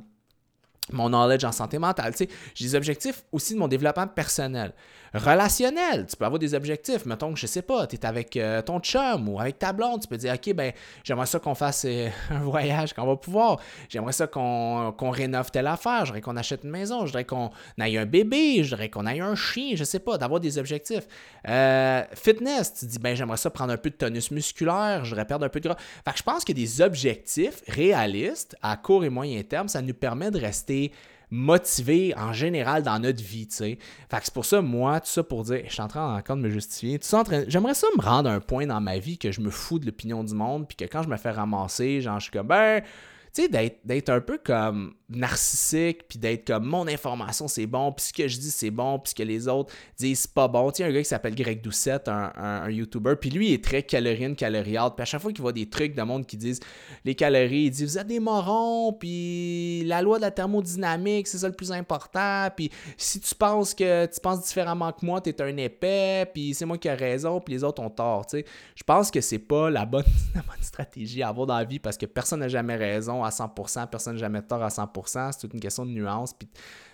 mon 0.93 1.09
knowledge 1.09 1.45
en 1.45 1.53
santé 1.53 1.79
mentale. 1.79 2.13
Tu 2.13 2.25
sais, 2.25 2.31
j'ai 2.55 2.65
des 2.67 2.75
objectifs 2.75 3.25
aussi 3.33 3.55
de 3.55 3.59
mon 3.59 3.69
développement 3.69 4.07
personnel 4.07 4.73
relationnel. 5.15 6.07
Tu 6.07 6.17
peux 6.17 6.25
avoir 6.25 6.39
des 6.39 6.55
objectifs. 6.55 7.07
Mettons 7.07 7.33
que, 7.33 7.39
je 7.39 7.47
sais 7.47 7.63
pas, 7.63 7.87
tu 7.87 7.97
es 7.97 8.07
avec 8.07 8.37
euh, 8.37 8.63
ton 8.63 8.81
chum 8.81 9.29
ou 9.29 9.41
avec 9.41 9.59
ta 9.59 9.73
blonde. 9.73 10.03
Tu 10.03 10.09
peux 10.09 10.17
dire, 10.17 10.35
OK, 10.35 10.55
ben, 10.55 10.73
j'aimerais 11.05 11.27
ça 11.27 11.39
qu'on 11.39 11.55
fasse 11.55 11.85
euh, 11.87 12.09
un 12.31 12.41
voyage 12.41 12.93
qu'on 12.93 13.07
va 13.07 13.17
pouvoir. 13.17 13.61
J'aimerais 13.89 14.13
ça 14.13 14.27
qu'on 14.27 15.11
rénove 15.11 15.51
telle 15.51 15.67
affaire. 15.67 16.05
J'aimerais 16.05 16.21
qu'on 16.21 16.37
achète 16.37 16.65
une 16.65 16.71
maison. 16.71 17.01
Je 17.01 17.07
voudrais 17.07 17.25
qu'on 17.25 17.51
aille 17.79 17.99
un 17.99 18.07
bébé. 18.07 18.63
Je 18.63 18.71
voudrais 18.71 18.91
qu'on 18.91 19.07
aille 19.07 19.21
un 19.21 19.35
chien. 19.35 19.73
Je 19.75 19.85
sais 19.85 20.01
pas, 20.01 20.19
d'avoir 20.19 20.41
des 20.41 20.59
objectifs. 20.59 21.07
Euh, 21.49 22.03
fitness, 22.15 22.75
tu 22.75 22.87
dis, 22.87 22.99
ben, 22.99 23.15
j'aimerais 23.17 23.37
ça 23.37 23.51
prendre 23.51 23.73
un 23.73 23.79
peu 23.79 23.91
de 23.91 23.97
tonus 23.97 24.31
musculaire. 24.31 25.05
Je 25.05 25.11
voudrais 25.11 25.27
perdre 25.27 25.47
un 25.47 25.49
peu 25.49 25.61
de 25.61 25.69
gras. 25.69 25.77
Fait 26.05 26.13
que 26.13 26.19
je 26.19 26.23
pense 26.23 26.45
que 26.45 26.53
des 26.53 26.81
objectifs 26.81 27.63
réalistes 27.69 28.57
à 28.63 28.77
court 28.77 29.05
et 29.05 29.11
moyen 29.11 29.43
terme, 29.43 29.69
ça 29.69 29.83
nous 29.83 29.95
permet 29.95 30.31
de 30.31 30.39
rester 30.39 30.78
motivé 31.31 32.15
en 32.17 32.33
général 32.33 32.83
dans 32.83 32.99
notre 32.99 33.23
vie, 33.23 33.47
tu 33.47 33.57
sais. 33.57 33.79
Fait 34.11 34.19
que 34.19 34.25
c'est 34.25 34.35
pour 34.35 34.45
ça, 34.45 34.63
moi, 34.63 35.01
tout 35.01 35.09
ça 35.09 35.23
pour 35.23 35.45
dire, 35.45 35.63
je 35.67 35.73
suis 35.73 35.83
en 35.83 35.89
train 35.89 36.17
encore 36.17 36.37
de 36.37 36.43
me 36.43 36.51
justifier. 36.51 36.99
J'aimerais 37.49 37.75
ça 37.75 37.87
me 37.97 38.03
rendre 38.03 38.31
un 38.31 38.41
point 38.41 38.67
dans 38.67 38.81
ma 38.81 38.99
vie 38.99 39.19
que 39.19 39.31
je 39.31 39.41
me 39.41 39.51
fous 39.51 39.79
de 39.79 39.87
l'opinion 39.87 40.25
du 40.25 40.35
monde, 40.35 40.67
puis 40.67 40.77
que 40.77 40.85
quand 40.85 41.03
je 41.03 41.09
me 41.09 41.17
fais 41.17 41.31
ramasser, 41.31 42.01
genre, 42.01 42.19
je 42.19 42.25
suis 42.25 42.33
comme, 42.33 42.47
ben, 42.47 42.83
tu 43.35 43.43
sais, 43.43 43.49
d'être 43.85 44.09
un 44.09 44.21
peu 44.21 44.39
comme 44.39 44.95
narcissique, 45.09 46.07
puis 46.09 46.19
d'être 46.19 46.47
comme 46.47 46.65
mon 46.65 46.87
information 46.87 47.49
c'est 47.49 47.67
bon, 47.67 47.93
puis 47.93 48.07
ce 48.07 48.13
que 48.13 48.29
je 48.29 48.39
dis 48.39 48.51
c'est 48.51 48.71
bon, 48.71 48.99
puis 48.99 49.11
ce 49.11 49.15
que 49.15 49.23
les 49.23 49.49
autres 49.49 49.73
disent 49.97 50.21
c'est 50.21 50.35
pas 50.35 50.49
bon. 50.49 50.71
Tu 50.71 50.79
sais, 50.79 50.85
un 50.85 50.93
gars 50.93 50.99
qui 50.99 51.09
s'appelle 51.09 51.35
Greg 51.35 51.63
Doucette, 51.63 52.09
un, 52.09 52.33
un, 52.37 52.71
YouTuber, 52.71 53.15
puis 53.17 53.31
lui 53.31 53.49
il 53.49 53.55
est 53.55 53.65
très 53.65 53.83
calorine, 53.83 54.37
caloriade, 54.37 54.95
puis 54.95 55.03
à 55.03 55.05
chaque 55.07 55.23
fois 55.23 55.33
qu'il 55.33 55.41
voit 55.41 55.53
des 55.53 55.69
trucs 55.69 55.95
de 55.95 56.03
monde 56.03 56.27
qui 56.27 56.37
disent 56.37 56.61
les 57.05 57.15
calories, 57.15 57.65
il 57.65 57.71
dit 57.71 57.85
vous 57.85 57.99
êtes 57.99 58.07
des 58.07 58.21
morons, 58.21 58.93
puis 58.93 59.83
la 59.87 60.03
loi 60.03 60.19
de 60.19 60.23
la 60.23 60.31
thermodynamique, 60.31 61.27
c'est 61.27 61.39
ça 61.39 61.49
le 61.49 61.55
plus 61.55 61.73
important, 61.73 62.49
puis 62.55 62.71
si 62.97 63.21
tu 63.21 63.35
penses 63.35 63.75
que 63.75 64.07
tu 64.07 64.21
penses 64.21 64.43
différemment 64.45 64.93
que 64.93 65.05
moi, 65.07 65.21
t'es 65.21 65.41
un 65.41 65.57
épais, 65.57 66.31
puis 66.33 66.55
c'est 66.55 66.67
moi 66.67 66.77
qui 66.77 66.89
ai 66.89 66.95
raison, 66.95 67.41
puis 67.41 67.55
les 67.55 67.65
autres 67.65 67.83
ont 67.83 67.91
tort, 67.91 68.27
tu 68.27 68.39
sais. 68.39 68.45
Je 68.75 68.83
pense 68.85 69.11
que 69.11 69.21
c'est 69.21 69.39
pas 69.39 69.71
la 69.71 69.87
bonne, 69.87 70.05
la 70.35 70.43
bonne 70.43 70.63
stratégie 70.63 71.23
à 71.23 71.29
avoir 71.29 71.47
dans 71.47 71.57
la 71.57 71.65
vie 71.65 71.79
parce 71.79 71.97
que 71.97 72.07
personne 72.07 72.41
n'a 72.41 72.49
jamais 72.49 72.77
raison 72.77 73.25
à 73.29 73.31
100%, 73.31 73.87
personne 73.89 74.15
n'a 74.15 74.19
jamais 74.19 74.43
tort 74.43 74.63
à 74.63 74.69
100% 74.69 75.33
c'est 75.33 75.41
toute 75.41 75.55
une 75.55 75.61
question 75.61 75.87
de 75.87 75.91
nuance, 75.91 76.33
puis 76.33 76.49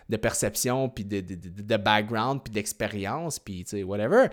de 0.08 0.16
perception, 0.16 0.88
puis 0.88 1.04
de, 1.04 1.76
background, 1.76 2.42
puis 2.44 2.52
d'expérience, 2.52 3.38
puis 3.38 3.64
tu 3.64 3.78
sais, 3.78 3.82
whatever. 3.82 4.26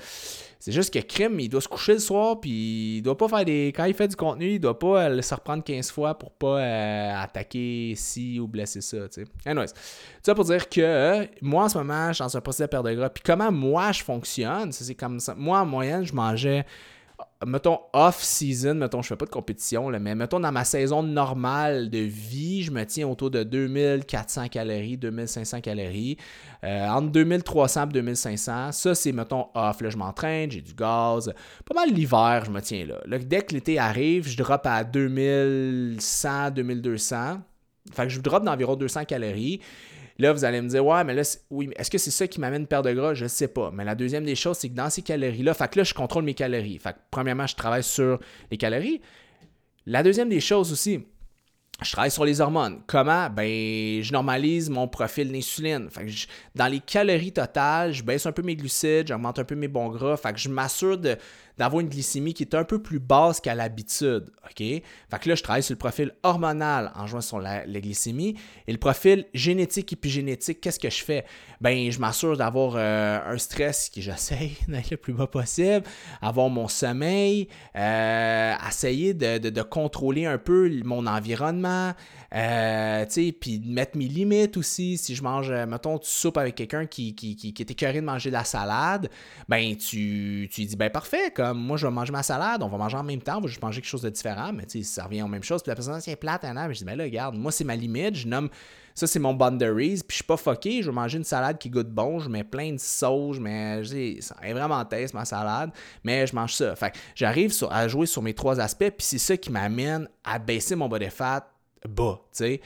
C'est 0.59 0.71
juste 0.71 0.93
que 0.93 0.99
Crime, 0.99 1.39
il 1.39 1.49
doit 1.49 1.61
se 1.61 1.67
coucher 1.67 1.93
le 1.93 1.99
soir, 1.99 2.39
puis 2.39 2.97
il 2.97 3.01
doit 3.01 3.17
pas 3.17 3.27
faire 3.29 3.45
des. 3.45 3.71
Quand 3.75 3.85
il 3.85 3.93
fait 3.93 4.07
du 4.07 4.15
contenu, 4.15 4.53
il 4.53 4.59
doit 4.59 4.77
pas 4.77 5.03
euh, 5.03 5.21
se 5.21 5.33
reprendre 5.33 5.63
15 5.63 5.91
fois 5.91 6.17
pour 6.17 6.31
pas 6.31 6.59
euh, 6.59 7.23
attaquer 7.23 7.93
ci 7.95 8.39
ou 8.39 8.47
blesser 8.47 8.81
ça, 8.81 9.07
tu 9.07 9.23
sais. 9.23 9.25
Anyways, 9.45 9.69
ça 10.21 10.35
pour 10.35 10.45
dire 10.45 10.67
que 10.67 10.81
euh, 10.81 11.25
moi, 11.41 11.65
en 11.65 11.69
ce 11.69 11.77
moment, 11.77 12.09
je 12.09 12.15
suis 12.15 12.23
dans 12.23 12.37
un 12.37 12.41
processus 12.41 12.65
de 12.65 12.69
perte 12.69 12.85
de 12.85 12.93
gras, 12.93 13.09
puis 13.09 13.23
comment 13.25 13.51
moi 13.51 13.91
je 13.91 14.03
fonctionne, 14.03 14.71
c'est 14.71 14.95
comme 14.95 15.19
ça. 15.19 15.35
Moi, 15.35 15.59
en 15.59 15.65
moyenne, 15.65 16.05
je 16.05 16.13
mangeais 16.13 16.65
mettons 17.45 17.79
off-season, 17.93 18.75
mettons, 18.75 19.01
je 19.01 19.07
fais 19.07 19.15
pas 19.15 19.25
de 19.25 19.31
compétition, 19.31 19.89
là, 19.89 19.99
mais 19.99 20.15
mettons 20.15 20.39
dans 20.39 20.51
ma 20.51 20.63
saison 20.63 21.03
normale 21.03 21.89
de 21.89 21.99
vie, 21.99 22.63
je 22.63 22.71
me 22.71 22.83
tiens 22.85 23.07
autour 23.07 23.31
de 23.31 23.43
2400 23.43 24.47
calories, 24.49 24.97
2500 24.97 25.61
calories, 25.61 26.17
euh, 26.63 26.87
entre 26.87 27.11
2300 27.11 27.89
et 27.89 27.93
2500. 27.93 28.71
Ça, 28.71 28.95
c'est, 28.95 29.11
mettons, 29.11 29.47
off. 29.53 29.81
Là, 29.81 29.89
je 29.89 29.97
m'entraîne, 29.97 30.51
j'ai 30.51 30.61
du 30.61 30.73
gaz. 30.73 31.33
Pas 31.65 31.73
mal 31.73 31.89
l'hiver, 31.89 32.43
je 32.45 32.51
me 32.51 32.61
tiens 32.61 32.85
là. 32.85 32.99
là 33.05 33.17
dès 33.17 33.41
que 33.41 33.53
l'été 33.53 33.79
arrive, 33.79 34.27
je 34.27 34.37
drop 34.37 34.65
à 34.65 34.83
2100, 34.83 36.51
2200. 36.51 37.41
Fait 37.93 38.03
que 38.03 38.09
je 38.09 38.19
drop 38.21 38.43
d'environ 38.43 38.75
200 38.75 39.05
calories. 39.05 39.59
Là, 40.21 40.33
vous 40.33 40.45
allez 40.45 40.61
me 40.61 40.69
dire, 40.69 40.85
ouais, 40.85 41.03
mais 41.03 41.15
là, 41.15 41.23
oui, 41.49 41.71
est-ce 41.75 41.89
que 41.89 41.97
c'est 41.97 42.11
ça 42.11 42.27
qui 42.27 42.39
m'amène 42.39 42.67
perte 42.67 42.85
de 42.85 42.93
gras? 42.93 43.15
Je 43.15 43.23
ne 43.23 43.27
sais 43.27 43.47
pas. 43.47 43.71
Mais 43.73 43.83
la 43.83 43.95
deuxième 43.95 44.23
des 44.23 44.35
choses, 44.35 44.59
c'est 44.59 44.69
que 44.69 44.75
dans 44.75 44.91
ces 44.91 45.01
calories-là, 45.01 45.55
fait 45.55 45.67
que 45.71 45.79
là, 45.79 45.83
je 45.83 45.95
contrôle 45.95 46.23
mes 46.23 46.35
calories. 46.35 46.77
Fait 46.77 46.93
que, 46.93 46.99
premièrement, 47.09 47.47
je 47.47 47.55
travaille 47.55 47.81
sur 47.81 48.19
les 48.51 48.57
calories. 48.57 49.01
La 49.87 50.03
deuxième 50.03 50.29
des 50.29 50.39
choses 50.39 50.71
aussi, 50.71 51.07
je 51.81 51.91
travaille 51.91 52.11
sur 52.11 52.25
les 52.25 52.41
hormones. 52.41 52.81
Comment? 52.85 53.29
Ben, 53.29 54.03
je 54.03 54.11
normalise 54.11 54.69
mon 54.69 54.87
profil 54.87 55.31
d'insuline. 55.31 55.89
Dans 56.55 56.67
les 56.67 56.79
calories 56.79 57.31
totales, 57.31 57.91
je 57.91 58.03
baisse 58.03 58.25
un 58.25 58.31
peu 58.31 58.43
mes 58.43 58.55
glucides, 58.55 59.07
j'augmente 59.07 59.39
un 59.39 59.43
peu 59.43 59.55
mes 59.55 59.67
bons 59.67 59.89
gras. 59.89 60.15
Fait 60.17 60.31
que 60.31 60.39
je 60.39 60.49
m'assure 60.49 60.97
d'avoir 60.97 61.79
une 61.79 61.89
glycémie 61.89 62.33
qui 62.33 62.43
est 62.43 62.55
un 62.55 62.63
peu 62.63 62.79
plus 62.79 62.99
basse 62.99 63.39
qu'à 63.39 63.55
l'habitude. 63.55 64.29
OK? 64.45 64.57
Fait 64.57 64.83
que 65.19 65.29
là, 65.29 65.35
je 65.35 65.43
travaille 65.43 65.63
sur 65.63 65.73
le 65.73 65.79
profil 65.79 66.11
hormonal 66.23 66.91
en 66.95 67.07
jouant 67.07 67.21
sur 67.21 67.39
la, 67.39 67.65
glycémie. 67.65 68.35
Et 68.67 68.71
le 68.71 68.77
profil 68.77 69.25
génétique, 69.33 69.91
épigénétique, 69.93 70.61
qu'est-ce 70.61 70.79
que 70.79 70.89
je 70.89 71.03
fais? 71.03 71.25
Ben, 71.61 71.91
je 71.91 71.99
m'assure 71.99 72.37
d'avoir 72.37 72.73
euh, 72.75 73.19
un 73.25 73.37
stress 73.37 73.89
qui 73.89 74.01
j'essaye 74.01 74.57
d'être 74.67 74.91
le 74.91 74.97
plus 74.97 75.13
bas 75.13 75.27
possible, 75.27 75.83
avoir 76.21 76.49
mon 76.49 76.67
sommeil, 76.67 77.47
euh, 77.75 78.53
essayer 78.67 79.13
de, 79.13 79.61
contrôler 79.61 80.25
un 80.25 80.37
peu 80.37 80.69
mon 80.83 81.05
environnement, 81.07 81.70
euh, 82.33 83.05
puis 83.39 83.61
mettre 83.65 83.97
mes 83.97 84.07
limites 84.07 84.57
aussi. 84.57 84.97
Si 84.97 85.15
je 85.15 85.23
mange, 85.23 85.51
mettons, 85.51 85.97
tu 85.97 86.09
soupes 86.09 86.37
avec 86.37 86.55
quelqu'un 86.55 86.85
qui, 86.85 87.15
qui, 87.15 87.35
qui, 87.35 87.53
qui 87.53 87.61
est 87.61 87.71
écœuré 87.71 88.01
de 88.01 88.05
manger 88.05 88.29
de 88.29 88.35
la 88.35 88.43
salade, 88.43 89.09
ben, 89.47 89.75
tu, 89.75 90.49
tu 90.51 90.65
dis, 90.65 90.75
ben, 90.75 90.89
parfait, 90.89 91.31
comme 91.35 91.59
moi, 91.59 91.77
je 91.77 91.87
vais 91.87 91.93
manger 91.93 92.11
ma 92.11 92.23
salade, 92.23 92.63
on 92.63 92.67
va 92.67 92.77
manger 92.77 92.97
en 92.97 93.03
même 93.03 93.21
temps, 93.21 93.37
on 93.37 93.41
va 93.41 93.47
juste 93.47 93.61
manger 93.61 93.81
quelque 93.81 93.89
chose 93.89 94.01
de 94.01 94.09
différent, 94.09 94.51
mais 94.53 94.65
tu 94.65 94.83
sais, 94.83 94.83
ça 94.83 95.05
revient 95.05 95.23
aux 95.23 95.27
mêmes 95.27 95.43
choses. 95.43 95.61
Puis 95.61 95.69
la 95.69 95.75
personne, 95.75 95.99
c'est 96.01 96.15
plate, 96.15 96.45
hein, 96.45 96.53
mais 96.53 96.73
je 96.73 96.79
dis, 96.79 96.85
ben 96.85 96.95
là, 96.95 97.03
regarde, 97.03 97.35
moi, 97.35 97.51
c'est 97.51 97.63
ma 97.63 97.75
limite, 97.75 98.15
je 98.15 98.27
nomme. 98.27 98.49
Ça, 98.93 99.07
c'est 99.07 99.19
mon 99.19 99.33
boundaries. 99.33 100.01
Puis 100.07 100.09
je 100.09 100.15
suis 100.15 100.23
pas 100.23 100.37
fucké. 100.37 100.81
Je 100.81 100.89
vais 100.89 100.95
manger 100.95 101.17
une 101.17 101.23
salade 101.23 101.57
qui 101.57 101.69
goûte 101.69 101.89
bon. 101.89 102.19
Je 102.19 102.29
mets 102.29 102.43
plein 102.43 102.73
de 102.73 102.79
sauce. 102.79 103.39
Mets. 103.39 103.83
Ça 104.21 104.35
est 104.43 104.53
vraiment 104.53 104.83
taste, 104.85 105.13
ma 105.13 105.25
salade. 105.25 105.71
Mais 106.03 106.27
je 106.27 106.35
mange 106.35 106.53
ça. 106.53 106.75
Fait 106.75 106.93
j'arrive 107.15 107.53
à 107.69 107.87
jouer 107.87 108.05
sur 108.05 108.21
mes 108.21 108.33
trois 108.33 108.59
aspects. 108.59 108.89
Puis 108.89 109.05
c'est 109.07 109.17
ça 109.17 109.37
qui 109.37 109.51
m'amène 109.51 110.07
à 110.23 110.39
baisser 110.39 110.75
mon 110.75 110.87
body 110.87 111.09
fat 111.09 111.50
bas. 111.87 112.21
sais. 112.31 112.61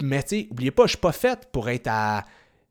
Mais 0.00 0.22
tu 0.22 0.28
sais, 0.28 0.48
oubliez 0.50 0.70
pas, 0.70 0.84
je 0.84 0.90
suis 0.90 0.98
pas 0.98 1.12
faite 1.12 1.48
pour 1.52 1.68
être 1.68 1.88
à 1.88 2.24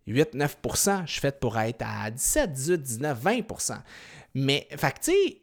8-9%. 0.08 1.06
Je 1.06 1.12
suis 1.12 1.22
faite 1.22 1.40
pour 1.40 1.58
être 1.60 1.84
à 1.84 2.10
17, 2.10 2.52
18, 2.52 2.82
19, 2.82 3.24
20%. 3.24 3.78
Mais, 4.34 4.68
fait 4.72 4.94
tu 5.02 5.12
sais, 5.12 5.42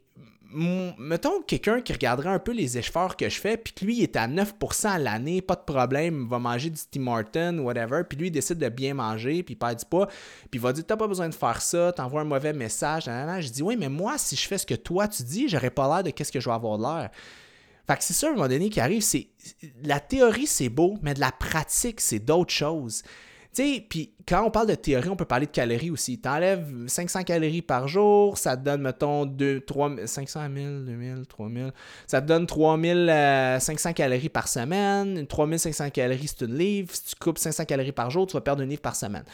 mettons 0.98 1.40
quelqu'un 1.42 1.80
qui 1.80 1.92
regarderait 1.92 2.28
un 2.28 2.38
peu 2.38 2.52
les 2.52 2.76
efforts 2.78 3.16
que 3.16 3.28
je 3.28 3.40
fais, 3.40 3.56
puis 3.56 3.72
que 3.72 3.84
lui, 3.84 3.96
il 3.98 4.02
est 4.02 4.16
à 4.16 4.28
9% 4.28 4.86
à 4.86 4.98
l'année, 4.98 5.40
pas 5.40 5.54
de 5.54 5.62
problème, 5.62 6.26
va 6.28 6.38
manger 6.38 6.70
du 6.70 6.80
Tim 6.90 7.00
Martin, 7.00 7.58
whatever, 7.58 8.02
puis 8.08 8.18
lui, 8.18 8.26
il 8.28 8.30
décide 8.30 8.58
de 8.58 8.68
bien 8.68 8.94
manger, 8.94 9.42
puis 9.42 9.54
il 9.54 9.56
perd 9.56 9.78
du 9.78 9.84
poids, 9.84 10.06
puis 10.06 10.58
il 10.58 10.60
va 10.60 10.72
dire, 10.72 10.84
t'as 10.86 10.96
pas 10.96 11.08
besoin 11.08 11.28
de 11.28 11.34
faire 11.34 11.62
ça, 11.62 11.92
t'envoies 11.92 12.20
un 12.20 12.24
mauvais 12.24 12.52
message, 12.52 13.04
Je 13.04 13.48
dis, 13.48 13.62
oui, 13.62 13.76
mais 13.76 13.88
moi, 13.88 14.18
si 14.18 14.36
je 14.36 14.46
fais 14.46 14.58
ce 14.58 14.66
que 14.66 14.74
toi, 14.74 15.08
tu 15.08 15.22
dis, 15.22 15.48
j'aurais 15.48 15.70
pas 15.70 15.88
l'air 15.88 16.02
de 16.02 16.10
qu'est-ce 16.10 16.32
que 16.32 16.40
je 16.40 16.48
vais 16.48 16.54
avoir 16.54 16.78
l'air. 16.78 17.10
Fait 17.86 17.96
que 17.96 18.04
c'est 18.04 18.12
ça, 18.12 18.28
à 18.28 18.30
un 18.30 18.34
moment 18.34 18.48
donné, 18.48 18.70
qui 18.70 18.80
arrive, 18.80 19.02
c'est... 19.02 19.28
La 19.82 20.00
théorie, 20.00 20.46
c'est 20.46 20.68
beau, 20.68 20.98
mais 21.02 21.14
de 21.14 21.20
la 21.20 21.32
pratique, 21.32 22.00
c'est 22.00 22.20
d'autres 22.20 22.52
choses. 22.52 23.02
Tu 23.54 23.62
sais, 23.62 23.86
puis 23.86 24.14
quand 24.26 24.42
on 24.46 24.50
parle 24.50 24.68
de 24.68 24.74
théorie, 24.74 25.10
on 25.10 25.16
peut 25.16 25.26
parler 25.26 25.44
de 25.44 25.50
calories 25.50 25.90
aussi. 25.90 26.18
Tu 26.18 26.26
enlèves 26.26 26.86
500 26.86 27.24
calories 27.24 27.60
par 27.60 27.86
jour, 27.86 28.38
ça 28.38 28.56
te 28.56 28.62
donne, 28.62 28.80
mettons, 28.80 29.26
2, 29.26 29.60
3, 29.60 30.06
500 30.06 30.40
000, 30.54 30.78
2000, 30.84 31.26
3000. 31.28 31.72
Ça 32.06 32.22
te 32.22 32.26
donne 32.26 32.46
3500 32.46 33.90
euh, 33.90 33.92
calories 33.92 34.30
par 34.30 34.48
semaine. 34.48 35.26
3500 35.26 35.90
calories, 35.90 36.28
c'est 36.28 36.46
une 36.46 36.56
livre. 36.56 36.88
Si 36.94 37.04
tu 37.04 37.14
coupes 37.16 37.36
500 37.36 37.66
calories 37.66 37.92
par 37.92 38.10
jour, 38.10 38.26
tu 38.26 38.32
vas 38.32 38.40
perdre 38.40 38.62
une 38.62 38.70
livre 38.70 38.80
par 38.80 38.96
semaine. 38.96 39.24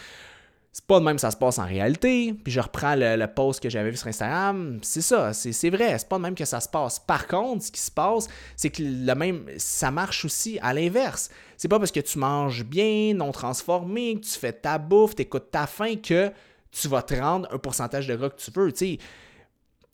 C'est 0.73 0.85
pas 0.85 1.01
de 1.01 1.05
même 1.05 1.17
que 1.17 1.21
ça 1.21 1.31
se 1.31 1.37
passe 1.37 1.59
en 1.59 1.65
réalité. 1.65 2.35
Puis 2.45 2.53
je 2.53 2.61
reprends 2.61 2.95
le, 2.95 3.27
post 3.27 3.61
que 3.61 3.69
j'avais 3.69 3.91
vu 3.91 3.97
sur 3.97 4.07
Instagram. 4.07 4.79
C'est 4.83 5.01
ça, 5.01 5.33
c'est 5.33 5.71
vrai. 5.71 5.99
C'est 5.99 6.09
pas 6.09 6.19
de 6.19 6.23
même 6.23 6.35
que 6.35 6.45
ça 6.45 6.61
se 6.61 6.69
passe. 6.69 6.99
Par 6.99 7.27
contre, 7.27 7.65
ce 7.65 7.73
qui 7.73 7.81
se 7.81 7.91
passe, 7.91 8.29
c'est 8.55 8.71
que 8.71 8.83
le 8.83 9.15
même, 9.15 9.45
ça 9.57 9.91
marche 9.91 10.25
aussi 10.25 10.59
à 10.63 10.73
l'inverse. 10.73 11.31
C'est 11.57 11.69
pas 11.69 11.79
parce 11.79 11.91
que 11.91 12.01
tu 12.01 12.19
manges 12.19 12.65
bien, 12.65 13.15
non 13.15 13.33
transformé, 13.33 14.21
que 14.21 14.27
tu 14.27 14.39
fais 14.39 14.53
ta 14.53 14.79
bouffe, 14.79 15.15
écoutes 15.19 15.51
ta 15.51 15.67
faim 15.67 15.97
que 15.97 16.31
tu 16.71 16.89
vas 16.89 17.03
te 17.03 17.15
rendre 17.15 17.49
un 17.53 17.59
pourcentage 17.59 18.07
de 18.07 18.15
gras 18.15 18.31
que 18.31 18.41
tu 18.41 18.51
veux. 18.55 18.73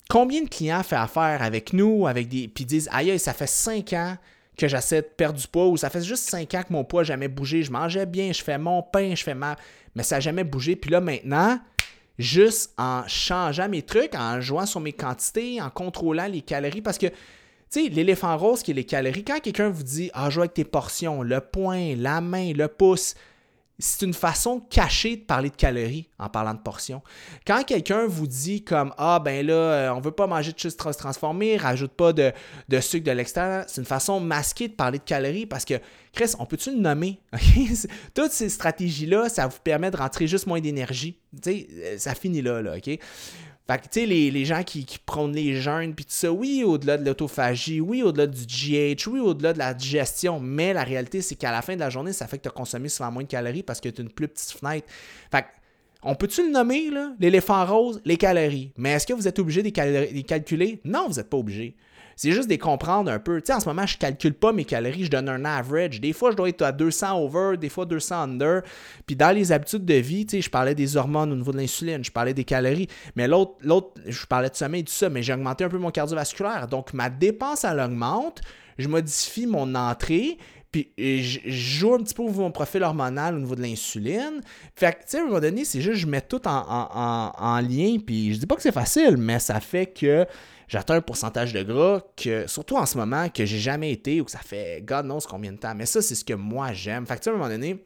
combien 0.09 0.43
de 0.43 0.49
clients 0.49 0.83
font 0.83 0.97
affaire 0.97 1.41
avec 1.41 1.73
nous, 1.73 2.05
avec 2.05 2.27
des. 2.27 2.47
Puis 2.47 2.65
disent 2.65 2.89
Aïe, 2.91 3.17
ça 3.17 3.33
fait 3.33 3.47
5 3.47 3.93
ans 3.93 4.17
que 4.57 4.67
j'essaie 4.67 5.01
de 5.01 5.07
perdre 5.07 5.39
du 5.39 5.47
poids 5.47 5.67
ou 5.67 5.77
ça 5.77 5.89
fait 5.89 6.01
juste 6.01 6.29
5 6.29 6.53
ans 6.53 6.63
que 6.63 6.73
mon 6.73 6.83
poids 6.83 7.01
n'a 7.01 7.07
jamais 7.07 7.27
bougé. 7.27 7.63
Je 7.63 7.71
mangeais 7.71 8.05
bien, 8.05 8.31
je 8.31 8.43
fais 8.43 8.57
mon 8.57 8.81
pain, 8.81 9.13
je 9.15 9.23
fais 9.23 9.35
ma 9.35 9.55
mais 9.95 10.03
ça 10.03 10.15
n'a 10.15 10.19
jamais 10.19 10.43
bougé. 10.43 10.75
Puis 10.75 10.91
là, 10.91 11.01
maintenant, 11.01 11.59
juste 12.19 12.73
en 12.77 13.03
changeant 13.07 13.69
mes 13.69 13.81
trucs, 13.81 14.15
en 14.15 14.41
jouant 14.41 14.65
sur 14.65 14.79
mes 14.79 14.93
quantités, 14.93 15.61
en 15.61 15.69
contrôlant 15.69 16.27
les 16.27 16.41
calories, 16.41 16.81
parce 16.81 16.97
que, 16.97 17.07
tu 17.07 17.15
sais, 17.69 17.89
l'éléphant 17.89 18.37
rose 18.37 18.61
qui 18.61 18.71
est 18.71 18.75
les 18.75 18.83
calories, 18.83 19.23
quand 19.23 19.39
quelqu'un 19.39 19.69
vous 19.69 19.83
dit, 19.83 20.11
ah, 20.13 20.29
joue 20.29 20.41
avec 20.41 20.53
tes 20.53 20.63
portions, 20.65 21.23
le 21.23 21.39
poing, 21.39 21.95
la 21.95 22.21
main, 22.21 22.53
le 22.53 22.67
pouce, 22.67 23.15
c'est 23.77 24.05
une 24.05 24.13
façon 24.13 24.59
cachée 24.59 25.17
de 25.17 25.23
parler 25.23 25.49
de 25.49 25.55
calories 25.55 26.07
en 26.17 26.29
parlant 26.29 26.53
de 26.53 26.59
portions. 26.59 27.01
Quand 27.45 27.63
quelqu'un 27.63 28.07
vous 28.07 28.27
dit 28.27 28.63
comme 28.63 28.93
Ah 28.97 29.19
ben 29.19 29.45
là, 29.45 29.53
euh, 29.53 29.93
on 29.93 29.99
veut 29.99 30.11
pas 30.11 30.27
manger 30.27 30.53
de 30.53 30.59
choses 30.59 30.77
transformées, 30.77 31.57
rajoute 31.57 31.91
pas 31.91 32.13
de, 32.13 32.31
sucre 32.79 33.05
de 33.05 33.11
l'extérieur, 33.11 33.65
c'est 33.67 33.81
une 33.81 33.87
façon 33.87 34.19
masquée 34.19 34.67
de 34.67 34.73
parler 34.73 34.99
de 34.99 35.03
calories 35.03 35.45
parce 35.45 35.65
que 35.65 35.75
Chris, 36.13 36.31
on 36.39 36.45
peut-tu 36.45 36.71
le 36.71 36.77
nommer? 36.79 37.19
Toutes 38.13 38.31
ces 38.31 38.47
stratégies-là, 38.47 39.27
ça 39.27 39.47
vous 39.47 39.59
permet 39.61 39.91
de 39.91 39.97
rentrer 39.97 40.27
juste 40.27 40.47
moins 40.47 40.61
d'énergie. 40.61 41.19
Euh, 41.45 41.97
ça 41.97 42.15
finit 42.15 42.41
là, 42.41 42.61
là, 42.61 42.77
OK? 42.77 42.97
Fait 43.67 43.79
que, 43.79 43.83
tu 43.85 44.01
sais, 44.01 44.05
les, 44.05 44.45
gens 44.45 44.63
qui, 44.63 44.85
qui 44.85 44.99
prônent 44.99 45.33
les 45.33 45.59
jeûnes, 45.59 45.95
puis 45.95 46.05
tout 46.05 46.11
ça, 46.11 46.31
oui, 46.31 46.63
au-delà 46.63 46.97
de 46.97 47.05
l'autophagie, 47.05 47.81
oui, 47.81 48.03
au-delà 48.03 48.27
du 48.27 48.43
GH, 48.45 49.07
oui, 49.07 49.19
au-delà 49.19 49.53
de 49.53 49.57
la 49.57 49.73
digestion, 49.73 50.39
mais 50.39 50.71
la 50.71 50.83
réalité, 50.83 51.21
c'est 51.21 51.35
qu'à 51.35 51.51
la 51.51 51.63
fin 51.63 51.73
de 51.73 51.79
la 51.79 51.89
journée, 51.89 52.13
ça 52.13 52.27
fait 52.27 52.37
que 52.37 52.43
tu 52.43 52.49
as 52.49 52.51
consommé 52.51 52.89
souvent 52.89 53.11
moins 53.11 53.23
de 53.23 53.27
calories 53.27 53.63
parce 53.63 53.81
que 53.81 53.89
tu 53.89 54.01
as 54.01 54.03
une 54.03 54.11
plus 54.11 54.27
petite 54.27 54.51
fenêtre. 54.51 54.87
Fait 55.31 55.41
que, 55.41 55.47
on 56.03 56.13
peut-tu 56.13 56.45
le 56.45 56.51
nommer, 56.51 56.91
là, 56.91 57.13
l'éléphant 57.19 57.65
rose, 57.65 57.99
les 58.05 58.17
calories? 58.17 58.71
Mais 58.77 58.91
est-ce 58.91 59.07
que 59.07 59.13
vous 59.13 59.27
êtes 59.27 59.39
obligé 59.39 59.63
de 59.63 59.71
les 60.13 60.23
calculer? 60.23 60.79
Non, 60.85 61.07
vous 61.07 61.15
n'êtes 61.15 61.29
pas 61.31 61.37
obligé. 61.37 61.75
C'est 62.15 62.31
juste 62.31 62.49
de 62.49 62.55
comprendre 62.55 63.11
un 63.11 63.19
peu. 63.19 63.41
Tu 63.41 63.47
sais, 63.47 63.53
en 63.53 63.59
ce 63.59 63.67
moment, 63.67 63.85
je 63.85 63.97
calcule 63.97 64.33
pas 64.33 64.53
mes 64.53 64.65
calories, 64.65 65.05
je 65.05 65.11
donne 65.11 65.27
un 65.27 65.43
average. 65.43 65.99
Des 65.99 66.13
fois, 66.13 66.31
je 66.31 66.37
dois 66.37 66.49
être 66.49 66.61
à 66.61 66.71
200 66.71 67.19
over, 67.19 67.57
des 67.57 67.69
fois 67.69 67.85
200 67.85 68.15
under. 68.15 68.61
Puis 69.05 69.15
dans 69.15 69.35
les 69.35 69.51
habitudes 69.51 69.85
de 69.85 69.95
vie, 69.95 70.25
tu 70.25 70.41
je 70.41 70.49
parlais 70.49 70.75
des 70.75 70.97
hormones 70.97 71.31
au 71.31 71.35
niveau 71.35 71.51
de 71.51 71.57
l'insuline, 71.57 72.03
je 72.03 72.11
parlais 72.11 72.33
des 72.33 72.45
calories. 72.45 72.87
Mais 73.15 73.27
l'autre, 73.27 73.55
l'autre, 73.61 73.89
je 74.05 74.25
parlais 74.25 74.49
de 74.49 74.55
sommeil 74.55 74.81
et 74.81 74.85
tout 74.85 74.93
ça, 74.93 75.09
mais 75.09 75.23
j'ai 75.23 75.33
augmenté 75.33 75.63
un 75.63 75.69
peu 75.69 75.77
mon 75.77 75.91
cardiovasculaire. 75.91 76.67
Donc, 76.67 76.93
ma 76.93 77.09
dépense, 77.09 77.63
elle 77.63 77.79
augmente. 77.79 78.41
Je 78.77 78.87
modifie 78.87 79.45
mon 79.45 79.75
entrée. 79.75 80.37
Puis 80.71 80.91
je 80.97 81.39
joue 81.45 81.93
un 81.93 81.99
petit 81.99 82.13
peu 82.13 82.21
au 82.21 82.29
mon 82.31 82.51
profil 82.51 82.83
hormonal 82.83 83.35
au 83.35 83.39
niveau 83.39 83.55
de 83.55 83.61
l'insuline. 83.61 84.41
Fait 84.75 84.91
que, 84.91 84.97
tu 84.97 85.03
sais, 85.07 85.19
à 85.19 85.21
un 85.21 85.25
moment 85.27 85.39
donné, 85.39 85.63
c'est 85.63 85.79
juste, 85.79 85.99
je 86.01 86.07
mets 86.07 86.19
tout 86.19 86.41
en 86.45 87.61
lien. 87.61 87.97
Puis 88.05 88.33
je 88.33 88.39
dis 88.39 88.45
pas 88.45 88.55
que 88.55 88.61
c'est 88.61 88.73
facile, 88.73 89.15
mais 89.17 89.39
ça 89.39 89.61
fait 89.61 89.85
que 89.85 90.25
j'atteins 90.67 90.95
un 90.95 91.01
pourcentage 91.01 91.53
de 91.53 91.63
gras 91.63 92.01
que, 92.15 92.47
surtout 92.47 92.77
en 92.77 92.85
ce 92.85 92.97
moment, 92.97 93.29
que 93.29 93.45
j'ai 93.45 93.59
jamais 93.59 93.91
été 93.91 94.21
ou 94.21 94.25
que 94.25 94.31
ça 94.31 94.39
fait 94.39 94.83
God 94.83 95.05
knows 95.05 95.21
combien 95.29 95.51
de 95.51 95.57
temps. 95.57 95.75
Mais 95.75 95.85
ça, 95.85 96.01
c'est 96.01 96.15
ce 96.15 96.25
que 96.25 96.33
moi 96.33 96.73
j'aime. 96.73 97.05
Fait 97.05 97.19
que, 97.19 97.29
à 97.29 97.33
un 97.33 97.35
moment 97.37 97.49
donné, 97.49 97.85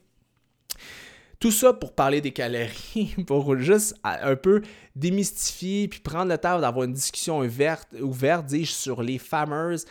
tout 1.40 1.52
ça 1.52 1.74
pour 1.74 1.94
parler 1.94 2.22
des 2.22 2.32
calories, 2.32 3.16
pour 3.28 3.58
juste 3.58 3.96
un 4.04 4.36
peu 4.36 4.62
démystifier 4.96 5.88
puis 5.88 6.00
prendre 6.00 6.30
le 6.30 6.38
temps 6.38 6.60
d'avoir 6.60 6.86
une 6.86 6.94
discussion 6.94 7.40
ouverte, 7.40 7.88
ouverte 8.02 8.46
dis-je, 8.46 8.72
sur 8.72 9.02
les 9.02 9.18
fameuses 9.18 9.86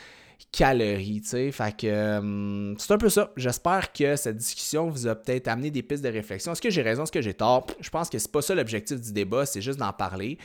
calories, 0.52 1.20
tu 1.22 1.28
sais. 1.28 1.52
Fait 1.52 1.76
que 1.76 1.86
euh, 1.86 2.74
c'est 2.78 2.92
un 2.92 2.98
peu 2.98 3.08
ça. 3.08 3.30
J'espère 3.36 3.92
que 3.92 4.16
cette 4.16 4.36
discussion 4.36 4.88
vous 4.88 5.06
a 5.06 5.14
peut-être 5.14 5.48
amené 5.48 5.70
des 5.70 5.82
pistes 5.82 6.02
de 6.02 6.08
réflexion. 6.08 6.52
Est-ce 6.52 6.62
que 6.62 6.70
j'ai 6.70 6.82
raison, 6.82 7.02
est-ce 7.02 7.12
que 7.12 7.20
j'ai 7.20 7.34
tort? 7.34 7.66
Je 7.80 7.90
pense 7.90 8.08
que 8.08 8.18
c'est 8.18 8.30
pas 8.30 8.42
ça 8.42 8.54
l'objectif 8.54 9.00
du 9.00 9.12
débat, 9.12 9.46
c'est 9.46 9.60
juste 9.60 9.78
d'en 9.78 9.92
parler. 9.92 10.38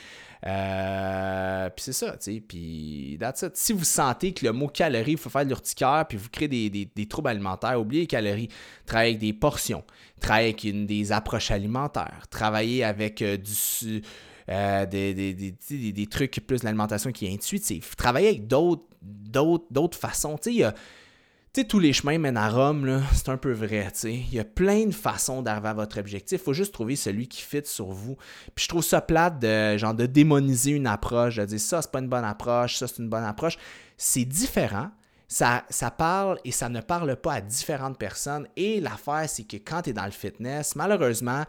Euh, 0.46 1.70
puis 1.70 1.84
c'est 1.84 1.92
ça, 1.92 2.12
tu 2.12 2.34
sais. 2.34 2.40
Puis 2.40 3.16
that's. 3.20 3.44
Si 3.54 3.72
vous 3.72 3.84
sentez 3.84 4.32
que 4.32 4.44
le 4.44 4.52
mot 4.52 4.68
calorie, 4.68 5.12
il 5.12 5.18
faut 5.18 5.30
faire 5.30 5.44
de 5.44 5.48
l'urticaire, 5.48 6.04
puis 6.08 6.18
vous 6.18 6.28
créez 6.28 6.48
des, 6.48 7.06
troubles 7.06 7.28
alimentaires, 7.28 7.80
oubliez 7.80 8.02
les 8.02 8.06
calories. 8.06 8.48
Travaillez 8.86 9.10
avec 9.10 9.20
des 9.20 9.32
portions. 9.32 9.84
Travaillez 10.20 10.48
avec 10.48 10.86
des 10.86 11.12
approches 11.12 11.50
alimentaires. 11.50 12.26
Travaillez 12.30 12.84
avec 12.84 13.22
euh, 13.22 13.36
du... 13.36 14.02
des, 14.48 15.14
des, 15.14 15.92
des, 15.92 16.06
trucs 16.06 16.40
plus 16.46 16.62
l'alimentation 16.62 17.12
qui 17.12 17.26
est 17.26 17.32
intuitive. 17.32 17.94
Travaillez 17.96 18.28
avec 18.28 18.46
d'autres 18.46 18.93
d'autres 19.04 19.98
façons. 19.98 20.38
Tu 20.38 20.62
sais, 20.62 21.64
tous 21.64 21.78
les 21.78 21.92
chemins 21.92 22.18
mènent 22.18 22.36
à 22.36 22.48
Rome, 22.48 23.02
c'est 23.12 23.28
un 23.28 23.36
peu 23.36 23.52
vrai. 23.52 23.88
Il 24.04 24.34
y 24.34 24.40
a 24.40 24.44
plein 24.44 24.86
de 24.86 24.94
façons 24.94 25.42
d'arriver 25.42 25.68
à 25.68 25.74
votre 25.74 25.98
objectif. 25.98 26.40
Il 26.40 26.44
faut 26.44 26.52
juste 26.52 26.72
trouver 26.72 26.96
celui 26.96 27.28
qui 27.28 27.42
fit 27.42 27.62
sur 27.64 27.86
vous. 27.86 28.16
Puis 28.54 28.64
je 28.64 28.68
trouve 28.68 28.84
ça 28.84 29.00
plate 29.00 29.38
de, 29.38 29.76
genre, 29.76 29.94
de 29.94 30.06
démoniser 30.06 30.72
une 30.72 30.86
approche, 30.86 31.36
de 31.36 31.44
dire 31.44 31.60
ça, 31.60 31.82
c'est 31.82 31.90
pas 31.90 32.00
une 32.00 32.08
bonne 32.08 32.24
approche, 32.24 32.76
ça, 32.76 32.88
c'est 32.88 32.98
une 32.98 33.08
bonne 33.08 33.24
approche. 33.24 33.56
C'est 33.96 34.24
différent. 34.24 34.90
Ça, 35.26 35.64
ça, 35.70 35.90
parle 35.90 36.38
et 36.44 36.52
ça 36.52 36.68
ne 36.68 36.80
parle 36.80 37.16
pas 37.16 37.34
à 37.34 37.40
différentes 37.40 37.98
personnes. 37.98 38.46
Et 38.56 38.80
l'affaire, 38.80 39.24
c'est 39.26 39.44
que 39.44 39.56
quand 39.56 39.82
tu 39.82 39.90
es 39.90 39.92
dans 39.92 40.04
le 40.04 40.10
fitness, 40.10 40.76
malheureusement, 40.76 41.44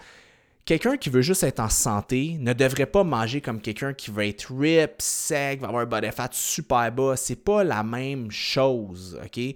quelqu'un 0.65 0.97
qui 0.97 1.10
veut 1.10 1.21
juste 1.21 1.43
être 1.43 1.60
en 1.60 1.69
santé 1.69 2.38
ne 2.39 2.54
devrait 2.54 2.88
pas 2.88 3.04
manger 3.04 3.39
comme 3.39 3.62
quelqu'un 3.62 3.93
qui 3.93 4.12
veut 4.12 4.28
être 4.28 4.51
rip, 4.51 4.95
sec, 4.99 5.62
va 5.62 5.67
avoir 5.67 5.84
un 5.84 5.86
body 5.86 6.12
fat 6.12 6.30
super 6.32 6.91
bas. 6.91 7.15
C'est 7.15 7.43
pas 7.43 7.63
la 7.63 7.84
même 7.84 8.32
chose, 8.32 9.19
OK? 9.23 9.56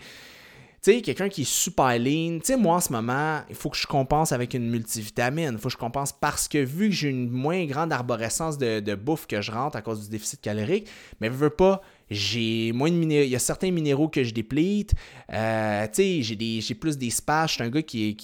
Tu 0.82 0.94
sais, 0.94 1.02
quelqu'un 1.02 1.28
qui 1.28 1.42
est 1.42 1.50
super 1.50 2.00
lean, 2.00 2.40
tu 2.40 2.46
sais, 2.46 2.56
moi 2.56 2.76
en 2.76 2.80
ce 2.80 2.94
moment, 2.94 3.42
il 3.50 3.56
faut 3.56 3.70
que 3.70 3.76
je 3.76 3.86
compense 3.86 4.32
avec 4.32 4.54
une 4.54 4.70
multivitamine. 4.70 5.52
Il 5.52 5.58
faut 5.58 5.68
que 5.68 5.74
je 5.74 5.78
compense 5.78 6.14
parce 6.14 6.48
que 6.48 6.60
vu 6.60 6.88
que 6.88 6.96
j'ai 6.96 7.10
une 7.10 7.30
moins 7.30 7.66
grande 7.66 7.92
arborescence 7.92 8.58
de, 8.58 8.80
de, 8.80 8.96
bouffe 8.96 9.28
que 9.28 9.42
je 9.42 9.52
rentre 9.52 9.76
à 9.76 9.82
cause 9.82 10.04
du 10.04 10.10
déficit 10.10 10.40
calorique, 10.40 10.88
mais 11.20 11.28
je 11.28 11.34
veux 11.34 11.50
pas 11.50 11.82
j'ai 12.10 12.72
moins 12.72 12.90
de 12.90 12.96
minéraux. 12.96 13.26
Il 13.26 13.30
y 13.30 13.36
a 13.36 13.40
certains 13.40 13.72
minéraux 13.72 14.10
que 14.10 14.24
je 14.24 14.34
déplite. 14.34 14.94
Euh, 15.32 15.86
tu 15.88 16.24
sais, 16.24 16.62
j'ai, 16.62 16.76
plus 16.76 16.98
des. 16.98 17.10
Je 17.10 17.48
suis 17.48 17.64
un 17.64 17.70
gars 17.70 17.82
qui, 17.82 18.16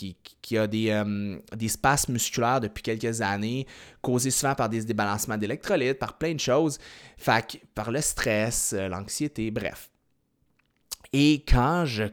qui, 0.41 0.57
a 0.57 0.67
des, 0.67 0.89
euh, 0.89 1.37
des 1.55 1.69
musculaires 2.09 2.59
depuis 2.59 2.81
quelques 2.81 3.21
années, 3.21 3.67
causés 4.01 4.31
souvent 4.31 4.55
par 4.55 4.69
des 4.69 4.83
débalancements 4.83 5.37
d'électrolytes, 5.37 5.99
par 5.99 6.17
plein 6.17 6.33
de 6.33 6.39
choses. 6.39 6.79
Fait 7.17 7.61
par 7.73 7.91
le 7.91 8.01
stress, 8.01 8.73
euh, 8.73 8.87
l'anxiété, 8.87 9.51
bref. 9.51 9.89
Et 11.13 11.43
quand 11.47 11.85
je, 11.85 12.05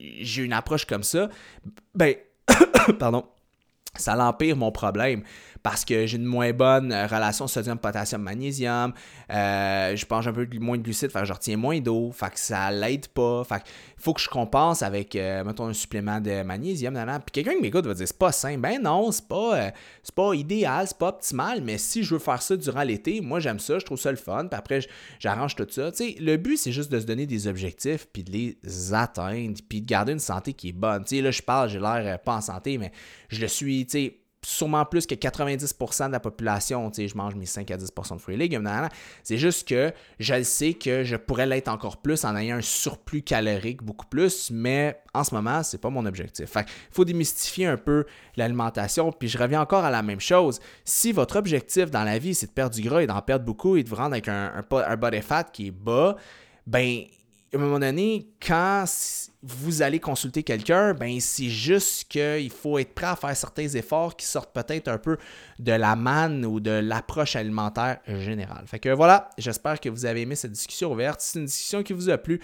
j'ai 0.00 0.42
une 0.42 0.52
approche 0.52 0.86
comme 0.86 1.02
ça, 1.02 1.28
ben, 1.94 2.14
pardon, 2.98 3.24
ça 3.94 4.16
l'empire 4.16 4.56
mon 4.56 4.72
problème 4.72 5.22
parce 5.66 5.84
que 5.84 6.06
j'ai 6.06 6.16
une 6.16 6.24
moins 6.24 6.52
bonne 6.52 6.92
euh, 6.92 7.08
relation 7.08 7.48
sodium, 7.48 7.76
potassium, 7.76 8.22
magnésium. 8.22 8.92
Euh, 9.32 9.96
je 9.96 10.06
mange 10.08 10.28
un 10.28 10.32
peu 10.32 10.46
moins 10.60 10.76
de 10.76 10.82
glucides, 10.84 11.10
fait 11.10 11.24
je 11.24 11.32
retiens 11.32 11.56
moins 11.56 11.80
d'eau, 11.80 12.12
fait 12.12 12.30
que 12.30 12.38
ça 12.38 12.70
l'aide 12.70 13.08
pas. 13.08 13.42
Fait 13.42 13.56
il 13.56 14.00
faut 14.00 14.14
que 14.14 14.20
je 14.20 14.28
compense 14.28 14.82
avec, 14.82 15.16
euh, 15.16 15.42
mettons, 15.42 15.66
un 15.66 15.72
supplément 15.72 16.20
de 16.20 16.44
magnésium. 16.44 16.94
Puis 16.94 17.32
quelqu'un 17.32 17.56
qui 17.56 17.62
m'écoute 17.62 17.84
va 17.84 17.94
dire 17.94 18.06
c'est 18.06 18.16
pas 18.16 18.30
sain. 18.30 18.56
Ben 18.58 18.80
non, 18.80 19.10
c'est 19.10 19.26
pas, 19.26 19.72
pas 20.14 20.34
idéal, 20.34 20.86
c'est 20.86 20.98
pas 20.98 21.08
optimal, 21.08 21.60
mais 21.62 21.78
si 21.78 22.04
je 22.04 22.14
veux 22.14 22.20
faire 22.20 22.42
ça 22.42 22.56
durant 22.56 22.84
l'été, 22.84 23.20
moi 23.20 23.40
j'aime 23.40 23.58
ça, 23.58 23.80
je 23.80 23.84
trouve 23.84 23.98
ça 23.98 24.12
le 24.12 24.18
fun. 24.18 24.46
Puis 24.46 24.56
après, 24.56 24.78
j'arrange 25.18 25.56
tout 25.56 25.66
ça. 25.68 25.90
le 25.98 26.36
but, 26.36 26.58
c'est 26.58 26.70
juste 26.70 26.92
de 26.92 27.00
se 27.00 27.06
donner 27.06 27.26
des 27.26 27.48
objectifs, 27.48 28.06
puis 28.12 28.22
de 28.22 28.30
les 28.30 28.94
atteindre, 28.94 29.58
puis 29.68 29.80
de 29.80 29.86
garder 29.86 30.12
une 30.12 30.20
santé 30.20 30.52
qui 30.52 30.68
est 30.68 30.72
bonne. 30.72 31.02
là, 31.10 31.30
je 31.32 31.42
parle, 31.42 31.70
j'ai 31.70 31.80
l'air 31.80 32.20
pas 32.20 32.36
en 32.36 32.40
santé, 32.40 32.78
mais 32.78 32.92
je 33.30 33.40
le 33.40 33.48
suis, 33.48 33.84
tu 33.86 33.90
sais 33.90 34.20
sûrement 34.46 34.84
plus 34.84 35.06
que 35.06 35.14
90% 35.16 36.06
de 36.06 36.12
la 36.12 36.20
population, 36.20 36.88
tu 36.90 37.02
sais, 37.02 37.08
je 37.08 37.16
mange 37.16 37.34
mes 37.34 37.46
5 37.46 37.68
à 37.72 37.76
10% 37.76 38.14
de 38.14 38.20
fruits 38.20 38.36
et 38.36 38.38
légumes. 38.38 38.70
C'est 39.24 39.38
juste 39.38 39.66
que 39.66 39.92
je 40.20 40.40
sais 40.44 40.74
que 40.74 41.02
je 41.02 41.16
pourrais 41.16 41.46
l'être 41.46 41.66
encore 41.66 41.96
plus 41.96 42.24
en 42.24 42.36
ayant 42.36 42.58
un 42.58 42.62
surplus 42.62 43.22
calorique 43.22 43.82
beaucoup 43.82 44.06
plus, 44.06 44.52
mais 44.52 45.00
en 45.14 45.24
ce 45.24 45.34
moment, 45.34 45.64
c'est 45.64 45.80
pas 45.80 45.90
mon 45.90 46.06
objectif. 46.06 46.48
Fait 46.48 46.60
il 46.60 46.94
faut 46.94 47.04
démystifier 47.04 47.66
un 47.66 47.76
peu 47.76 48.04
l'alimentation, 48.36 49.10
puis 49.10 49.28
je 49.28 49.36
reviens 49.36 49.60
encore 49.60 49.84
à 49.84 49.90
la 49.90 50.02
même 50.04 50.20
chose. 50.20 50.60
Si 50.84 51.10
votre 51.10 51.36
objectif 51.36 51.90
dans 51.90 52.04
la 52.04 52.18
vie, 52.18 52.34
c'est 52.34 52.46
de 52.46 52.52
perdre 52.52 52.76
du 52.76 52.82
gras 52.82 53.02
et 53.02 53.06
d'en 53.08 53.20
perdre 53.22 53.44
beaucoup 53.44 53.76
et 53.76 53.82
de 53.82 53.88
vous 53.88 53.96
rendre 53.96 54.12
avec 54.12 54.28
un, 54.28 54.52
un, 54.54 54.76
un 54.76 54.96
body 54.96 55.22
fat 55.22 55.44
qui 55.44 55.68
est 55.68 55.70
bas, 55.72 56.16
ben 56.68 57.04
à 57.56 57.58
un 57.58 57.62
moment 57.62 57.78
donné, 57.78 58.28
quand 58.44 58.84
vous 59.42 59.82
allez 59.82 60.00
consulter 60.00 60.42
quelqu'un, 60.42 60.94
ben 60.94 61.18
c'est 61.20 61.48
juste 61.48 62.08
qu'il 62.08 62.50
faut 62.50 62.78
être 62.78 62.94
prêt 62.94 63.06
à 63.06 63.16
faire 63.16 63.36
certains 63.36 63.68
efforts 63.68 64.16
qui 64.16 64.26
sortent 64.26 64.52
peut-être 64.52 64.88
un 64.88 64.98
peu 64.98 65.16
de 65.58 65.72
la 65.72 65.96
manne 65.96 66.44
ou 66.44 66.60
de 66.60 66.70
l'approche 66.70 67.36
alimentaire 67.36 67.98
générale. 68.06 68.64
Fait 68.66 68.78
que 68.78 68.90
voilà, 68.90 69.30
j'espère 69.38 69.80
que 69.80 69.88
vous 69.88 70.04
avez 70.04 70.22
aimé 70.22 70.34
cette 70.34 70.52
discussion 70.52 70.92
ouverte. 70.92 71.20
C'est 71.20 71.38
une 71.38 71.46
discussion 71.46 71.82
qui 71.82 71.92
vous 71.92 72.10
a 72.10 72.18
plu. 72.18 72.40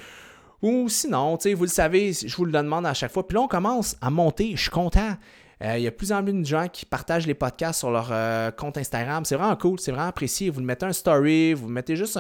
Ou 0.63 0.89
sinon, 0.89 1.37
vous 1.37 1.65
le 1.65 1.69
savez, 1.69 2.13
je 2.13 2.37
vous 2.37 2.45
le 2.45 2.53
demande 2.53 2.87
à 2.87 2.95
chaque 2.95 3.13
fois. 3.13 3.27
Puis 3.27 3.35
là, 3.35 3.43
on 3.43 3.49
commence 3.49 3.97
à 4.01 4.11
monter. 4.11 4.53
Je 4.55 4.63
suis 4.63 4.71
content. 4.71 5.17
Euh, 5.63 5.79
il 5.79 5.85
y 5.85 5.87
a 5.87 5.93
plus 5.93 6.11
en 6.11 6.25
plus 6.25 6.33
de 6.33 6.45
gens 6.45 6.67
qui 6.67 6.85
partagent 6.85 7.27
les 7.27 7.35
podcasts 7.35 7.79
sur 7.79 7.91
leur 7.91 8.09
euh, 8.11 8.51
compte 8.51 8.79
Instagram. 8.79 9.25
C'est 9.25 9.37
vraiment 9.37 9.55
cool, 9.55 9.79
c'est 9.79 9.93
vraiment 9.93 10.09
apprécié. 10.09 10.51
Vous 10.51 10.61
mettez 10.61 10.87
un 10.87 10.93
story, 10.93 11.55
vous 11.55 11.69
mettez 11.69 11.95
juste 11.95 12.19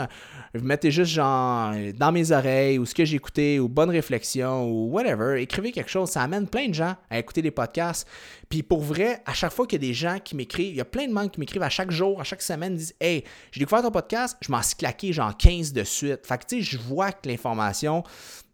vous 0.54 0.64
mettez 0.64 0.90
juste 0.90 1.12
genre 1.12 1.72
dans 1.96 2.12
mes 2.12 2.30
oreilles 2.30 2.78
ou 2.78 2.86
ce 2.86 2.94
que 2.94 3.04
j'ai 3.04 3.16
écouté 3.16 3.58
ou 3.58 3.68
bonne 3.68 3.90
réflexion 3.90 4.68
ou 4.68 4.90
whatever. 4.90 5.40
Écrivez 5.40 5.72
quelque 5.72 5.90
chose. 5.90 6.10
Ça 6.10 6.22
amène 6.22 6.46
plein 6.46 6.68
de 6.68 6.74
gens 6.74 6.94
à 7.10 7.18
écouter 7.18 7.42
les 7.42 7.50
podcasts. 7.50 8.06
Puis 8.48 8.62
pour 8.62 8.82
vrai, 8.82 9.22
à 9.26 9.32
chaque 9.32 9.52
fois 9.52 9.66
qu'il 9.66 9.82
y 9.82 9.84
a 9.84 9.88
des 9.88 9.94
gens 9.94 10.18
qui 10.22 10.36
m'écrivent, 10.36 10.74
il 10.74 10.76
y 10.76 10.80
a 10.80 10.84
plein 10.84 11.08
de 11.08 11.14
gens 11.14 11.28
qui 11.28 11.40
m'écrivent 11.40 11.62
à 11.62 11.70
chaque 11.70 11.90
jour, 11.90 12.20
à 12.20 12.24
chaque 12.24 12.42
semaine, 12.42 12.76
disent 12.76 12.94
Hey, 13.00 13.24
j'ai 13.50 13.60
découvert 13.60 13.82
ton 13.82 13.90
podcast, 13.90 14.36
je 14.40 14.52
m'en 14.52 14.62
suis 14.62 14.76
claqué 14.76 15.12
genre 15.12 15.36
15 15.36 15.72
de 15.72 15.82
suite. 15.82 16.26
Fait 16.26 16.38
que 16.38 16.44
tu 16.46 16.56
sais, 16.56 16.62
je 16.62 16.78
vois 16.78 17.10
que 17.10 17.28
l'information 17.28 18.04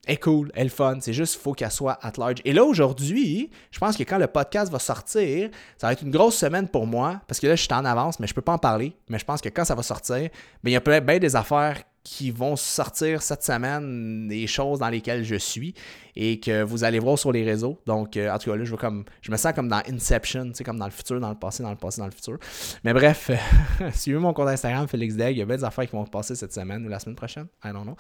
est 0.09 0.17
cool, 0.17 0.51
elle 0.55 0.67
est 0.67 0.71
fun. 0.71 0.99
C'est 1.01 1.13
juste 1.13 1.37
faut 1.37 1.53
qu'elle 1.53 1.71
soit 1.71 1.99
at 2.03 2.13
large. 2.19 2.39
Et 2.45 2.53
là, 2.53 2.65
aujourd'hui, 2.65 3.51
je 3.71 3.79
pense 3.79 3.97
que 3.97 4.03
quand 4.03 4.19
le 4.19 4.27
podcast 4.27 4.73
va 4.73 4.79
sortir, 4.79 5.51
ça 5.77 5.87
va 5.87 5.93
être 5.93 6.03
une 6.03 6.11
grosse 6.11 6.37
semaine 6.37 6.69
pour 6.69 6.87
moi, 6.87 7.21
parce 7.27 7.39
que 7.39 7.47
là, 7.47 7.55
je 7.55 7.63
suis 7.63 7.73
en 7.73 7.85
avance, 7.85 8.19
mais 8.19 8.27
je 8.27 8.33
ne 8.33 8.37
peux 8.37 8.43
pas 8.43 8.53
en 8.53 8.59
parler. 8.59 8.97
Mais 9.09 9.19
je 9.19 9.25
pense 9.25 9.41
que 9.41 9.49
quand 9.49 9.65
ça 9.65 9.75
va 9.75 9.83
sortir, 9.83 10.29
ben, 10.63 10.71
il 10.71 10.73
y 10.73 10.77
a 10.77 10.81
plein 10.81 11.01
bien 11.01 11.19
des 11.19 11.37
affaires 11.37 11.83
qui 12.09 12.31
vont 12.31 12.57
sortir 12.57 13.21
cette 13.21 13.43
semaine 13.43 14.29
des 14.29 14.47
choses 14.47 14.79
dans 14.79 14.89
lesquelles 14.89 15.25
je 15.25 15.35
suis 15.35 15.75
et 16.17 16.41
que 16.41 16.63
vous 16.63 16.83
allez 16.83 16.99
voir 16.99 17.19
sur 17.19 17.33
les 17.33 17.45
réseaux. 17.45 17.79
Donc, 17.85 18.17
euh, 18.17 18.33
en 18.33 18.39
tout 18.39 18.51
cas, 18.51 18.57
là, 18.57 18.65
je, 18.65 18.75
comme, 18.77 19.05
je 19.21 19.31
me 19.31 19.37
sens 19.37 19.53
comme 19.53 19.69
dans 19.69 19.83
Inception, 19.87 20.47
tu 20.47 20.55
sais, 20.55 20.65
comme 20.65 20.79
dans 20.79 20.87
le 20.87 20.91
futur, 20.91 21.21
dans 21.21 21.29
le 21.29 21.35
passé, 21.35 21.63
dans 21.63 21.71
le 21.71 21.77
passé, 21.77 22.01
dans 22.01 22.07
le 22.07 22.13
futur. 22.13 22.39
Mais 22.83 22.95
bref, 22.95 23.31
suivez 23.95 24.19
mon 24.19 24.33
compte 24.33 24.49
Instagram, 24.49 24.89
Félix. 24.89 25.17
Il 25.19 25.37
y 25.37 25.43
a 25.43 25.45
bien 25.45 25.57
des 25.57 25.65
affaires 25.65 25.85
qui 25.85 25.93
vont 25.93 26.07
se 26.07 26.11
passer 26.11 26.35
cette 26.35 26.53
semaine 26.55 26.87
ou 26.87 26.89
la 26.89 26.99
semaine 26.99 27.15
prochaine. 27.15 27.47
I 27.63 27.73
don't 27.75 27.83
know. 27.83 27.97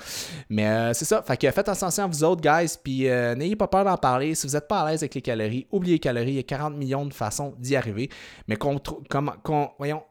Mais 0.48 0.66
euh, 0.66 0.94
c'est 0.94 1.04
ça. 1.04 1.22
Fait 1.22 1.36
que 1.36 1.50
faites 1.50 1.68
attention 1.68 2.04
à 2.04 2.06
vous 2.06 2.24
autres, 2.24 2.40
guys. 2.40 2.78
Puis 2.82 3.08
euh, 3.08 3.34
n'ayez 3.34 3.56
pas 3.56 3.68
peur 3.68 3.84
d'en 3.84 3.98
parler. 3.98 4.34
Si 4.34 4.46
vous 4.46 4.54
n'êtes 4.54 4.68
pas 4.68 4.80
à 4.80 4.90
l'aise 4.90 5.02
avec 5.02 5.14
les 5.16 5.22
calories, 5.22 5.66
oubliez 5.70 5.96
les 5.96 6.00
calories. 6.00 6.30
Il 6.30 6.36
y 6.36 6.40
a 6.40 6.44
40 6.44 6.76
millions 6.76 7.04
de 7.04 7.12
façons 7.12 7.54
d'y 7.58 7.76
arriver. 7.76 8.08
Mais 8.48 8.56
qu'on, 8.56 8.80
comme, 9.10 9.32
voyons, 9.76 10.02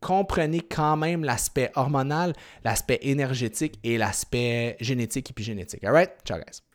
comprenez 0.00 0.60
quand 0.60 0.96
même 0.96 1.24
l'aspect 1.24 1.70
hormonal, 1.74 2.34
l'aspect 2.64 2.98
énergétique 3.02 3.78
et 3.84 3.98
l'aspect 3.98 4.76
génétique 4.80 5.30
et 5.30 5.32
puis 5.32 5.44
génétique. 5.44 5.84
Alright? 5.84 6.10
Ciao, 6.24 6.38
guys. 6.38 6.65